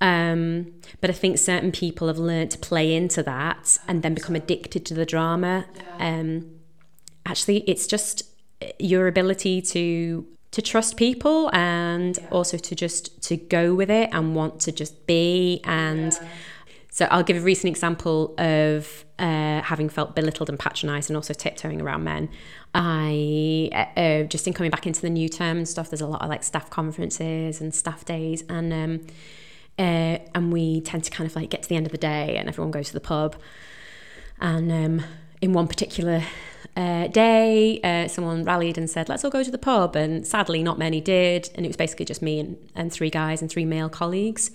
um, 0.00 0.72
but 1.00 1.08
i 1.08 1.12
think 1.12 1.38
certain 1.38 1.70
people 1.70 2.08
have 2.08 2.18
learned 2.18 2.50
to 2.50 2.58
play 2.58 2.92
into 2.94 3.22
that 3.22 3.78
and 3.86 4.02
then 4.02 4.14
become 4.14 4.34
addicted 4.34 4.84
to 4.84 4.94
the 4.94 5.06
drama 5.06 5.64
um, 6.00 6.50
actually 7.24 7.58
it's 7.68 7.86
just 7.86 8.24
your 8.80 9.06
ability 9.06 9.62
to 9.62 10.26
to 10.52 10.62
trust 10.62 10.96
people 10.96 11.50
and 11.52 12.18
also 12.30 12.56
to 12.56 12.74
just 12.74 13.20
to 13.22 13.36
go 13.36 13.74
with 13.74 13.90
it 13.90 14.10
and 14.12 14.34
want 14.36 14.60
to 14.60 14.72
just 14.72 15.06
be 15.06 15.60
and 15.64 16.18
so 16.92 17.06
I'll 17.10 17.22
give 17.22 17.38
a 17.38 17.40
recent 17.40 17.70
example 17.70 18.34
of 18.36 19.06
uh, 19.18 19.62
having 19.62 19.88
felt 19.88 20.14
belittled 20.14 20.50
and 20.50 20.58
patronised 20.58 21.08
and 21.08 21.16
also 21.16 21.32
tiptoeing 21.32 21.80
around 21.80 22.04
men. 22.04 22.28
I 22.74 23.70
uh, 23.72 23.98
uh, 23.98 24.22
just 24.24 24.46
in 24.46 24.52
coming 24.52 24.70
back 24.70 24.86
into 24.86 25.00
the 25.00 25.08
new 25.08 25.30
term 25.30 25.56
and 25.56 25.66
stuff. 25.66 25.88
There's 25.88 26.02
a 26.02 26.06
lot 26.06 26.20
of 26.20 26.28
like 26.28 26.42
staff 26.42 26.68
conferences 26.68 27.62
and 27.62 27.74
staff 27.74 28.04
days, 28.04 28.44
and 28.50 28.74
um, 28.74 29.06
uh, 29.78 30.18
and 30.34 30.52
we 30.52 30.82
tend 30.82 31.04
to 31.04 31.10
kind 31.10 31.26
of 31.28 31.34
like 31.34 31.48
get 31.48 31.62
to 31.62 31.68
the 31.70 31.76
end 31.76 31.86
of 31.86 31.92
the 31.92 31.98
day 31.98 32.36
and 32.36 32.46
everyone 32.46 32.70
goes 32.70 32.88
to 32.88 32.92
the 32.92 33.00
pub. 33.00 33.36
And 34.38 34.70
um, 34.70 35.06
in 35.40 35.54
one 35.54 35.68
particular 35.68 36.22
uh, 36.76 37.06
day, 37.08 37.80
uh, 37.82 38.08
someone 38.08 38.44
rallied 38.44 38.78
and 38.78 38.88
said, 38.88 39.08
"Let's 39.08 39.24
all 39.24 39.30
go 39.30 39.42
to 39.42 39.50
the 39.50 39.58
pub." 39.58 39.94
And 39.94 40.26
sadly, 40.26 40.62
not 40.62 40.78
many 40.78 41.00
did, 41.00 41.50
and 41.54 41.66
it 41.66 41.68
was 41.68 41.76
basically 41.76 42.06
just 42.06 42.22
me 42.22 42.40
and, 42.40 42.56
and 42.74 42.92
three 42.92 43.10
guys 43.10 43.42
and 43.42 43.50
three 43.50 43.64
male 43.64 43.88
colleagues. 43.88 44.50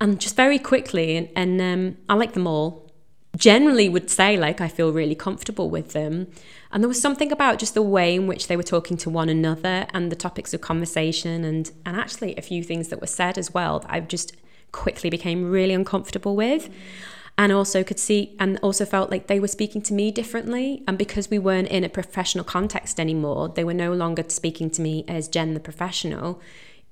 And 0.00 0.20
just 0.20 0.34
very 0.34 0.58
quickly 0.58 1.16
and, 1.16 1.28
and 1.36 1.60
um, 1.60 1.96
i 2.08 2.14
like 2.14 2.32
them 2.32 2.46
all. 2.46 2.90
Generally 3.36 3.88
would 3.88 4.10
say 4.10 4.36
like 4.36 4.60
i 4.60 4.68
feel 4.68 4.92
really 4.92 5.14
comfortable 5.14 5.70
with 5.70 5.92
them. 5.92 6.26
And 6.72 6.82
there 6.82 6.88
was 6.88 7.00
something 7.00 7.30
about 7.30 7.60
just 7.60 7.74
the 7.74 7.82
way 7.82 8.16
in 8.16 8.26
which 8.26 8.48
they 8.48 8.56
were 8.56 8.64
talking 8.64 8.96
to 8.96 9.08
one 9.10 9.28
another 9.28 9.86
and 9.94 10.10
the 10.10 10.16
topics 10.16 10.52
of 10.52 10.60
conversation 10.60 11.44
and 11.44 11.70
and 11.86 11.96
actually 11.96 12.34
a 12.36 12.42
few 12.42 12.64
things 12.64 12.88
that 12.88 13.00
were 13.00 13.06
said 13.06 13.38
as 13.38 13.54
well 13.54 13.78
that 13.78 13.90
i 13.90 14.00
just 14.00 14.34
quickly 14.72 15.08
became 15.08 15.50
really 15.50 15.72
uncomfortable 15.72 16.34
with 16.34 16.68
and 17.36 17.52
also 17.52 17.82
could 17.82 17.98
see 17.98 18.36
and 18.38 18.58
also 18.62 18.84
felt 18.84 19.10
like 19.10 19.26
they 19.26 19.40
were 19.40 19.48
speaking 19.48 19.82
to 19.82 19.92
me 19.92 20.10
differently 20.10 20.82
and 20.86 20.96
because 20.96 21.30
we 21.30 21.38
weren't 21.38 21.68
in 21.68 21.84
a 21.84 21.88
professional 21.88 22.44
context 22.44 23.00
anymore 23.00 23.48
they 23.48 23.64
were 23.64 23.74
no 23.74 23.92
longer 23.92 24.24
speaking 24.28 24.70
to 24.70 24.80
me 24.80 25.04
as 25.08 25.28
jenn 25.28 25.54
the 25.54 25.60
professional 25.60 26.40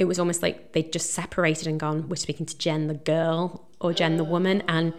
it 0.02 0.06
was 0.06 0.18
almost 0.18 0.42
like 0.42 0.72
they'd 0.72 0.92
just 0.92 1.12
separated 1.12 1.68
and 1.68 1.78
gone, 1.78 2.08
we're 2.08 2.16
speaking 2.16 2.46
to 2.46 2.58
Jenn 2.58 2.88
the 2.88 2.94
girl 2.94 3.68
or 3.80 3.92
Jenn 3.92 4.16
the 4.16 4.24
woman. 4.24 4.62
And 4.68 4.92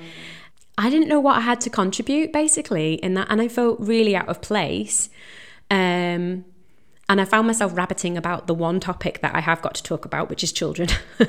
I 0.77 0.89
didn't 0.89 1.09
know 1.09 1.19
what 1.19 1.37
I 1.37 1.41
had 1.41 1.61
to 1.61 1.69
contribute 1.69 2.31
basically 2.31 2.95
in 2.95 3.13
that. 3.15 3.27
And 3.29 3.41
I 3.41 3.47
felt 3.47 3.79
really 3.79 4.15
out 4.15 4.29
of 4.29 4.41
place. 4.41 5.09
Um, 5.69 6.45
and 7.09 7.19
I 7.19 7.25
found 7.25 7.47
myself 7.47 7.75
rabbiting 7.75 8.17
about 8.17 8.47
the 8.47 8.53
one 8.53 8.79
topic 8.79 9.19
that 9.21 9.35
I 9.35 9.41
have 9.41 9.61
got 9.61 9.75
to 9.75 9.83
talk 9.83 10.05
about, 10.05 10.29
which 10.29 10.43
is 10.43 10.51
children. 10.53 10.87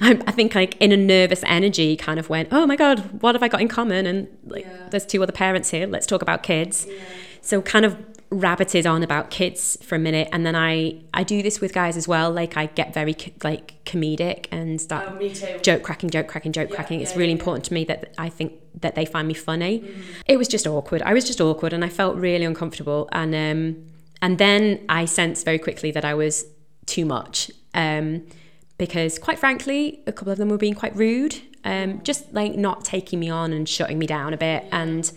I, 0.00 0.20
I, 0.26 0.30
think, 0.30 0.54
like, 0.54 0.76
in 0.76 0.92
a 0.92 0.96
nervous 0.96 1.42
energy, 1.46 1.96
kind 1.96 2.20
of 2.20 2.28
went, 2.28 2.48
oh 2.52 2.66
my 2.66 2.76
God, 2.76 3.22
what 3.22 3.34
have 3.34 3.42
I 3.42 3.48
got 3.48 3.62
in 3.62 3.68
common? 3.68 4.06
And 4.06 4.28
like, 4.44 4.64
yeah. 4.64 4.88
there's 4.90 5.06
two 5.06 5.22
other 5.22 5.32
parents 5.32 5.70
here, 5.70 5.86
let's 5.86 6.06
talk 6.06 6.20
about 6.20 6.42
kids. 6.42 6.86
Yeah. 6.86 7.02
So, 7.40 7.62
kind 7.62 7.84
of 7.84 7.96
rabbited 8.32 8.90
on 8.90 9.02
about 9.02 9.30
kids 9.30 9.76
for 9.82 9.94
a 9.94 9.98
minute 9.98 10.26
and 10.32 10.46
then 10.46 10.56
I 10.56 11.02
I 11.12 11.22
do 11.22 11.42
this 11.42 11.60
with 11.60 11.74
guys 11.74 11.98
as 11.98 12.08
well 12.08 12.30
like 12.30 12.56
I 12.56 12.64
get 12.64 12.94
very 12.94 13.14
like 13.44 13.84
comedic 13.84 14.46
and 14.50 14.80
start 14.80 15.06
oh, 15.20 15.58
joke 15.60 15.82
cracking 15.82 16.08
joke 16.08 16.28
cracking 16.28 16.52
joke 16.52 16.70
yeah, 16.70 16.76
cracking 16.76 17.02
it's 17.02 17.12
yeah, 17.12 17.18
really 17.18 17.32
yeah, 17.32 17.38
important 17.38 17.66
to 17.66 17.74
me 17.74 17.84
that 17.84 18.14
I 18.16 18.30
think 18.30 18.54
that 18.80 18.94
they 18.94 19.04
find 19.04 19.28
me 19.28 19.34
funny 19.34 19.80
mm-hmm. 19.80 20.02
it 20.26 20.38
was 20.38 20.48
just 20.48 20.66
awkward 20.66 21.02
I 21.02 21.12
was 21.12 21.26
just 21.26 21.42
awkward 21.42 21.74
and 21.74 21.84
I 21.84 21.90
felt 21.90 22.16
really 22.16 22.46
uncomfortable 22.46 23.06
and 23.12 23.34
um 23.34 23.91
and 24.22 24.38
then 24.38 24.84
I 24.88 25.04
sensed 25.04 25.44
very 25.44 25.58
quickly 25.58 25.90
that 25.90 26.04
I 26.04 26.14
was 26.14 26.46
too 26.86 27.04
much 27.04 27.50
um 27.74 28.26
because 28.78 29.18
quite 29.18 29.38
frankly 29.38 30.00
a 30.06 30.12
couple 30.12 30.32
of 30.32 30.38
them 30.38 30.48
were 30.48 30.58
being 30.58 30.74
quite 30.74 30.96
rude 30.96 31.36
um 31.64 32.02
just 32.02 32.32
like 32.32 32.54
not 32.54 32.84
taking 32.84 33.20
me 33.20 33.28
on 33.28 33.52
and 33.52 33.68
shutting 33.68 33.98
me 33.98 34.06
down 34.06 34.32
a 34.32 34.36
bit 34.36 34.64
and 34.72 35.12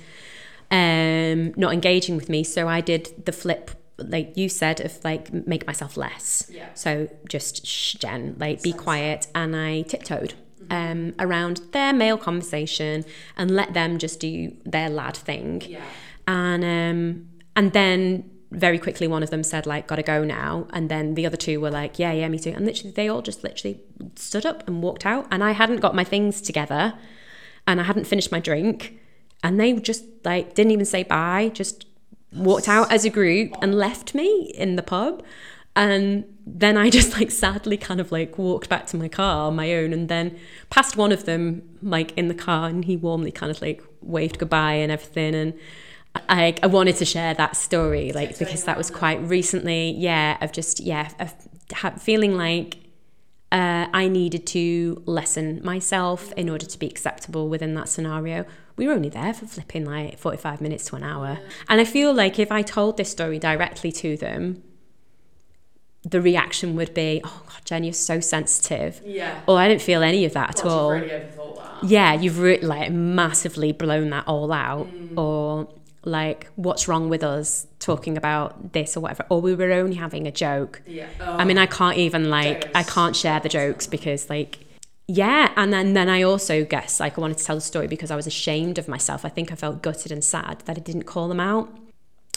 um, 0.71 1.53
not 1.55 1.73
engaging 1.73 2.15
with 2.15 2.29
me. 2.29 2.43
So 2.43 2.67
I 2.67 2.81
did 2.81 3.25
the 3.25 3.31
flip, 3.31 3.71
like 3.97 4.35
you 4.37 4.49
said, 4.49 4.81
of 4.81 5.03
like 5.03 5.31
make 5.47 5.65
myself 5.67 5.97
less. 5.97 6.49
Yeah. 6.51 6.67
So 6.73 7.09
just 7.29 7.65
shh, 7.65 7.93
Jenn, 7.95 8.35
like 8.39 8.61
be 8.61 8.73
quiet, 8.73 9.27
and 9.35 9.55
I 9.55 9.83
tiptoed. 9.83 10.33
Um, 10.67 11.13
around 11.19 11.61
their 11.73 11.93
male 11.93 12.17
conversation 12.17 13.05
and 13.37 13.51
let 13.51 13.75
them 13.75 13.99
just 13.99 14.19
do 14.19 14.51
their 14.65 14.89
lad 14.89 15.15
thing, 15.15 15.61
yeah. 15.61 15.83
and 16.27 16.63
um, 16.63 17.29
and 17.55 17.71
then 17.71 18.31
very 18.55 18.79
quickly 18.79 19.07
one 19.07 19.21
of 19.21 19.29
them 19.29 19.43
said 19.43 19.65
like 19.65 19.87
gotta 19.87 20.03
go 20.03 20.23
now. 20.23 20.67
And 20.71 20.89
then 20.89 21.15
the 21.15 21.25
other 21.25 21.37
two 21.37 21.59
were 21.59 21.71
like 21.71 21.99
yeah 21.99 22.11
yeah 22.11 22.27
me 22.27 22.39
too. 22.39 22.51
And 22.55 22.65
literally 22.65 22.91
they 22.91 23.07
all 23.07 23.21
just 23.21 23.43
literally 23.43 23.81
stood 24.15 24.45
up 24.45 24.67
and 24.67 24.81
walked 24.81 25.05
out. 25.05 25.27
And 25.31 25.43
I 25.43 25.51
hadn't 25.51 25.81
got 25.81 25.95
my 25.95 26.03
things 26.03 26.41
together 26.41 26.93
and 27.67 27.79
I 27.79 27.83
hadn't 27.83 28.05
finished 28.05 28.31
my 28.31 28.39
drink. 28.39 28.99
And 29.43 29.59
they 29.59 29.73
just 29.73 30.05
like 30.23 30.55
didn't 30.55 30.71
even 30.71 30.85
say 30.85 31.03
bye 31.03 31.51
just 31.53 31.85
walked 32.33 32.67
out 32.67 32.91
as 32.91 33.05
a 33.05 33.09
group 33.09 33.53
and 33.61 33.75
left 33.75 34.15
me 34.15 34.51
in 34.55 34.75
the 34.75 34.83
pub. 34.83 35.23
And 35.75 36.25
then 36.45 36.77
I 36.77 36.89
just 36.97 37.13
like 37.13 37.31
sadly 37.31 37.77
kind 37.77 37.99
of 37.99 38.11
like 38.11 38.37
walked 38.37 38.69
back 38.69 38.87
to 38.87 38.97
my 38.97 39.07
car 39.07 39.47
on 39.47 39.55
my 39.55 39.73
own. 39.73 39.93
And 39.93 40.09
then 40.09 40.37
passed 40.69 40.95
one 40.97 41.11
of 41.11 41.25
them 41.25 41.63
like 41.81 42.17
in 42.17 42.27
the 42.27 42.35
car 42.35 42.69
and 42.69 42.85
he 42.85 42.95
warmly 42.95 43.31
kind 43.31 43.51
of 43.51 43.61
like 43.61 43.83
waved 44.01 44.39
goodbye 44.39 44.73
and 44.73 44.91
everything. 44.91 45.35
And 45.35 45.53
I, 46.29 46.55
I 46.63 46.67
wanted 46.67 46.95
to 46.97 47.05
share 47.05 47.33
that 47.33 47.55
story 47.55 48.11
like 48.11 48.37
because 48.37 48.63
that 48.65 48.77
was 48.77 48.89
quite 48.89 49.21
recently 49.21 49.91
yeah 49.91 50.37
of 50.41 50.51
just 50.51 50.79
yeah 50.79 51.09
of 51.19 51.33
feeling 52.01 52.37
like 52.37 52.77
uh, 53.51 53.87
I 53.93 54.07
needed 54.07 54.45
to 54.47 55.01
lessen 55.05 55.61
myself 55.63 56.33
in 56.33 56.49
order 56.49 56.65
to 56.65 56.79
be 56.79 56.87
acceptable 56.87 57.47
within 57.47 57.73
that 57.75 57.87
scenario 57.87 58.45
we 58.77 58.87
were 58.87 58.93
only 58.93 59.09
there 59.09 59.33
for 59.33 59.45
flipping 59.45 59.85
like 59.85 60.17
45 60.17 60.61
minutes 60.61 60.85
to 60.85 60.95
an 60.95 61.03
hour. 61.03 61.39
And 61.69 61.79
I 61.79 61.85
feel 61.85 62.13
like 62.13 62.39
if 62.39 62.51
I 62.51 62.61
told 62.61 62.97
this 62.97 63.09
story 63.09 63.39
directly 63.39 63.91
to 63.93 64.17
them, 64.17 64.63
the 66.03 66.21
reaction 66.21 66.75
would 66.75 66.93
be, 66.93 67.21
oh 67.23 67.43
God, 67.47 67.61
Jenn, 67.63 67.83
you're 67.83 67.93
so 67.93 68.19
sensitive. 68.19 69.01
Yeah. 69.05 69.41
Or 69.47 69.57
I 69.57 69.67
didn't 69.67 69.81
feel 69.81 70.03
any 70.03 70.25
of 70.25 70.33
that 70.33 70.61
well, 70.63 70.67
at 70.67 70.71
all. 70.71 70.91
Really 70.91 71.07
that. 71.07 71.83
Yeah, 71.83 72.13
you've 72.13 72.39
re- 72.39 72.61
like 72.61 72.91
massively 72.91 73.71
blown 73.71 74.09
that 74.09 74.27
all 74.27 74.51
out. 74.51 74.87
Mm. 74.87 75.17
Or 75.17 75.67
like, 76.05 76.47
what's 76.55 76.87
wrong 76.87 77.09
with 77.09 77.23
us 77.23 77.67
talking 77.79 78.17
about 78.17 78.73
this 78.73 78.95
or 78.95 79.01
whatever? 79.01 79.25
Or 79.29 79.41
we 79.41 79.55
were 79.55 79.71
only 79.71 79.95
having 79.95 80.27
a 80.27 80.31
joke. 80.31 80.81
Yeah. 80.85 81.07
Oh. 81.19 81.37
I 81.37 81.45
mean, 81.45 81.57
I 81.57 81.65
can't 81.65 81.97
even 81.97 82.29
like, 82.29 82.75
I 82.75 82.83
can't 82.83 83.15
share 83.15 83.39
the 83.39 83.49
jokes 83.49 83.87
because 83.87 84.29
like 84.29 84.65
yeah 85.07 85.51
and 85.55 85.71
then 85.71 85.93
then 85.93 86.09
i 86.09 86.23
also 86.23 86.63
guess 86.65 86.99
like 86.99 87.17
i 87.17 87.21
wanted 87.21 87.37
to 87.37 87.45
tell 87.45 87.55
the 87.55 87.61
story 87.61 87.87
because 87.87 88.09
i 88.09 88.15
was 88.15 88.25
ashamed 88.25 88.79
of 88.79 88.87
myself 88.87 89.23
i 89.23 89.29
think 89.29 89.51
i 89.51 89.55
felt 89.55 89.81
gutted 89.81 90.11
and 90.11 90.23
sad 90.23 90.59
that 90.65 90.77
i 90.77 90.79
didn't 90.79 91.03
call 91.03 91.27
them 91.27 91.39
out 91.39 91.69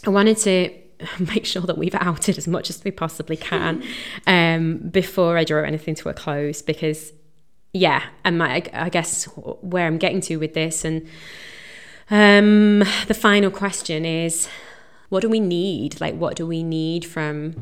i 0.07 0.11
wanted 0.11 0.37
to 0.37 0.71
make 1.33 1.47
sure 1.47 1.63
that 1.63 1.79
we've 1.79 1.95
outed 1.95 2.37
as 2.37 2.47
much 2.47 2.69
as 2.69 2.83
we 2.85 2.91
possibly 2.91 3.37
can 3.37 3.83
um, 4.27 4.79
before 4.91 5.39
i 5.39 5.45
draw 5.45 5.63
anything 5.63 5.95
to 5.95 6.11
a 6.11 6.15
close 6.15 6.61
because 6.61 7.13
yeah 7.73 8.03
and 8.25 8.37
my 8.37 8.63
i 8.75 8.89
guess 8.91 9.25
where 9.63 9.87
i'm 9.87 9.99
getting 9.99 10.21
to 10.21 10.37
with 10.37 10.53
this 10.53 10.85
and 10.85 11.07
um, 12.11 12.81
the 13.07 13.15
final 13.15 13.51
question 13.51 14.05
is 14.05 14.49
what 15.09 15.21
do 15.21 15.29
we 15.29 15.41
need 15.41 16.01
like 16.01 16.15
what 16.15 16.37
do 16.37 16.47
we 16.47 16.63
need 16.63 17.05
from 17.05 17.55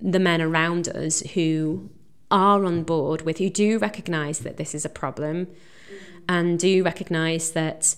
the 0.00 0.18
men 0.18 0.42
around 0.42 0.88
us 0.88 1.20
who 1.32 1.88
are 2.30 2.64
on 2.64 2.82
board 2.82 3.22
with, 3.22 3.38
who 3.38 3.48
do 3.48 3.78
recognize 3.78 4.40
that 4.40 4.56
this 4.56 4.74
is 4.74 4.84
a 4.84 4.88
problem 4.88 5.48
and 6.28 6.58
do 6.58 6.82
recognize 6.82 7.52
that 7.52 7.96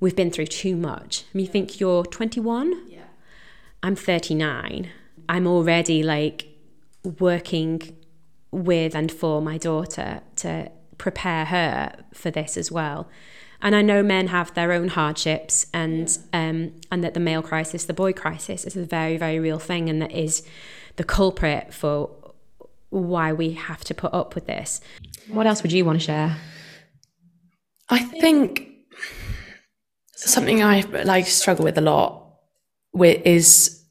we've 0.00 0.16
been 0.16 0.30
through 0.30 0.46
too 0.46 0.76
much. 0.76 1.22
I 1.22 1.38
mean, 1.38 1.46
you 1.46 1.52
think 1.52 1.80
you're 1.80 2.04
21? 2.04 2.88
Yeah. 2.88 2.98
I'm 3.82 3.96
39. 3.96 4.90
I'm 5.28 5.46
already 5.46 6.02
like 6.02 6.48
working 7.20 7.96
with 8.50 8.94
and 8.94 9.10
for 9.10 9.40
my 9.40 9.56
daughter 9.56 10.20
to 10.36 10.70
prepare 10.98 11.46
her 11.46 11.94
for 12.12 12.30
this 12.30 12.56
as 12.56 12.72
well. 12.72 13.08
And 13.62 13.74
I 13.74 13.82
know 13.82 14.02
men 14.02 14.28
have 14.28 14.52
their 14.54 14.72
own 14.72 14.88
hardships, 14.88 15.66
and 15.72 16.16
yeah. 16.32 16.48
um, 16.48 16.72
and 16.90 17.02
that 17.02 17.14
the 17.14 17.20
male 17.20 17.42
crisis, 17.42 17.84
the 17.84 17.94
boy 17.94 18.12
crisis, 18.12 18.64
is 18.64 18.76
a 18.76 18.84
very 18.84 19.16
very 19.16 19.38
real 19.38 19.58
thing, 19.58 19.88
and 19.88 20.02
that 20.02 20.12
is 20.12 20.42
the 20.96 21.04
culprit 21.04 21.72
for 21.72 22.10
why 22.90 23.32
we 23.32 23.52
have 23.52 23.82
to 23.84 23.94
put 23.94 24.12
up 24.14 24.34
with 24.34 24.46
this. 24.46 24.80
What 25.28 25.46
else 25.46 25.62
would 25.62 25.72
you 25.72 25.84
want 25.84 26.00
to 26.00 26.04
share? 26.04 26.36
I 27.88 27.98
think 27.98 28.70
something 30.16 30.62
I 30.62 30.82
like 31.04 31.26
struggle 31.26 31.64
with 31.64 31.76
a 31.76 31.80
lot 31.80 32.24
with 32.92 33.20
is 33.26 33.82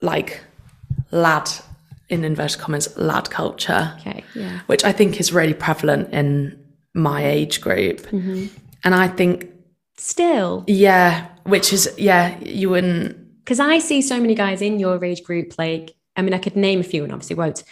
like 0.00 0.40
lad 1.10 1.50
in 2.08 2.24
inverted 2.24 2.60
commas 2.60 2.96
lad 2.96 3.30
culture. 3.30 3.94
Okay, 4.00 4.24
yeah. 4.34 4.60
Which 4.66 4.84
I 4.84 4.92
think 4.92 5.20
is 5.20 5.32
really 5.32 5.54
prevalent 5.54 6.12
in 6.12 6.58
my 6.94 7.24
age 7.24 7.60
group. 7.60 8.00
Mm-hmm. 8.06 8.46
And 8.84 8.94
I 8.94 9.08
think 9.08 9.50
still 9.96 10.64
yeah, 10.66 11.28
which 11.44 11.72
is 11.72 11.92
yeah, 11.96 12.38
you 12.40 12.70
wouldn't 12.70 13.16
because 13.44 13.60
I 13.60 13.78
see 13.78 14.02
so 14.02 14.20
many 14.20 14.34
guys 14.34 14.62
in 14.62 14.78
your 14.78 15.02
age 15.04 15.22
group 15.22 15.54
like 15.58 15.94
I 16.16 16.22
mean 16.22 16.34
I 16.34 16.38
could 16.38 16.56
name 16.56 16.80
a 16.80 16.84
few 16.84 17.04
and 17.04 17.12
obviously 17.12 17.36
won't 17.36 17.62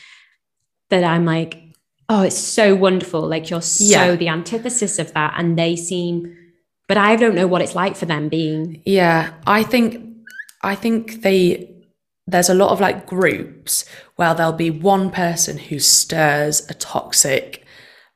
that 0.90 1.04
I'm 1.04 1.24
like, 1.24 1.60
oh, 2.08 2.22
it's 2.22 2.38
so 2.38 2.74
wonderful. 2.74 3.26
Like 3.26 3.50
you're 3.50 3.62
so 3.62 3.84
yeah. 3.84 4.16
the 4.16 4.28
antithesis 4.28 4.98
of 4.98 5.12
that. 5.14 5.34
And 5.36 5.58
they 5.58 5.76
seem, 5.76 6.36
but 6.88 6.98
I 6.98 7.16
don't 7.16 7.34
know 7.34 7.46
what 7.46 7.62
it's 7.62 7.74
like 7.74 7.96
for 7.96 8.06
them 8.06 8.28
being. 8.28 8.82
Yeah. 8.84 9.32
I 9.46 9.62
think, 9.62 10.04
I 10.62 10.74
think 10.74 11.22
they 11.22 11.70
there's 12.26 12.48
a 12.48 12.54
lot 12.54 12.70
of 12.70 12.80
like 12.80 13.06
groups 13.06 13.84
where 14.16 14.34
there'll 14.34 14.52
be 14.52 14.70
one 14.70 15.10
person 15.10 15.58
who 15.58 15.78
stirs 15.78 16.66
a 16.70 16.74
toxic 16.74 17.66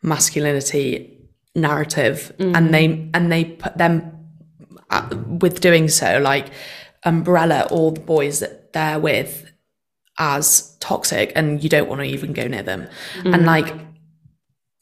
masculinity 0.03 1.18
narrative 1.61 2.33
mm. 2.39 2.57
and 2.57 2.73
they 2.73 3.11
and 3.15 3.31
they 3.33 3.45
put 3.45 3.77
them 3.77 4.13
uh, 4.91 5.09
with 5.41 5.61
doing 5.61 5.89
so 5.89 6.19
like 6.19 6.49
umbrella 7.05 7.67
all 7.71 7.91
the 7.91 8.01
boys 8.01 8.41
that 8.41 8.73
they're 8.73 8.99
with 8.99 9.51
as 10.19 10.77
toxic 10.81 11.33
and 11.37 11.63
you 11.63 11.69
don't 11.69 11.89
want 11.89 12.01
to 12.01 12.07
even 12.07 12.33
go 12.33 12.47
near 12.47 12.63
them. 12.63 12.89
Mm. 13.19 13.35
And 13.35 13.47
like 13.47 13.75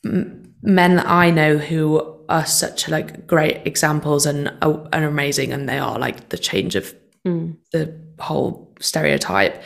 m- 0.05 0.55
men 0.63 0.97
that 0.97 1.07
i 1.07 1.31
know 1.31 1.59
who 1.59 2.17
are 2.29 2.47
such 2.47 2.89
like 2.89 3.27
great 3.27 3.65
examples 3.67 4.27
and 4.27 4.49
are, 4.63 4.89
are 4.93 5.05
amazing 5.05 5.53
and 5.53 5.69
they 5.69 5.79
are 5.79 5.99
like 5.99 6.31
the 6.31 6.39
change 6.39 6.75
of 6.75 6.93
mm. 7.25 7.57
the 7.73 7.95
whole 8.19 8.75
stereotype 8.81 9.63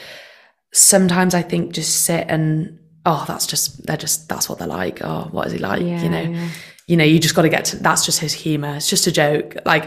sometimes 0.74 1.32
i 1.32 1.40
think 1.40 1.72
just 1.72 2.04
sit 2.04 2.26
and 2.28 2.80
oh 3.06 3.24
that's 3.26 3.46
just 3.46 3.86
they're 3.86 3.96
just 3.96 4.28
that's 4.28 4.48
what 4.48 4.58
they're 4.58 4.68
like. 4.68 5.02
Oh 5.02 5.28
what 5.30 5.46
is 5.46 5.52
he 5.52 5.58
like? 5.58 5.82
Yeah, 5.82 6.02
you 6.02 6.08
know? 6.08 6.22
yeah. 6.22 6.48
You 6.90 6.96
know 6.96 7.04
you 7.04 7.18
just 7.18 7.34
got 7.34 7.42
to 7.42 7.48
get 7.48 7.64
to 7.66 7.76
that's 7.76 8.04
just 8.04 8.18
his 8.20 8.32
humor 8.32 8.74
it's 8.76 8.88
just 8.88 9.06
a 9.06 9.12
joke 9.12 9.54
like 9.64 9.84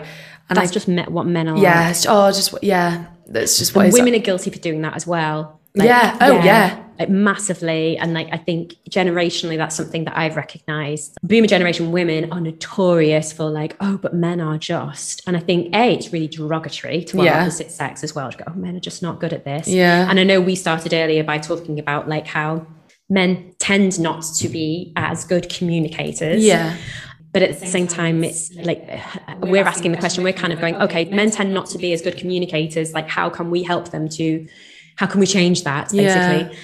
and 0.50 0.58
That's 0.58 0.72
I, 0.72 0.74
just 0.74 0.88
me- 0.88 1.04
what 1.18 1.26
men 1.26 1.48
are. 1.48 1.58
yeah 1.58 1.90
it's, 1.90 2.06
oh 2.08 2.28
just 2.32 2.54
yeah 2.62 3.06
that's 3.28 3.58
just 3.60 3.76
what 3.76 3.92
women 3.94 4.14
are 4.16 4.20
guilty 4.20 4.50
for 4.52 4.60
doing 4.60 4.82
that 4.82 4.96
as 4.96 5.08
well. 5.08 5.60
Like, 5.76 5.88
Yeah. 5.88 6.18
Oh, 6.22 6.36
yeah. 6.44 6.84
Like 7.00 7.10
massively. 7.10 7.98
And 7.98 8.14
like 8.14 8.28
I 8.32 8.38
think 8.38 8.76
generationally 8.90 9.58
that's 9.58 9.76
something 9.76 10.04
that 10.06 10.16
I've 10.18 10.36
recognized. 10.36 11.18
Boomer 11.24 11.48
generation 11.48 11.92
women 11.92 12.32
are 12.32 12.42
notorious 12.42 13.32
for 13.34 13.46
like, 13.50 13.76
oh, 13.80 13.98
but 13.98 14.14
men 14.14 14.40
are 14.42 14.58
just. 14.58 15.24
And 15.26 15.36
I 15.36 15.40
think 15.40 15.74
A, 15.76 15.94
it's 15.96 16.12
really 16.14 16.28
derogatory 16.28 17.04
to 17.06 17.24
Yeah. 17.24 17.42
opposite 17.42 17.72
sex 17.72 18.04
as 18.04 18.14
well. 18.14 18.30
To 18.32 18.38
go, 18.38 18.44
oh, 18.48 18.54
men 18.54 18.76
are 18.76 18.80
just 18.82 19.02
not 19.02 19.20
good 19.20 19.34
at 19.34 19.46
this. 19.46 19.68
Yeah. 19.68 20.08
And 20.10 20.20
I 20.20 20.24
know 20.24 20.42
we 20.42 20.56
started 20.56 20.94
earlier 20.94 21.24
by 21.24 21.38
talking 21.40 21.80
about 21.80 22.08
like 22.08 22.28
how 22.28 22.68
men 23.14 23.54
tend 23.60 24.00
not 24.00 24.22
to 24.40 24.48
be 24.58 24.92
as 24.96 25.18
good 25.26 25.46
communicators. 25.58 26.44
Yeah. 26.44 26.76
But 27.34 27.42
at 27.44 27.60
the 27.60 27.66
same 27.76 27.88
time 27.88 28.24
it's 28.24 28.54
like 28.70 28.82
we're 29.52 29.64
asking 29.74 29.92
the 29.92 29.98
question 30.04 30.24
we're 30.24 30.34
kind 30.44 30.54
of 30.54 30.60
going 30.64 30.76
okay 30.86 31.04
men 31.20 31.30
tend 31.38 31.52
not 31.60 31.66
to 31.74 31.78
be 31.84 31.90
as 31.96 32.02
good 32.08 32.18
communicators. 32.22 32.88
like 32.94 33.08
how 33.18 33.28
can 33.38 33.48
we 33.56 33.64
help 33.72 33.86
them 33.96 34.06
to 34.18 34.26
how 34.98 35.08
can 35.12 35.20
we 35.20 35.28
change 35.38 35.58
that 35.70 35.86
Yeah. 35.92 36.04
basically? 36.04 36.58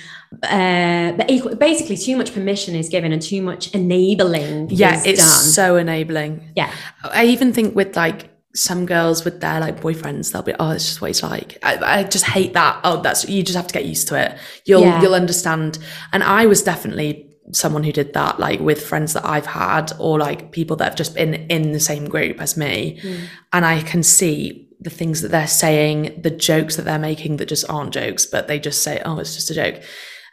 Uh, 0.44 1.12
but 1.18 1.26
equal, 1.36 1.56
basically 1.56 1.98
too 1.98 2.16
much 2.22 2.30
permission 2.38 2.76
is 2.76 2.88
given 2.96 3.12
and 3.12 3.22
too 3.32 3.42
much 3.42 3.64
enabling 3.74 4.70
yeah 4.70 4.94
is 4.98 5.06
it's 5.12 5.20
done. 5.20 5.54
so 5.60 5.66
enabling. 5.76 6.34
Yeah. 6.56 6.72
I 7.04 7.24
even 7.26 7.52
think 7.52 7.76
with 7.76 7.96
like 7.96 8.20
some 8.56 8.86
girls 8.86 9.24
with 9.24 9.42
their 9.42 9.60
like 9.60 9.80
boyfriends, 9.80 10.32
they'll 10.32 10.42
be, 10.42 10.56
oh, 10.60 10.72
it's 10.72 10.86
just 10.86 11.02
what 11.02 11.08
he's 11.08 11.22
like. 11.24 11.58
I, 11.62 12.00
I 12.00 12.04
just 12.04 12.26
hate 12.26 12.54
that. 12.54 12.82
Oh, 12.84 13.02
that's 13.02 13.28
you 13.30 13.44
just 13.44 13.56
have 13.56 13.68
to 13.68 13.74
get 13.74 13.86
used 13.86 14.08
to 14.08 14.16
it. 14.20 14.38
You'll 14.66 14.82
Yeah. 14.82 15.02
you'll 15.02 15.16
understand. 15.16 15.78
And 16.14 16.24
I 16.24 16.46
was 16.46 16.64
definitely 16.64 17.28
someone 17.52 17.84
who 17.84 17.92
did 17.92 18.14
that, 18.14 18.40
like 18.40 18.60
with 18.60 18.86
friends 18.86 19.14
that 19.14 19.26
I've 19.26 19.46
had, 19.46 19.92
or 20.00 20.20
like 20.20 20.52
people 20.52 20.76
that 20.78 20.86
have 20.86 20.96
just 20.96 21.16
been 21.16 21.34
in 21.34 21.72
the 21.72 21.80
same 21.80 22.08
group 22.08 22.42
as 22.42 22.58
me, 22.58 23.00
hmm. 23.02 23.26
and 23.54 23.66
I 23.66 23.82
can 23.82 24.04
see 24.04 24.68
the 24.80 24.90
things 24.90 25.22
that 25.22 25.30
they're 25.30 25.48
saying, 25.48 26.22
the 26.22 26.30
jokes 26.30 26.76
that 26.76 26.84
they're 26.84 27.00
making 27.00 27.38
that 27.38 27.50
just 27.50 27.70
aren't 27.70 27.94
jokes, 27.94 28.26
but 28.26 28.48
they 28.48 28.60
just 28.60 28.82
say, 28.82 29.02
oh, 29.04 29.20
it's 29.20 29.36
just 29.36 29.52
a 29.52 29.56
joke, 29.56 29.82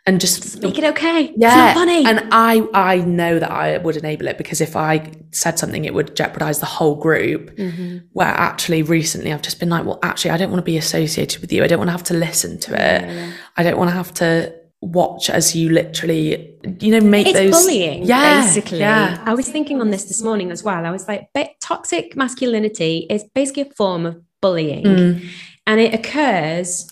and 0.07 0.21
just 0.21 0.63
make 0.63 0.79
it 0.79 0.85
okay 0.85 1.33
yeah, 1.37 1.49
it's 1.49 1.57
not 1.57 1.75
funny 1.75 2.05
and 2.07 2.29
I 2.33 2.67
I 2.73 2.99
know 2.99 3.39
that 3.39 3.51
I 3.51 3.79
would 3.79 3.97
enable 3.97 4.29
it 4.29 4.39
because 4.39 4.61
if 4.61 4.77
I 4.77 5.11
said 5.33 5.59
something, 5.59 5.85
it 5.85 5.93
would 5.95 6.15
jeopardize 6.17 6.61
the 6.61 6.67
whole 6.67 6.95
group. 6.95 7.55
Mm-hmm. 7.57 7.99
Where 8.13 8.29
actually, 8.29 8.83
recently, 8.83 9.33
I've 9.33 9.43
just 9.43 9.61
been 9.61 9.69
like, 9.69 9.85
well, 9.85 9.99
actually, 10.03 10.31
I 10.31 10.37
don't 10.39 10.51
want 10.51 10.61
to 10.61 10.65
be 10.65 10.79
associated 10.79 11.41
with 11.41 11.53
you. 11.53 11.63
I 11.65 11.67
don't 11.67 11.79
want 11.79 11.89
to 11.89 11.93
have 11.93 12.05
to 12.05 12.15
listen 12.15 12.59
to 12.61 12.75
it. 12.75 13.35
I 13.57 13.63
don't 13.63 13.77
want 13.77 13.91
to 13.91 13.95
have 13.97 14.15
to 14.15 14.55
watch 14.81 15.29
as 15.29 15.55
you 15.57 15.71
literally, 15.71 16.55
you 16.81 16.91
know, 16.93 17.01
make 17.01 17.27
it's 17.27 17.39
those. 17.39 17.51
bullying 17.51 18.05
Yeah, 18.05 18.43
basically 18.45 18.79
yeah. 18.81 19.23
i 19.27 19.35
was 19.35 19.49
thinking 19.49 19.81
on 19.81 19.91
this 19.91 20.05
this 20.05 20.23
morning 20.23 20.51
as 20.51 20.63
well 20.63 20.85
i 20.85 20.91
was 20.91 21.09
like 21.09 21.29
but 21.33 21.59
toxic 21.61 22.15
masculinity 22.15 23.07
is 23.11 23.25
basically 23.35 23.63
a 23.63 23.71
form 23.75 24.05
of 24.07 24.23
bullying 24.43 24.85
Mm. 24.85 25.29
and 25.67 25.81
it 25.81 25.95
occurs 25.95 26.87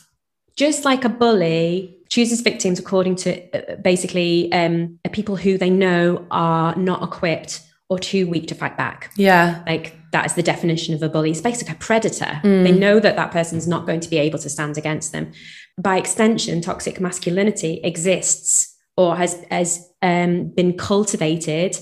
just 0.56 0.84
like 0.84 1.04
a 1.04 1.08
bully 1.10 1.96
chooses 2.14 2.42
victims 2.42 2.78
according 2.78 3.16
to 3.16 3.30
uh, 3.56 3.74
basically 3.82 4.52
um, 4.52 5.00
people 5.10 5.34
who 5.34 5.58
they 5.58 5.68
know 5.68 6.24
are 6.30 6.72
not 6.76 7.02
equipped 7.02 7.60
or 7.88 7.98
too 7.98 8.28
weak 8.28 8.46
to 8.46 8.54
fight 8.54 8.76
back. 8.76 9.10
Yeah, 9.16 9.64
like 9.66 9.96
that 10.12 10.24
is 10.24 10.34
the 10.34 10.42
definition 10.42 10.94
of 10.94 11.02
a 11.02 11.08
bully. 11.08 11.32
It's 11.32 11.40
basically 11.40 11.74
a 11.74 11.78
predator. 11.78 12.38
They 12.44 12.70
know 12.70 13.00
that 13.00 13.16
that 13.16 13.32
person's 13.32 13.66
not 13.66 13.84
going 13.84 13.98
to 13.98 14.08
be 14.08 14.18
able 14.18 14.38
to 14.38 14.48
stand 14.48 14.78
against 14.78 15.10
them. 15.10 15.32
By 15.76 15.98
extension 15.98 16.60
toxic 16.60 17.00
masculinity 17.00 17.80
exists 17.82 18.76
or 18.96 19.16
has 19.16 19.44
has 19.50 19.84
um, 20.00 20.50
been 20.50 20.76
cultivated 20.78 21.76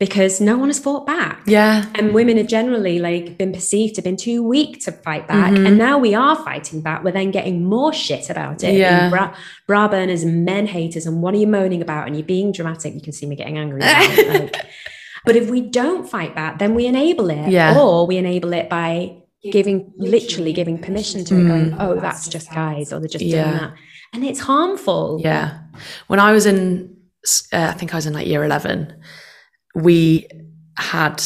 because 0.00 0.40
no 0.40 0.56
one 0.58 0.68
has 0.70 0.78
fought 0.80 1.06
back 1.06 1.42
yeah, 1.46 1.84
and 1.94 2.12
women 2.12 2.36
are 2.38 2.42
generally 2.58 2.98
like 2.98 3.38
been 3.38 3.52
perceived 3.52 3.94
to 3.94 3.98
have 4.00 4.04
been 4.04 4.16
too 4.16 4.42
weak 4.42 4.82
to 4.84 4.90
fight 4.90 5.28
back 5.28 5.52
Mm-hmm. 5.52 5.66
and 5.66 5.78
now 5.78 5.96
we 5.98 6.14
are 6.14 6.34
fighting 6.44 6.80
back 6.80 7.04
we're 7.04 7.12
then 7.12 7.30
getting 7.30 7.64
more 7.64 7.92
shit 7.92 8.28
about 8.30 8.64
it 8.64 8.74
Yeah. 8.74 9.08
bra, 9.10 9.36
bra 9.68 9.86
burners 9.88 10.22
and 10.24 10.44
men 10.44 10.66
haters 10.66 11.06
and 11.06 11.22
what 11.22 11.34
are 11.34 11.36
you 11.36 11.46
moaning 11.46 11.82
about 11.82 12.06
and 12.08 12.16
you're 12.16 12.26
being 12.26 12.50
dramatic 12.50 12.94
you 12.94 13.00
can 13.00 13.12
see 13.12 13.26
me 13.26 13.36
getting 13.36 13.58
angry 13.58 13.78
now, 13.80 14.00
like. 14.32 14.56
but 15.26 15.36
if 15.36 15.50
we 15.50 15.60
don't 15.60 16.08
fight 16.08 16.34
back 16.34 16.58
then 16.58 16.74
we 16.74 16.86
enable 16.86 17.30
it 17.30 17.48
Yeah. 17.50 17.78
or 17.78 18.06
we 18.06 18.16
enable 18.16 18.52
it 18.54 18.68
by 18.70 19.16
giving 19.52 19.92
literally 19.96 20.52
giving 20.52 20.76
permission 20.78 21.24
to 21.26 21.34
it 21.40 21.46
going 21.46 21.74
oh 21.78 21.98
that's 22.00 22.28
just 22.28 22.50
guys 22.52 22.92
or 22.92 22.98
they're 23.00 23.08
just 23.08 23.24
Mm. 23.24 23.30
Yeah. 23.30 23.44
doing 23.44 23.56
that 23.58 23.72
and 24.14 24.24
it's 24.24 24.40
harmful 24.40 25.20
yeah. 25.22 25.58
When 26.08 26.18
I 26.20 26.32
was 26.32 26.44
in, 26.46 26.96
uh, 27.52 27.68
I 27.70 27.72
think 27.72 27.92
I 27.94 27.96
was 27.96 28.06
in 28.06 28.12
like 28.12 28.26
year 28.26 28.42
eleven. 28.44 28.78
We 29.74 30.26
had 30.76 31.22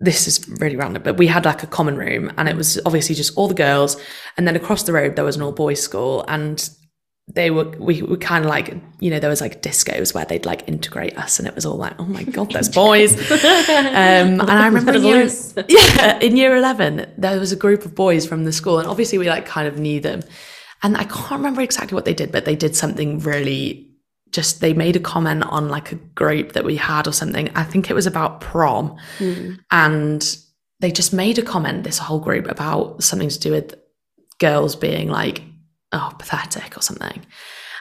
this 0.00 0.26
is 0.26 0.48
really 0.60 0.76
random, 0.76 1.02
but 1.02 1.18
we 1.18 1.26
had 1.26 1.44
like 1.44 1.62
a 1.62 1.66
common 1.66 1.96
room, 1.96 2.32
and 2.38 2.48
it 2.48 2.56
was 2.56 2.80
obviously 2.86 3.14
just 3.14 3.36
all 3.36 3.48
the 3.48 3.54
girls, 3.54 4.00
and 4.36 4.48
then 4.48 4.56
across 4.56 4.82
the 4.84 4.92
road 4.92 5.14
there 5.14 5.24
was 5.24 5.36
an 5.36 5.42
all 5.42 5.52
boys 5.52 5.82
school, 5.82 6.24
and 6.26 6.70
they 7.34 7.50
were 7.50 7.64
we 7.78 8.02
were 8.02 8.16
kind 8.16 8.44
of 8.44 8.50
like 8.50 8.74
you 8.98 9.10
know 9.10 9.20
there 9.20 9.30
was 9.30 9.40
like 9.40 9.62
discos 9.62 10.14
where 10.14 10.24
they'd 10.24 10.46
like 10.46 10.66
integrate 10.66 11.16
us, 11.18 11.38
and 11.38 11.46
it 11.46 11.54
was 11.54 11.66
all 11.66 11.76
like 11.76 11.94
oh 11.98 12.06
my 12.06 12.24
god, 12.24 12.50
there's 12.50 12.70
boys. 12.70 13.12
um, 13.30 14.40
and 14.40 14.42
I 14.42 14.66
remember 14.66 14.94
in 14.94 15.04
year, 15.04 15.28
yeah, 15.68 16.18
in 16.20 16.36
year 16.36 16.56
eleven 16.56 17.12
there 17.18 17.38
was 17.38 17.52
a 17.52 17.56
group 17.56 17.84
of 17.84 17.94
boys 17.94 18.26
from 18.26 18.44
the 18.44 18.52
school, 18.52 18.78
and 18.78 18.88
obviously 18.88 19.18
we 19.18 19.28
like 19.28 19.44
kind 19.44 19.68
of 19.68 19.78
knew 19.78 20.00
them, 20.00 20.22
and 20.82 20.96
I 20.96 21.04
can't 21.04 21.32
remember 21.32 21.60
exactly 21.60 21.94
what 21.94 22.06
they 22.06 22.14
did, 22.14 22.32
but 22.32 22.46
they 22.46 22.56
did 22.56 22.74
something 22.74 23.20
really 23.20 23.89
just 24.32 24.60
they 24.60 24.72
made 24.72 24.96
a 24.96 25.00
comment 25.00 25.42
on 25.44 25.68
like 25.68 25.92
a 25.92 25.96
group 25.96 26.52
that 26.52 26.64
we 26.64 26.76
had 26.76 27.06
or 27.06 27.12
something. 27.12 27.50
I 27.54 27.64
think 27.64 27.90
it 27.90 27.94
was 27.94 28.06
about 28.06 28.40
prom. 28.40 28.96
Hmm. 29.18 29.54
And 29.70 30.36
they 30.80 30.90
just 30.90 31.12
made 31.12 31.38
a 31.38 31.42
comment, 31.42 31.84
this 31.84 31.98
whole 31.98 32.20
group, 32.20 32.46
about 32.46 33.02
something 33.02 33.28
to 33.28 33.38
do 33.38 33.52
with 33.52 33.74
girls 34.38 34.76
being 34.76 35.08
like, 35.08 35.42
oh, 35.92 36.12
pathetic 36.18 36.76
or 36.76 36.80
something. 36.80 37.24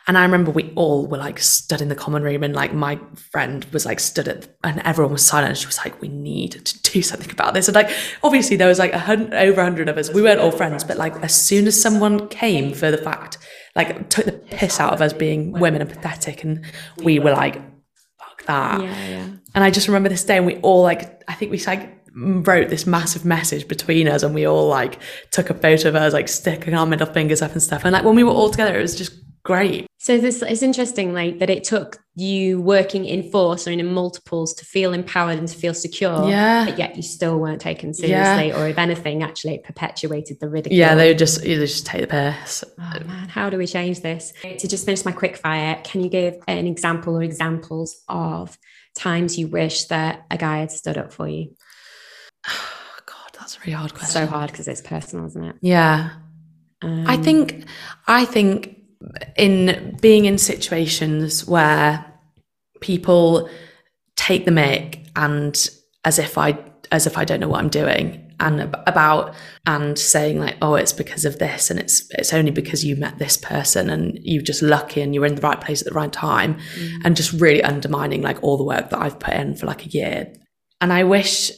And 0.10 0.18
I 0.18 0.24
remember 0.24 0.49
we 0.49 0.74
all 0.76 1.05
were 1.05 1.20
like 1.20 1.38
stood 1.38 1.82
in 1.82 1.89
the 1.89 1.95
common 1.95 2.24
room, 2.24 2.41
and 2.41 2.55
like 2.55 2.74
my 2.74 2.99
friend 3.32 3.64
was 3.66 3.86
like 3.86 3.99
stood 3.99 4.28
at, 4.28 4.47
and 4.64 4.82
everyone 4.84 5.14
was 5.14 5.24
silent. 5.24 5.49
And 5.49 5.57
she 5.60 5.68
was 5.68 5.78
like, 5.78 6.01
"We 6.01 6.07
need 6.07 6.53
to 6.53 6.91
do 6.91 7.03
something 7.03 7.30
about 7.30 7.53
this." 7.53 7.68
And 7.68 7.76
like, 7.76 7.91
obviously, 8.24 8.57
there 8.57 8.68
was 8.68 8.80
like 8.80 8.91
a 8.91 8.97
hundred, 8.97 9.36
over 9.36 9.62
a 9.62 9.64
hundred 9.64 9.88
of 9.88 9.99
us. 9.99 10.12
We 10.12 10.24
weren't 10.24 10.39
all 10.39 10.49
friends, 10.49 10.84
but 10.84 10.97
like, 10.97 11.16
as 11.18 11.36
soon 11.36 11.68
as 11.68 11.80
someone 11.80 12.28
came 12.30 12.74
for 12.74 12.89
the 12.89 12.97
fact, 12.97 13.38
like, 13.76 14.10
took 14.10 14.26
the 14.26 14.32
piss 14.32 14.80
out 14.80 14.93
of 14.93 15.01
us 15.03 15.14
being 15.14 15.51
women 15.51 15.80
and 15.80 15.89
pathetic, 15.91 16.43
and 16.43 16.66
we 17.03 17.20
were 17.20 17.34
like, 17.34 17.62
"Fuck 18.18 18.45
that." 18.47 18.82
yeah 18.82 19.07
yeah 19.10 19.28
And 19.53 19.64
I 19.64 19.70
just 19.70 19.88
remember 19.88 20.10
this 20.10 20.24
day, 20.24 20.38
and 20.38 20.45
we 20.47 20.55
all 20.62 20.82
like, 20.82 21.22
I 21.28 21.36
think 21.36 21.51
we 21.51 21.60
like 21.66 22.03
wrote 22.16 22.70
this 22.70 22.88
massive 22.88 23.26
message 23.26 23.68
between 23.68 24.07
us, 24.07 24.24
and 24.24 24.34
we 24.34 24.47
all 24.47 24.70
like 24.70 24.99
took 25.30 25.51
a 25.51 25.53
photo 25.53 25.89
of 25.89 25.95
us, 25.95 26.14
like 26.14 26.30
sticking 26.30 26.74
our 26.74 26.88
middle 26.88 27.05
fingers 27.05 27.43
up 27.43 27.51
and 27.51 27.62
stuff. 27.62 27.86
And 27.86 27.93
like 27.93 28.05
when 28.05 28.16
we 28.16 28.24
were 28.24 28.32
all 28.32 28.49
together, 28.49 28.76
it 28.76 28.82
was 28.82 28.95
just 28.95 29.14
great. 29.43 29.88
So 30.10 30.18
this 30.18 30.41
it's 30.41 30.64
interesting, 30.64 31.14
like 31.14 31.38
that 31.38 31.51
it 31.51 31.64
took 31.64 31.99
you 32.16 32.60
working 32.60 33.05
in 33.05 33.30
force 33.30 33.68
or 33.68 33.72
in 33.72 33.86
multiples 33.93 34.55
to 34.55 34.66
feel 34.66 34.91
empowered 34.91 35.38
and 35.38 35.47
to 35.47 35.55
feel 35.55 35.76
secure. 35.76 36.28
Yeah. 36.28 36.66
But 36.66 36.80
yet 36.80 36.95
you 36.95 37.03
still 37.03 37.39
weren't 37.39 37.62
taken 37.62 37.93
seriously, 37.93 38.51
or 38.51 38.68
if 38.68 38.80
anything, 38.80 39.22
actually 39.22 39.53
it 39.53 39.64
perpetuated 39.64 40.39
the 40.39 40.49
ridicule. 40.49 40.80
Yeah, 40.80 40.95
they 40.95 41.10
would 41.10 41.20
just 41.20 41.45
you 41.45 41.57
just 41.57 41.86
take 41.86 42.01
the 42.01 42.07
piss. 42.07 42.64
Oh 42.80 43.03
man, 43.05 43.30
how 43.30 43.51
do 43.51 43.60
we 43.60 43.68
change 43.68 44.01
this? 44.01 44.34
To 44.41 44.68
just 44.68 44.84
finish 44.84 45.05
my 45.05 45.12
quick 45.12 45.38
fire, 45.38 45.80
can 45.84 46.01
you 46.01 46.10
give 46.10 46.41
an 46.47 46.66
example 46.66 47.16
or 47.16 47.22
examples 47.22 48.01
of 48.10 48.57
times 48.95 49.38
you 49.38 49.47
wish 49.47 49.86
that 49.89 50.26
a 50.32 50.39
guy 50.39 50.62
had 50.62 50.72
stood 50.72 50.97
up 50.97 51.14
for 51.14 51.28
you? 51.28 51.51
Oh, 52.47 52.72
God, 53.05 53.30
that's 53.39 53.57
a 53.57 53.60
really 53.60 53.74
hard 53.74 53.93
question. 53.93 54.24
So 54.24 54.26
hard 54.26 54.49
because 54.49 54.68
it's 54.68 54.82
personal, 54.82 55.28
isn't 55.28 55.43
it? 55.43 55.55
Yeah, 55.62 56.14
Um, 56.82 57.05
I 57.05 57.16
think 57.18 57.66
I 58.07 58.26
think 58.26 58.78
in 59.38 59.97
being 60.02 60.26
in 60.26 60.38
situations 60.38 61.45
where 61.47 62.06
people 62.82 63.50
take 64.16 64.45
the 64.45 64.52
mic 64.52 65.06
and 65.16 65.70
as 66.04 66.20
if 66.20 66.38
I 66.38 66.58
as 66.91 67.08
if 67.08 67.18
I 67.18 67.24
don't 67.24 67.39
know 67.39 67.47
what 67.47 67.60
I'm 67.60 67.70
doing 67.70 68.26
and 68.39 68.62
about 68.88 69.36
and 69.66 70.00
saying 70.00 70.39
like 70.39 70.58
oh 70.62 70.76
it's 70.76 70.93
because 70.93 71.26
of 71.26 71.39
this 71.39 71.70
and 71.70 71.80
it's 71.80 72.08
it's 72.12 72.34
only 72.34 72.52
because 72.52 72.86
you 72.86 72.95
met 72.95 73.20
this 73.20 73.38
person 73.38 73.89
and 73.89 74.18
you're 74.22 74.41
just 74.41 74.62
lucky 74.62 75.02
and 75.02 75.14
you're 75.14 75.26
in 75.26 75.36
the 75.36 75.41
right 75.41 75.60
place 75.60 75.82
at 75.82 75.88
the 75.88 75.93
right 75.93 76.12
time 76.12 76.56
mm. 76.76 77.02
and 77.04 77.16
just 77.16 77.34
really 77.34 77.64
undermining 77.64 78.22
like 78.22 78.41
all 78.43 78.58
the 78.58 78.64
work 78.64 78.89
that 78.89 79.00
I've 79.00 79.20
put 79.20 79.34
in 79.34 79.56
for 79.56 79.66
like 79.66 79.86
a 79.86 79.89
year. 79.89 80.34
And 80.82 80.93
I 80.93 81.04
wish 81.04 81.52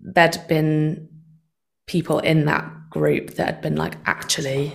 there'd 0.00 0.38
been 0.48 1.08
people 1.86 2.18
in 2.20 2.46
that 2.46 2.90
group 2.90 3.34
that 3.34 3.46
had 3.46 3.60
been 3.60 3.76
like 3.76 3.96
actually 4.06 4.72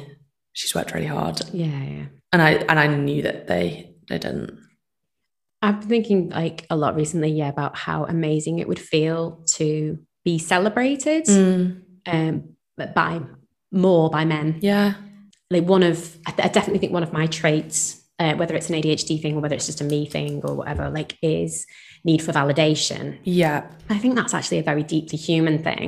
she's 0.57 0.73
worked 0.75 0.93
really 0.93 1.05
hard 1.17 1.39
Yeah, 1.53 1.81
yeah. 1.95 2.05
and 2.33 2.41
I 2.41 2.51
and 2.69 2.77
I 2.79 2.87
knew 2.87 3.21
that 3.21 3.47
they 3.47 3.93
they 4.09 4.17
didn't 4.17 4.59
I've 5.61 5.79
been 5.79 5.89
thinking 5.89 6.29
like 6.29 6.65
a 6.69 6.75
lot 6.75 6.95
recently, 6.95 7.29
yeah, 7.31 7.49
about 7.49 7.75
how 7.75 8.05
amazing 8.05 8.59
it 8.59 8.67
would 8.67 8.79
feel 8.79 9.43
to 9.55 9.97
be 10.23 10.37
celebrated 10.37 11.27
um, 12.05 12.35
but 12.77 12.93
by 12.93 13.21
more 13.71 14.09
by 14.09 14.23
men. 14.25 14.59
yeah 14.61 14.93
Like 15.49 15.63
one 15.65 15.83
of, 15.83 15.97
I, 16.27 16.33
I 16.43 16.47
definitely 16.49 16.79
think 16.79 16.93
one 16.93 17.03
of 17.03 17.11
my 17.11 17.25
traits, 17.27 17.79
uh, 18.19 18.33
whether 18.35 18.55
it's 18.55 18.69
an 18.69 18.75
ADHD 18.79 19.19
thing 19.21 19.35
or 19.35 19.41
whether 19.41 19.55
it's 19.55 19.65
just 19.65 19.81
a 19.81 19.83
me 19.83 20.05
thing 20.05 20.41
or 20.43 20.53
whatever, 20.55 20.89
like 20.89 21.17
is 21.21 21.65
need 22.09 22.21
for 22.25 22.31
validation. 22.41 23.03
yeah 23.23 23.59
I 23.89 23.97
think 24.01 24.15
that's 24.15 24.33
actually 24.33 24.59
a 24.59 24.63
very 24.71 24.83
deeply 24.95 25.17
human 25.29 25.57
thing. 25.67 25.87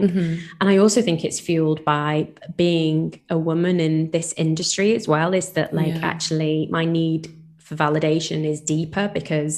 And 0.59 0.69
I 0.73 0.77
also 0.77 1.01
think 1.01 1.25
it's 1.25 1.39
fueled 1.47 1.83
by 1.83 2.29
being 2.55 3.01
a 3.29 3.37
woman 3.37 3.75
in 3.87 4.11
this 4.11 4.29
industry 4.45 4.95
as 4.95 5.05
well, 5.13 5.33
is 5.33 5.47
that 5.57 5.73
like 5.73 5.95
Yeah. 5.95 6.11
actually 6.13 6.55
my 6.77 6.85
need 6.85 7.21
for 7.65 7.75
validation 7.75 8.39
is 8.45 8.61
deeper 8.61 9.05
because 9.19 9.55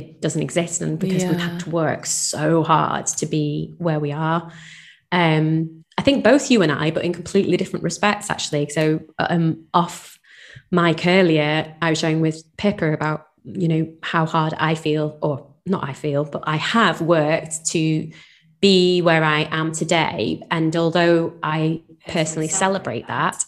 it 0.00 0.06
doesn't 0.24 0.42
exist 0.48 0.80
and 0.82 0.98
because 0.98 1.24
we've 1.28 1.46
had 1.48 1.58
to 1.64 1.70
work 1.70 2.06
so 2.06 2.62
hard 2.62 3.06
to 3.20 3.26
be 3.26 3.74
where 3.78 4.00
we 4.06 4.12
are. 4.12 4.40
Um, 5.12 5.84
I 5.98 6.02
think 6.02 6.24
both 6.24 6.50
you 6.50 6.62
and 6.62 6.72
I, 6.72 6.90
but 6.90 7.04
in 7.04 7.12
completely 7.12 7.56
different 7.56 7.84
respects, 7.84 8.30
actually. 8.30 8.68
So 8.70 9.00
um, 9.18 9.64
off 9.72 10.18
mic 10.70 11.06
earlier, 11.06 11.74
I 11.82 11.90
was 11.90 11.98
showing 11.98 12.20
with 12.20 12.42
Pippa 12.56 12.92
about, 12.92 13.26
you 13.44 13.68
know, 13.68 13.92
how 14.02 14.26
hard 14.26 14.54
I 14.70 14.74
feel, 14.74 15.18
or 15.22 15.53
not 15.66 15.88
I 15.88 15.92
feel, 15.92 16.24
but 16.24 16.44
I 16.46 16.56
have 16.56 17.00
worked 17.00 17.66
to 17.66 18.10
be 18.60 19.02
where 19.02 19.24
I 19.24 19.48
am 19.50 19.72
today. 19.72 20.42
And 20.50 20.74
although 20.76 21.34
I 21.42 21.82
personally 22.08 22.48
celebrate 22.48 23.06
that, 23.08 23.44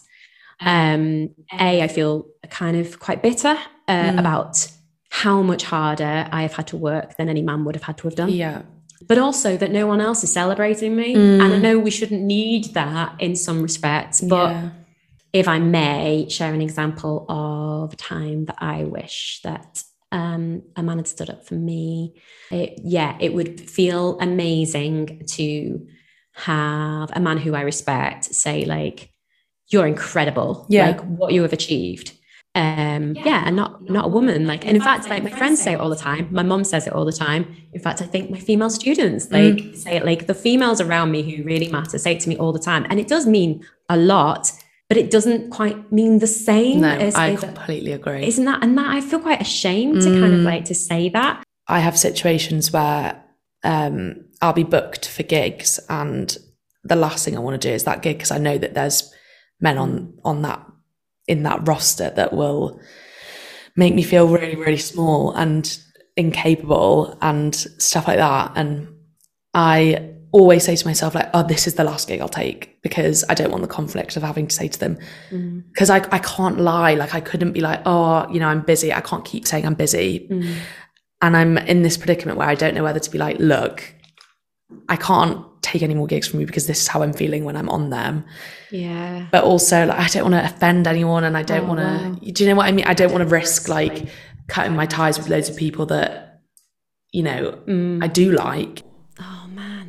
um, 0.59 1.29
A, 1.59 1.81
I 1.83 1.87
feel 1.87 2.27
kind 2.49 2.77
of 2.77 2.99
quite 2.99 3.21
bitter 3.21 3.57
uh, 3.87 4.13
about 4.17 4.67
how 5.09 5.41
much 5.41 5.63
harder 5.63 6.27
I 6.31 6.41
have 6.41 6.53
had 6.53 6.67
to 6.67 6.77
work 6.77 7.17
than 7.17 7.29
any 7.29 7.41
man 7.41 7.63
would 7.65 7.75
have 7.75 7.83
had 7.83 7.97
to 7.99 8.07
have 8.07 8.15
done 8.15 8.29
yeah 8.29 8.63
but 9.05 9.17
also 9.17 9.57
that 9.57 9.71
no 9.71 9.85
one 9.85 10.01
else 10.01 10.23
is 10.23 10.31
celebrating 10.31 10.95
me. 10.95 11.13
And 11.13 11.41
I 11.41 11.57
know 11.57 11.77
we 11.77 11.91
shouldn't 11.91 12.23
need 12.23 12.73
that 12.73 13.15
in 13.19 13.35
some 13.35 13.61
respects, 13.61 14.21
but 14.21 14.51
yeah. 14.51 14.69
if 15.33 15.47
I 15.47 15.59
may 15.59 16.27
share 16.29 16.53
an 16.53 16.61
example 16.61 17.25
of 17.29 17.95
time 17.95 18.45
that 18.45 18.57
I 18.59 18.85
wish 18.85 19.41
that 19.43 19.83
um, 20.11 20.63
a 20.75 20.83
man 20.83 20.97
had 20.97 21.07
stood 21.07 21.29
up 21.29 21.45
for 21.45 21.55
me, 21.55 22.21
it, 22.51 22.79
yeah, 22.83 23.17
it 23.19 23.33
would 23.33 23.59
feel 23.59 24.17
amazing 24.19 25.23
to 25.33 25.85
have 26.33 27.09
a 27.13 27.19
man 27.19 27.37
who 27.37 27.55
I 27.55 27.61
respect 27.61 28.25
say, 28.25 28.65
like, 28.65 29.11
you're 29.69 29.87
incredible, 29.87 30.65
Yeah. 30.69 30.87
like 30.87 31.01
what 31.01 31.33
you 31.33 31.41
have 31.41 31.53
achieved. 31.53 32.13
Um, 32.55 33.13
yeah, 33.15 33.43
and 33.45 33.55
not 33.55 33.87
not 33.87 34.05
a 34.05 34.07
woman. 34.07 34.47
Like, 34.47 34.65
and 34.65 34.75
in 34.75 34.81
fact, 34.81 35.07
like 35.09 35.23
my 35.23 35.29
friends 35.29 35.61
say 35.61 35.73
it 35.73 35.79
all 35.79 35.91
the 35.91 35.95
time. 35.95 36.27
My 36.31 36.41
mom 36.41 36.63
says 36.63 36.87
it 36.87 36.93
all 36.93 37.05
the 37.05 37.11
time. 37.11 37.55
In 37.71 37.79
fact, 37.79 38.01
I 38.01 38.05
think 38.05 38.31
my 38.31 38.39
female 38.39 38.71
students 38.71 39.29
like 39.29 39.75
say 39.75 39.97
it. 39.97 40.05
Like 40.05 40.25
the 40.25 40.33
females 40.33 40.81
around 40.81 41.11
me 41.11 41.21
who 41.21 41.43
really 41.43 41.67
matter 41.67 41.99
say 41.99 42.13
it 42.13 42.19
to 42.21 42.29
me 42.29 42.35
all 42.37 42.51
the 42.53 42.59
time, 42.71 42.87
and 42.89 42.99
it 42.99 43.07
does 43.07 43.27
mean 43.27 43.63
a 43.89 43.97
lot, 43.97 44.51
but 44.89 44.97
it 44.97 45.11
doesn't 45.11 45.49
quite 45.49 45.91
mean 45.91 46.19
the 46.19 46.27
same. 46.27 46.81
no 46.81 46.89
as 46.89 47.15
I 47.15 47.35
completely 47.35 47.91
agree 47.91 48.25
isn't 48.25 48.45
that? 48.45 48.63
And 48.63 48.77
that 48.77 48.87
I 48.87 49.01
feel 49.01 49.19
quite 49.19 49.41
ashamed 49.41 50.01
to 50.01 50.19
kind 50.19 50.33
of 50.33 50.41
like 50.41 50.65
to 50.65 50.75
say 50.75 51.09
that. 51.09 51.43
I 51.67 51.79
have 51.79 51.97
situations 51.97 52.71
where 52.71 53.21
um, 53.63 54.25
I'll 54.41 54.53
be 54.53 54.63
booked 54.63 55.09
for 55.09 55.23
gigs, 55.23 55.79
and 55.89 56.35
the 56.83 56.95
last 56.95 57.25
thing 57.25 57.35
I 57.35 57.41
want 57.41 57.61
to 57.61 57.67
do 57.67 57.73
is 57.73 57.83
that 57.83 58.01
gig 58.01 58.17
because 58.17 58.31
I 58.31 58.37
know 58.37 58.57
that 58.57 58.73
there's 58.73 59.13
men 59.59 59.77
on 59.77 60.17
on 60.23 60.43
that 60.43 60.65
in 61.27 61.43
that 61.43 61.67
roster 61.67 62.09
that 62.11 62.31
will 62.31 62.79
make 63.75 63.93
me 63.93 64.03
feel 64.03 64.27
really 64.27 64.55
really 64.55 64.77
small 64.77 65.33
and 65.33 65.77
incapable 66.15 67.17
and 67.21 67.53
stuff 67.55 68.07
like 68.07 68.17
that. 68.17 68.53
And 68.55 68.87
I 69.53 70.13
always 70.31 70.63
say 70.65 70.75
to 70.75 70.85
myself 70.87 71.15
like, 71.15 71.29
"Oh, 71.33 71.43
this 71.43 71.67
is 71.67 71.75
the 71.75 71.83
last 71.83 72.07
gig 72.07 72.19
I'll 72.21 72.27
take," 72.29 72.81
because 72.81 73.23
I 73.29 73.33
don't 73.33 73.51
want 73.51 73.61
the 73.61 73.67
conflict 73.67 74.15
of 74.17 74.23
having 74.23 74.47
to 74.47 74.55
say 74.55 74.67
to 74.67 74.79
them 74.79 74.97
because 75.71 75.89
I 75.89 75.97
I 76.11 76.19
can't 76.19 76.59
lie. 76.59 76.93
Like 76.95 77.15
I 77.15 77.21
couldn't 77.21 77.53
be 77.53 77.61
like, 77.61 77.81
"Oh, 77.85 78.27
you 78.31 78.39
know, 78.39 78.47
I'm 78.47 78.61
busy." 78.61 78.91
I 78.93 79.01
can't 79.01 79.23
keep 79.25 79.47
saying 79.47 79.65
I'm 79.65 79.73
busy 79.75 80.27
and 81.21 81.35
I'm 81.37 81.57
in 81.57 81.81
this 81.81 81.97
predicament 81.97 82.37
where 82.37 82.47
I 82.47 82.55
don't 82.55 82.75
know 82.75 82.83
whether 82.83 82.99
to 82.99 83.09
be 83.09 83.17
like, 83.17 83.37
look, 83.39 83.83
I 84.87 84.95
can't 84.97 85.43
take 85.63 85.81
any 85.81 85.95
more 85.95 86.05
gigs 86.07 86.27
from 86.27 86.39
you 86.39 86.45
because 86.45 86.67
this 86.67 86.79
is 86.81 86.87
how 86.87 87.01
I'm 87.01 87.11
feeling 87.13 87.43
when 87.43 87.55
I'm 87.57 87.69
on 87.69 87.89
them. 87.89 88.23
Yeah. 88.69 89.25
But 89.31 89.43
also, 89.43 89.85
like, 89.87 89.97
I 89.99 90.07
don't 90.09 90.29
want 90.31 90.35
to 90.35 90.45
offend 90.45 90.85
anyone, 90.87 91.23
and 91.23 91.35
I 91.35 91.41
don't 91.41 91.65
Oh, 91.65 91.67
want 91.73 91.79
to. 91.79 91.85
wow. 91.85 92.31
Do 92.33 92.43
you 92.43 92.49
know 92.49 92.55
what 92.55 92.67
I 92.67 92.71
mean? 92.71 92.85
I 92.85 92.93
don't 92.93 93.11
want 93.11 93.23
to 93.27 93.29
risk 93.33 93.67
like 93.67 94.07
cutting 94.47 94.75
my 94.75 94.85
ties 94.85 95.17
with 95.17 95.27
loads 95.29 95.49
of 95.49 95.55
people 95.57 95.87
that, 95.87 96.41
you 97.11 97.23
know, 97.23 97.57
Mm. 97.67 98.03
I 98.03 98.07
do 98.07 98.31
like. 98.31 98.83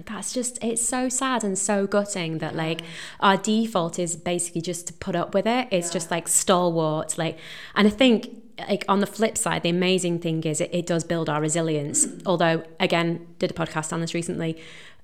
That's 0.08 0.32
just 0.32 0.58
it's 0.64 0.86
so 0.86 1.10
sad 1.10 1.44
and 1.44 1.58
so 1.58 1.86
gutting 1.86 2.38
that 2.38 2.56
like 2.56 2.80
our 3.20 3.36
default 3.36 3.98
is 3.98 4.16
basically 4.16 4.62
just 4.62 4.86
to 4.86 4.92
put 4.94 5.14
up 5.14 5.34
with 5.34 5.46
it. 5.46 5.68
It's 5.70 5.90
just 5.90 6.10
like 6.10 6.28
stalwart, 6.28 7.18
like 7.18 7.38
and 7.74 7.86
I 7.86 7.90
think 7.90 8.30
like 8.68 8.84
on 8.88 9.00
the 9.00 9.06
flip 9.06 9.36
side, 9.36 9.62
the 9.62 9.68
amazing 9.68 10.18
thing 10.18 10.42
is 10.44 10.60
it, 10.60 10.70
it 10.72 10.86
does 10.86 11.04
build 11.04 11.28
our 11.28 11.40
resilience. 11.40 12.06
Although 12.26 12.64
again, 12.80 13.26
did 13.38 13.50
a 13.50 13.54
podcast 13.54 13.92
on 13.92 14.00
this 14.00 14.14
recently. 14.14 14.56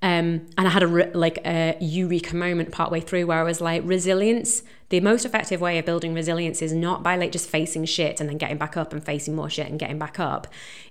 Um, 0.02 0.48
and 0.58 0.66
I 0.66 0.70
had 0.70 0.82
a 0.82 0.86
re- 0.86 1.10
like 1.14 1.38
a 1.46 1.76
eureka 1.80 2.36
moment 2.36 2.72
partway 2.72 3.00
through 3.00 3.26
where 3.26 3.38
I 3.38 3.42
was 3.42 3.60
like, 3.60 3.82
resilience. 3.84 4.62
The 4.90 5.00
most 5.00 5.24
effective 5.24 5.60
way 5.60 5.78
of 5.78 5.86
building 5.86 6.14
resilience 6.14 6.60
is 6.60 6.72
not 6.72 7.02
by 7.02 7.16
like 7.16 7.32
just 7.32 7.48
facing 7.48 7.84
shit 7.86 8.20
and 8.20 8.28
then 8.28 8.36
getting 8.36 8.58
back 8.58 8.76
up 8.76 8.92
and 8.92 9.02
facing 9.02 9.34
more 9.34 9.48
shit 9.48 9.66
and 9.66 9.78
getting 9.78 9.98
back 9.98 10.20
up, 10.20 10.46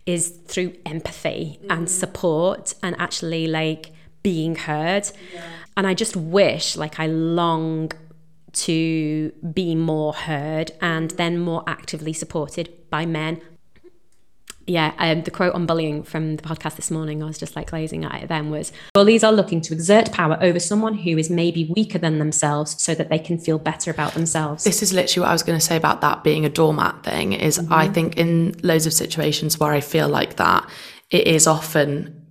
is 0.05 0.29
through 0.47 0.73
empathy 0.85 1.59
and 1.69 1.89
support 1.89 2.73
and 2.81 2.95
actually 2.99 3.47
like 3.47 3.91
being 4.23 4.55
heard. 4.55 5.11
And 5.77 5.85
I 5.85 5.93
just 5.93 6.15
wish, 6.15 6.75
like, 6.75 6.99
I 6.99 7.07
long 7.07 7.91
to 8.53 9.31
be 9.53 9.75
more 9.75 10.13
heard 10.13 10.71
and 10.79 11.11
then 11.11 11.39
more 11.39 11.63
actively 11.67 12.13
supported 12.13 12.69
by 12.89 13.05
men. 13.05 13.41
Yeah, 14.65 14.93
um, 14.97 15.23
the 15.23 15.31
quote 15.31 15.53
on 15.53 15.65
bullying 15.65 16.03
from 16.03 16.37
the 16.37 16.43
podcast 16.43 16.77
this 16.77 16.89
morning, 16.89 17.21
I 17.21 17.25
was 17.25 17.37
just 17.37 17.53
like 17.53 17.71
glazing 17.71 18.05
at 18.05 18.23
it 18.23 18.29
then 18.29 18.49
was 18.49 18.71
bullies 18.93 19.21
are 19.21 19.33
looking 19.33 19.59
to 19.59 19.73
exert 19.73 20.13
power 20.13 20.37
over 20.39 20.57
someone 20.57 20.93
who 20.93 21.17
is 21.17 21.29
maybe 21.29 21.69
weaker 21.75 21.97
than 21.97 22.17
themselves 22.17 22.81
so 22.81 22.95
that 22.95 23.09
they 23.09 23.19
can 23.19 23.37
feel 23.37 23.59
better 23.59 23.91
about 23.91 24.13
themselves. 24.13 24.63
This 24.63 24.81
is 24.81 24.93
literally 24.93 25.25
what 25.25 25.31
I 25.31 25.33
was 25.33 25.43
going 25.43 25.59
to 25.59 25.65
say 25.65 25.75
about 25.75 25.99
that 25.99 26.23
being 26.23 26.45
a 26.45 26.49
doormat 26.49 27.03
thing. 27.03 27.33
Is 27.33 27.59
I 27.69 27.89
think 27.89 28.15
in 28.15 28.55
loads 28.63 28.85
of 28.85 28.93
situations 28.93 29.59
where 29.59 29.73
I 29.73 29.81
feel 29.81 30.07
like 30.07 30.37
that, 30.37 30.69
it 31.09 31.27
is 31.27 31.45
often 31.45 32.22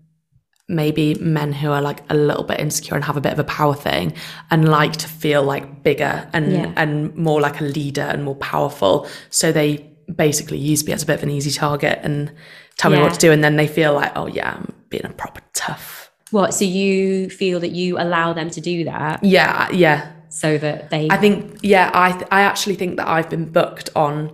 maybe 0.72 1.14
men 1.16 1.52
who 1.52 1.70
are 1.70 1.82
like 1.82 2.00
a 2.10 2.14
little 2.14 2.44
bit 2.44 2.58
insecure 2.58 2.94
and 2.96 3.04
have 3.04 3.16
a 3.16 3.20
bit 3.20 3.32
of 3.32 3.38
a 3.38 3.44
power 3.44 3.74
thing 3.74 4.12
and 4.50 4.68
like 4.68 4.92
to 4.92 5.06
feel 5.08 5.42
like 5.42 5.82
bigger 5.82 6.28
and 6.32 6.52
Yeah. 6.52 6.72
and 6.76 7.14
more 7.14 7.40
like 7.40 7.60
a 7.60 7.64
leader 7.64 8.02
and 8.02 8.24
more 8.24 8.36
powerful 8.36 9.06
so 9.30 9.52
they 9.52 9.86
basically 10.16 10.58
use 10.58 10.84
me 10.86 10.92
as 10.92 11.02
a 11.02 11.06
bit 11.06 11.16
of 11.18 11.22
an 11.22 11.30
easy 11.30 11.50
target 11.50 11.98
and 12.02 12.32
tell 12.76 12.90
me 12.90 12.98
what 12.98 13.12
to 13.14 13.18
do 13.20 13.30
and 13.32 13.44
then 13.44 13.56
they 13.56 13.68
feel 13.68 13.94
like 13.94 14.12
oh 14.16 14.26
yeah 14.26 14.54
i'm 14.56 14.72
being 14.88 15.04
a 15.06 15.10
proper 15.10 15.40
tough 15.52 16.10
What, 16.30 16.54
so 16.54 16.64
you 16.64 17.28
feel 17.30 17.60
that 17.60 17.70
you 17.70 17.98
allow 17.98 18.32
them 18.32 18.50
to 18.50 18.60
do 18.60 18.84
that 18.84 19.22
yeah 19.22 19.68
uh, 19.68 19.72
yeah 19.74 20.12
so 20.28 20.56
that 20.56 20.88
they. 20.88 21.08
I 21.10 21.18
think, 21.18 21.58
yeah, 21.62 21.90
I 21.92 22.12
th- 22.12 22.26
I 22.30 22.40
actually 22.40 22.76
think 22.76 22.96
that 22.96 23.06
I've 23.06 23.28
been 23.28 23.52
booked 23.52 23.90
on 23.94 24.32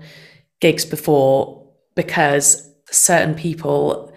gigs 0.61 0.85
before 0.85 1.67
because 1.97 2.73
certain 2.89 3.35
people 3.35 4.08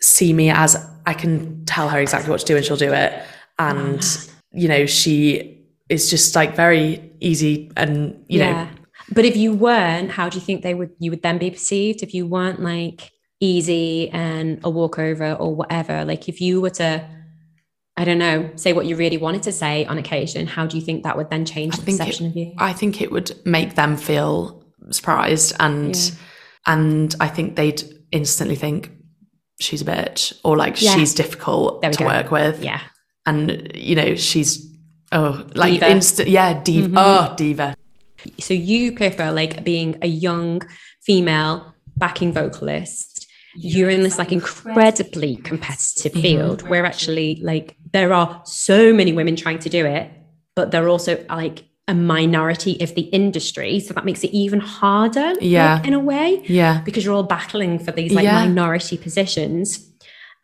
see 0.00 0.32
me 0.32 0.50
as 0.50 0.76
I 1.06 1.14
can 1.14 1.64
tell 1.64 1.88
her 1.88 1.98
exactly 1.98 2.30
what 2.30 2.40
to 2.40 2.46
do 2.46 2.56
and 2.56 2.64
she'll 2.64 2.76
do 2.76 2.92
it, 2.92 3.22
and 3.58 4.28
you 4.52 4.68
know 4.68 4.86
she 4.86 5.64
is 5.88 6.10
just 6.10 6.34
like 6.36 6.54
very 6.54 7.12
easy 7.20 7.70
and 7.76 8.22
you 8.28 8.40
know 8.40 8.68
But 9.10 9.24
if 9.24 9.36
you 9.36 9.54
weren't, 9.54 10.10
how 10.10 10.28
do 10.28 10.38
you 10.38 10.44
think 10.44 10.62
they 10.62 10.74
would 10.74 10.90
you 10.98 11.10
would 11.10 11.22
then 11.22 11.38
be 11.38 11.50
perceived 11.50 12.02
if 12.02 12.12
you 12.14 12.26
weren't 12.26 12.60
like 12.60 13.10
easy 13.40 14.10
and 14.10 14.60
a 14.64 14.70
walkover 14.70 15.32
or 15.32 15.54
whatever? 15.54 16.04
Like 16.04 16.28
if 16.28 16.40
you 16.40 16.60
were 16.60 16.70
to, 16.70 17.08
I 17.96 18.04
don't 18.04 18.18
know, 18.18 18.50
say 18.56 18.72
what 18.72 18.86
you 18.86 18.96
really 18.96 19.16
wanted 19.16 19.42
to 19.44 19.52
say 19.52 19.86
on 19.86 19.96
occasion, 19.96 20.46
how 20.46 20.66
do 20.66 20.76
you 20.76 20.84
think 20.84 21.04
that 21.04 21.16
would 21.16 21.30
then 21.30 21.44
change 21.46 21.76
the 21.76 21.82
perception 21.82 22.26
it, 22.26 22.28
of 22.28 22.36
you? 22.36 22.52
I 22.58 22.72
think 22.72 23.00
it 23.00 23.10
would 23.10 23.32
make 23.46 23.76
them 23.76 23.96
feel 23.96 24.62
surprised 24.90 25.54
and 25.58 25.96
Yeah. 25.96 26.10
and 26.66 27.14
I 27.18 27.28
think 27.28 27.56
they'd 27.56 27.82
instantly 28.12 28.56
think 28.56 28.90
she's 29.60 29.82
a 29.82 29.84
bitch 29.84 30.38
or 30.44 30.56
like 30.56 30.80
Yeah. 30.80 30.94
she's 30.94 31.14
difficult 31.14 31.82
to 31.82 31.90
go. 31.90 32.06
work 32.06 32.30
with 32.30 32.62
yeah. 32.62 32.80
and 33.26 33.70
you 33.74 33.96
know 33.96 34.14
she's 34.14 34.66
oh 35.12 35.46
like 35.54 35.74
Diva. 35.74 35.90
instant 35.90 36.28
yeah 36.28 36.62
diva 36.62 36.88
mm-hmm. 36.88 36.98
oh 36.98 37.34
diva 37.36 37.74
So 38.38 38.54
you 38.54 38.92
prefer 38.92 39.30
like 39.32 39.64
being 39.64 39.96
a 40.02 40.06
young 40.06 40.62
female 41.02 41.74
backing 41.96 42.32
vocalist. 42.32 43.26
You're 43.56 43.90
in 43.90 44.02
this 44.02 44.18
like 44.18 44.32
incredibly 44.32 45.36
competitive 45.36 46.12
mm-hmm. 46.12 46.22
field 46.22 46.68
where 46.68 46.84
actually 46.84 47.40
like 47.42 47.76
there 47.92 48.12
are 48.12 48.42
so 48.44 48.92
many 48.92 49.12
women 49.12 49.36
trying 49.36 49.58
to 49.60 49.68
do 49.68 49.84
it, 49.86 50.10
but 50.54 50.70
they're 50.70 50.88
also 50.88 51.24
like 51.28 51.64
a 51.88 51.94
minority 51.94 52.78
of 52.84 52.94
the 52.94 53.06
industry. 53.20 53.80
So 53.80 53.94
that 53.94 54.04
makes 54.04 54.22
it 54.22 54.30
even 54.42 54.60
harder 54.60 55.28
like, 55.34 55.38
Yeah. 55.40 55.82
in 55.88 55.94
a 55.94 55.98
way 56.12 56.42
yeah 56.46 56.82
because 56.84 57.02
you're 57.04 57.14
all 57.14 57.22
battling 57.38 57.78
for 57.84 57.90
these 57.98 58.12
like 58.12 58.24
Yeah. 58.24 58.44
minority 58.44 58.96
positions 58.98 59.66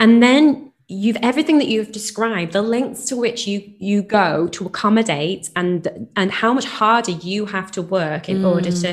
and 0.01 0.23
then 0.23 0.45
you've 0.89 1.17
everything 1.23 1.59
that 1.59 1.69
you've 1.69 1.93
described 1.93 2.53
the 2.53 2.63
lengths 2.63 3.05
to 3.11 3.15
which 3.17 3.47
you 3.47 3.59
you 3.79 4.03
go 4.03 4.49
to 4.57 4.61
accommodate 4.67 5.49
and 5.57 6.09
and 6.17 6.29
how 6.43 6.53
much 6.53 6.67
harder 6.81 7.13
you 7.13 7.47
have 7.47 7.71
to 7.77 7.83
work 7.83 8.29
in 8.29 8.45
order 8.45 8.71
Mm. 8.71 8.83
to 8.83 8.91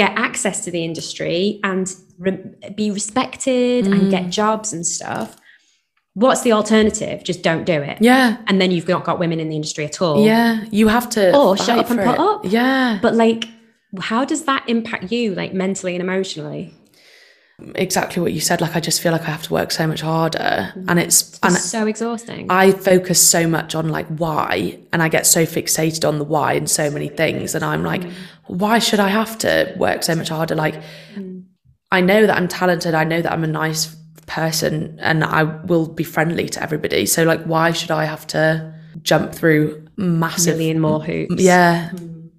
get 0.00 0.12
access 0.16 0.56
to 0.64 0.70
the 0.70 0.82
industry 0.84 1.60
and 1.64 1.86
re- 2.18 2.38
be 2.76 2.90
respected 2.90 3.86
and 3.86 4.02
Mm. 4.02 4.10
get 4.10 4.24
jobs 4.30 4.72
and 4.72 4.86
stuff 4.86 5.36
what's 6.14 6.42
the 6.42 6.52
alternative? 6.52 7.22
Just 7.24 7.42
don't 7.42 7.64
do 7.64 7.80
it. 7.80 7.98
Yeah. 8.00 8.38
And 8.46 8.60
then 8.60 8.70
you've 8.70 8.88
not 8.88 9.04
got 9.04 9.18
women 9.18 9.40
in 9.40 9.48
the 9.48 9.56
industry 9.56 9.84
at 9.84 10.02
all. 10.02 10.24
Yeah. 10.24 10.64
You 10.70 10.88
have 10.88 11.08
to 11.10 11.36
Or 11.36 11.56
shut 11.56 11.78
up 11.78 11.90
and 11.90 12.00
put 12.00 12.14
it. 12.14 12.20
up. 12.20 12.40
yeah. 12.44 12.98
But 13.00 13.14
like 13.14 13.46
how 13.98 14.24
does 14.24 14.44
that 14.44 14.68
impact 14.68 15.10
you 15.10 15.34
like 15.34 15.52
mentally 15.52 15.94
and 15.94 16.02
emotionally? 16.02 16.74
Exactly 17.74 18.22
what 18.22 18.32
you 18.32 18.40
said. 18.40 18.60
Like 18.60 18.74
i 18.74 18.80
just 18.80 19.02
feel 19.02 19.12
like 19.12 19.22
i 19.22 19.26
have 19.26 19.42
to 19.42 19.52
work 19.52 19.70
so 19.70 19.86
much 19.86 20.00
harder. 20.00 20.72
And 20.88 20.98
it's 20.98 21.38
and 21.42 21.54
it's 21.54 21.64
so 21.64 21.86
exhausting. 21.86 22.46
I 22.48 22.70
focus 22.72 23.26
so 23.26 23.46
much 23.46 23.74
on 23.74 23.88
like 23.88 24.06
why, 24.06 24.78
and 24.92 25.02
I 25.02 25.08
get 25.08 25.26
so 25.26 25.44
fixated 25.44 26.06
on 26.08 26.18
the 26.18 26.24
why 26.24 26.54
in 26.54 26.66
so 26.66 26.90
many 26.90 27.08
things, 27.08 27.54
and 27.54 27.64
I'm 27.64 27.82
like, 27.82 28.02
why 28.46 28.78
should 28.78 29.00
I 29.00 29.08
have 29.08 29.36
to 29.38 29.74
work 29.76 30.02
so 30.02 30.14
much 30.14 30.30
harder? 30.30 30.54
Like, 30.54 30.80
mm. 31.14 31.44
I 31.92 32.00
know 32.00 32.26
that 32.26 32.36
I'm 32.36 32.48
talented, 32.48 32.94
I 32.94 33.04
know 33.04 33.20
that 33.20 33.30
I'm 33.30 33.44
a 33.44 33.48
nice 33.48 33.94
person, 34.30 34.98
and 35.02 35.24
I 35.24 35.42
will 35.42 35.86
be 35.88 36.04
friendly 36.04 36.48
to 36.48 36.62
everybody. 36.62 37.04
So 37.06 37.24
like, 37.24 37.42
why 37.44 37.72
should 37.72 37.90
I 37.90 38.04
have 38.04 38.26
to 38.28 38.72
jump 39.02 39.34
through 39.34 39.86
massive, 39.96 40.56
million 40.56 40.80
more 40.80 41.00
hoops 41.02 41.42
yeah, 41.42 41.90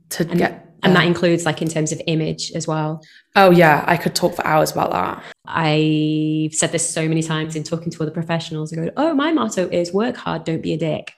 to 0.10 0.26
get? 0.26 0.58
and 0.84 0.96
that 0.96 1.06
includes 1.06 1.46
like 1.46 1.62
in 1.62 1.68
terms 1.68 1.92
of 1.92 2.02
image 2.08 2.52
as 2.54 2.68
well 2.68 3.02
oh 3.36 3.52
yeah, 3.52 3.84
I 3.88 3.98
could 3.98 4.16
talk 4.16 4.36
for 4.36 4.46
hours 4.46 4.72
about 4.72 4.92
that. 4.92 5.24
i've 5.46 6.54
said 6.56 6.72
this 6.72 6.88
so 6.90 7.08
many 7.08 7.22
times 7.22 7.56
in 7.56 7.64
talking 7.64 7.92
to 7.92 8.02
other 8.02 8.12
professionals 8.12 8.74
i 8.74 8.76
go 8.78 8.90
oh 8.98 9.14
my 9.14 9.32
motto 9.32 9.70
is 9.70 9.94
work 9.94 10.16
hard 10.18 10.44
don't 10.44 10.62
be 10.64 10.74
a 10.74 10.78
dick 10.78 11.14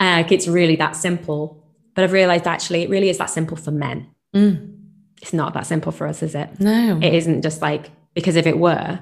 uh, 0.00 0.22
it's 0.30 0.46
really 0.46 0.76
that 0.76 0.94
simple 0.96 1.66
but 1.94 2.04
i've 2.04 2.12
realized 2.12 2.46
actually 2.46 2.82
it 2.82 2.88
really 2.88 3.08
is 3.08 3.18
that 3.18 3.30
simple 3.30 3.56
for 3.56 3.70
men 3.72 4.06
Mm. 4.34 4.54
it's 5.22 5.32
not 5.32 5.54
that 5.54 5.66
simple 5.66 5.92
for 5.92 6.06
us 6.08 6.22
is 6.22 6.34
it 6.34 6.48
No, 6.60 6.98
it 7.02 7.14
isn't 7.14 7.42
just 7.42 7.60
like 7.62 7.90
because 8.14 8.36
if 8.36 8.46
it 8.46 8.58
were 8.58 9.00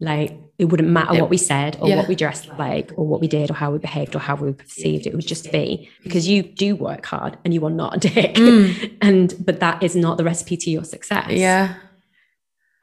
like 0.00 0.38
it 0.58 0.66
wouldn't 0.66 0.88
matter 0.90 1.16
It- 1.16 1.20
what 1.20 1.30
we 1.30 1.38
said 1.38 1.78
or 1.80 1.88
yeah. 1.88 1.96
what 1.96 2.08
we 2.08 2.14
dressed 2.14 2.48
like 2.58 2.92
or 2.96 3.06
what 3.06 3.20
we 3.20 3.28
did 3.28 3.50
or 3.50 3.54
how 3.54 3.70
we 3.70 3.78
behaved 3.78 4.14
or 4.14 4.18
how 4.18 4.34
we 4.34 4.48
were 4.48 4.52
perceived. 4.54 5.06
It 5.06 5.14
would 5.14 5.26
just 5.26 5.50
be 5.52 5.88
because 6.02 6.28
you 6.28 6.42
do 6.42 6.76
work 6.76 7.06
hard 7.06 7.38
and 7.44 7.54
you 7.54 7.64
are 7.66 7.70
not 7.70 7.96
a 7.96 8.00
dick. 8.10 8.34
Mm. 8.34 8.96
And 9.02 9.34
but 9.44 9.60
that 9.60 9.82
is 9.82 9.96
not 9.96 10.18
the 10.18 10.24
recipe 10.24 10.56
to 10.58 10.70
your 10.70 10.84
success. 10.84 11.30
Yeah, 11.30 11.74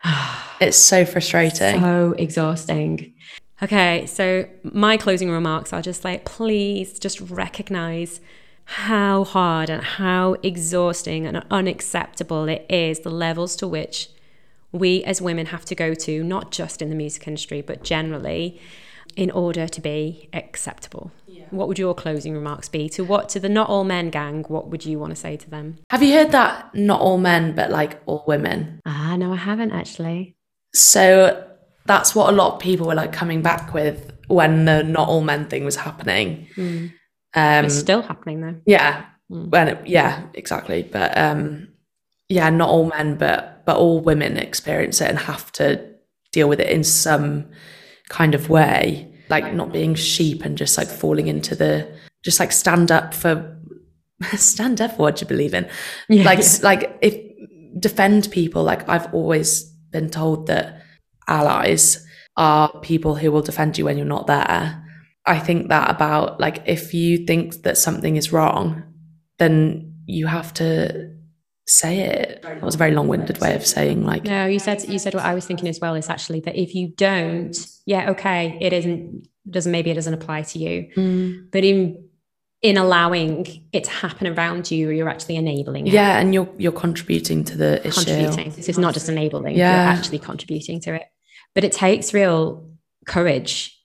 it's 0.59 0.77
so 0.77 1.05
frustrating. 1.05 1.79
so 1.81 2.13
exhausting. 2.17 3.13
Okay 3.61 4.05
so 4.07 4.45
my 4.63 4.97
closing 4.97 5.29
remarks 5.31 5.71
are 5.71 5.81
just 5.81 6.03
like 6.03 6.25
please 6.25 6.99
just 6.99 7.21
recognize 7.21 8.19
how 8.65 9.23
hard 9.23 9.69
and 9.69 9.83
how 9.83 10.35
exhausting 10.43 11.25
and 11.25 11.43
unacceptable 11.51 12.47
it 12.49 12.65
is 12.69 13.01
the 13.01 13.09
levels 13.09 13.55
to 13.57 13.67
which 13.67 14.09
we 14.73 15.03
as 15.05 15.21
women 15.21 15.45
have 15.47 15.63
to 15.65 15.75
go 15.75 15.93
to, 15.93 16.23
not 16.23 16.51
just 16.51 16.81
in 16.81 16.89
the 16.89 16.95
music 16.95 17.25
industry, 17.27 17.61
but 17.61 17.83
generally, 17.83 18.59
in 19.15 19.29
order 19.31 19.67
to 19.67 19.79
be 19.81 20.27
acceptable. 20.33 21.11
What 21.51 21.67
would 21.67 21.77
your 21.77 21.93
closing 21.93 22.33
remarks 22.33 22.67
be 22.67 22.89
to 22.89 23.03
what 23.03 23.29
to 23.29 23.39
the 23.39 23.47
not 23.49 23.69
all 23.69 23.83
men 23.83 24.09
gang? 24.09 24.43
What 24.47 24.69
would 24.69 24.85
you 24.85 24.97
want 24.97 25.11
to 25.11 25.15
say 25.15 25.37
to 25.37 25.49
them? 25.49 25.77
Have 25.91 26.01
you 26.01 26.13
heard 26.13 26.31
that? 26.31 26.73
Not 26.73 26.99
all 26.99 27.19
men, 27.19 27.53
but 27.53 27.69
like 27.69 28.01
all 28.07 28.23
women. 28.25 28.79
Ah, 28.87 29.15
no, 29.15 29.31
I 29.31 29.35
haven't 29.35 29.71
actually. 29.71 30.35
So 30.73 31.47
that's 31.85 32.15
what 32.15 32.33
a 32.33 32.35
lot 32.35 32.55
of 32.55 32.59
people 32.59 32.87
were 32.87 32.95
like 32.95 33.13
coming 33.13 33.43
back 33.43 33.71
with 33.73 34.11
when 34.27 34.65
the 34.65 34.81
not 34.83 35.07
all 35.09 35.21
men 35.21 35.45
thing 35.45 35.63
was 35.63 35.75
happening. 35.75 36.47
Um, 37.35 37.65
It's 37.65 37.77
still 37.77 38.01
happening 38.01 38.41
though. 38.41 38.55
yeah, 38.65 39.05
when 39.27 39.67
it, 39.67 39.85
yeah, 39.87 40.23
exactly. 40.33 40.81
But 40.81 41.15
um, 41.15 41.67
yeah, 42.29 42.49
not 42.49 42.69
all 42.69 42.85
men, 42.85 43.15
but 43.15 43.52
but 43.65 43.77
all 43.77 43.99
women 43.99 44.37
experience 44.37 45.01
it 45.01 45.09
and 45.09 45.19
have 45.19 45.51
to 45.53 45.93
deal 46.31 46.49
with 46.49 46.59
it 46.59 46.69
in 46.69 46.83
some 46.83 47.49
kind 48.09 48.35
of 48.35 48.49
way, 48.49 49.13
like 49.29 49.53
not 49.53 49.71
being 49.71 49.95
sheep 49.95 50.43
and 50.43 50.57
just 50.57 50.77
like 50.77 50.87
falling 50.87 51.27
into 51.27 51.55
the 51.55 51.91
just 52.23 52.39
like 52.39 52.51
stand 52.51 52.91
up 52.91 53.13
for 53.13 53.59
stand 54.35 54.79
up 54.81 54.91
for 54.91 55.03
what 55.03 55.21
you 55.21 55.27
believe 55.27 55.53
in, 55.53 55.67
Yeah, 56.09 56.23
like 56.23 56.39
yeah. 56.39 56.59
like 56.61 56.97
if 57.01 57.15
defend 57.79 58.29
people. 58.31 58.63
Like 58.63 58.87
I've 58.89 59.13
always 59.13 59.63
been 59.91 60.09
told 60.09 60.47
that 60.47 60.81
allies 61.27 62.05
are 62.37 62.69
people 62.81 63.15
who 63.15 63.31
will 63.31 63.41
defend 63.41 63.77
you 63.77 63.85
when 63.85 63.97
you're 63.97 64.05
not 64.05 64.27
there. 64.27 64.79
I 65.25 65.39
think 65.39 65.69
that 65.69 65.89
about 65.89 66.39
like 66.39 66.63
if 66.65 66.93
you 66.93 67.25
think 67.25 67.61
that 67.63 67.77
something 67.77 68.15
is 68.15 68.31
wrong, 68.33 68.83
then 69.39 69.93
you 70.05 70.27
have 70.27 70.53
to 70.55 71.15
say 71.67 71.99
it. 72.01 72.41
That 72.43 72.61
was 72.61 72.75
a 72.75 72.77
very 72.77 72.91
long-winded 72.91 73.39
way 73.39 73.55
of 73.55 73.65
saying 73.65 74.03
like 74.05 74.23
No, 74.25 74.45
you 74.45 74.59
said 74.59 74.83
you 74.87 74.99
said 74.99 75.13
what 75.13 75.23
I 75.23 75.33
was 75.33 75.45
thinking 75.45 75.67
as 75.67 75.79
well 75.79 75.95
is 75.95 76.09
actually 76.09 76.41
that 76.41 76.55
if 76.55 76.75
you 76.75 76.89
don't, 76.89 77.55
yeah, 77.85 78.11
okay, 78.11 78.57
it 78.61 78.73
isn't 78.73 79.27
doesn't 79.49 79.71
maybe 79.71 79.91
it 79.91 79.95
doesn't 79.95 80.13
apply 80.13 80.41
to 80.43 80.59
you, 80.59 80.89
mm, 80.95 81.51
but 81.51 81.63
in 81.63 82.09
in 82.61 82.77
allowing 82.77 83.45
it 83.73 83.83
to 83.83 83.89
happen 83.89 84.25
around 84.27 84.71
you, 84.71 84.89
you're 84.89 85.09
actually 85.09 85.35
enabling 85.35 85.87
it. 85.87 85.93
yeah, 85.93 86.17
and 86.19 86.33
you're 86.33 86.49
you're 86.57 86.71
contributing 86.71 87.43
to 87.45 87.57
the 87.57 87.85
issue. 87.85 88.05
contributing. 88.05 88.51
So 88.53 88.69
it's 88.69 88.77
not 88.77 88.93
just 88.93 89.09
enabling, 89.09 89.57
Yeah. 89.57 89.83
you're 89.83 89.97
actually 89.97 90.19
contributing 90.19 90.79
to 90.81 90.95
it. 90.95 91.03
But 91.55 91.63
it 91.65 91.71
takes 91.73 92.13
real 92.13 92.69
courage, 93.05 93.77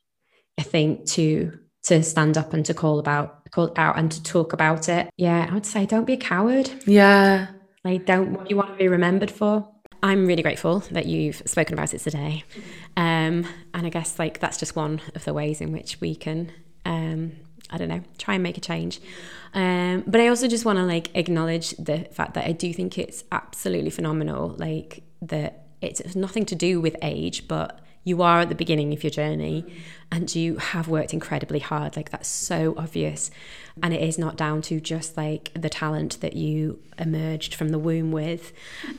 I 0.58 0.62
think, 0.62 1.06
to 1.10 1.58
to 1.84 2.02
stand 2.02 2.36
up 2.38 2.52
and 2.54 2.64
to 2.66 2.74
call 2.74 2.98
about 2.98 3.50
call 3.50 3.72
out 3.76 3.98
and 3.98 4.10
to 4.12 4.22
talk 4.22 4.52
about 4.52 4.88
it. 4.88 5.10
Yeah, 5.16 5.46
I 5.50 5.54
would 5.54 5.66
say 5.66 5.86
don't 5.86 6.04
be 6.06 6.12
a 6.14 6.16
coward. 6.18 6.70
Yeah. 6.86 7.48
Like 7.84 8.06
don't 8.06 8.32
what 8.32 8.50
you 8.50 8.56
want 8.56 8.70
to 8.70 8.76
be 8.76 8.88
remembered 8.88 9.30
for. 9.30 9.68
I'm 10.02 10.26
really 10.26 10.42
grateful 10.42 10.80
that 10.92 11.06
you've 11.06 11.42
spoken 11.46 11.74
about 11.74 11.92
it 11.92 11.98
today. 11.98 12.44
Um, 12.96 13.46
and 13.74 13.86
I 13.86 13.88
guess 13.88 14.18
like 14.18 14.40
that's 14.40 14.58
just 14.58 14.76
one 14.76 15.00
of 15.14 15.24
the 15.24 15.34
ways 15.34 15.60
in 15.60 15.72
which 15.72 16.00
we 16.00 16.14
can 16.14 16.52
um 16.84 17.32
I 17.70 17.76
don't 17.76 17.88
know, 17.88 18.02
try 18.16 18.34
and 18.34 18.42
make 18.42 18.56
a 18.56 18.60
change. 18.62 19.00
Um, 19.52 20.04
but 20.06 20.20
I 20.20 20.28
also 20.28 20.48
just 20.48 20.64
want 20.64 20.78
to 20.78 20.84
like 20.84 21.10
acknowledge 21.14 21.70
the 21.72 21.98
fact 22.12 22.34
that 22.34 22.46
I 22.46 22.52
do 22.52 22.72
think 22.72 22.98
it's 22.98 23.24
absolutely 23.30 23.90
phenomenal, 23.90 24.54
like 24.58 25.02
that 25.22 25.66
it's 25.80 26.16
nothing 26.16 26.46
to 26.46 26.54
do 26.54 26.80
with 26.80 26.96
age, 27.02 27.46
but 27.46 27.80
you 28.08 28.22
are 28.22 28.40
at 28.40 28.48
the 28.48 28.54
beginning 28.54 28.92
of 28.94 29.04
your 29.04 29.10
journey 29.10 29.64
and 30.10 30.34
you 30.34 30.56
have 30.56 30.88
worked 30.88 31.12
incredibly 31.12 31.58
hard. 31.58 31.94
Like 31.94 32.10
that's 32.10 32.28
so 32.28 32.74
obvious. 32.78 33.30
And 33.82 33.92
it 33.92 34.02
is 34.02 34.18
not 34.18 34.36
down 34.36 34.62
to 34.62 34.80
just 34.80 35.16
like 35.16 35.52
the 35.54 35.68
talent 35.68 36.20
that 36.22 36.32
you 36.32 36.80
emerged 36.98 37.54
from 37.54 37.68
the 37.68 37.78
womb 37.78 38.10
with 38.10 38.52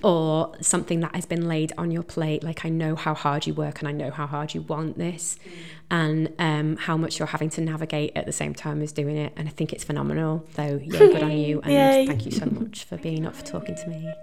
or 0.03 0.55
something 0.61 0.99
that 0.99 1.15
has 1.15 1.25
been 1.25 1.47
laid 1.47 1.73
on 1.77 1.89
your 1.89 2.03
plate. 2.03 2.43
Like 2.43 2.63
I 2.63 2.69
know 2.69 2.95
how 2.95 3.15
hard 3.15 3.47
you 3.47 3.55
work 3.55 3.79
and 3.79 3.87
I 3.87 3.91
know 3.91 4.11
how 4.11 4.27
hard 4.27 4.53
you 4.53 4.61
want 4.61 4.99
this 4.99 5.37
and 5.89 6.31
um, 6.37 6.77
how 6.77 6.95
much 6.95 7.17
you're 7.17 7.27
having 7.27 7.49
to 7.51 7.61
navigate 7.61 8.11
at 8.15 8.27
the 8.27 8.31
same 8.31 8.53
time 8.53 8.81
as 8.83 8.91
doing 8.91 9.17
it. 9.17 9.33
And 9.35 9.47
I 9.47 9.51
think 9.51 9.73
it's 9.73 9.83
phenomenal. 9.83 10.45
So 10.55 10.79
yeah, 10.83 10.99
good 10.99 11.23
on 11.23 11.31
you. 11.31 11.61
And 11.69 11.73
Yay. 11.73 12.07
thank 12.07 12.25
you 12.25 12.31
so 12.31 12.45
much 12.45 12.83
for 12.83 12.97
being 12.97 13.25
up 13.25 13.35
for 13.35 13.45
talking 13.45 13.75
to 13.75 13.87
me. 13.89 14.13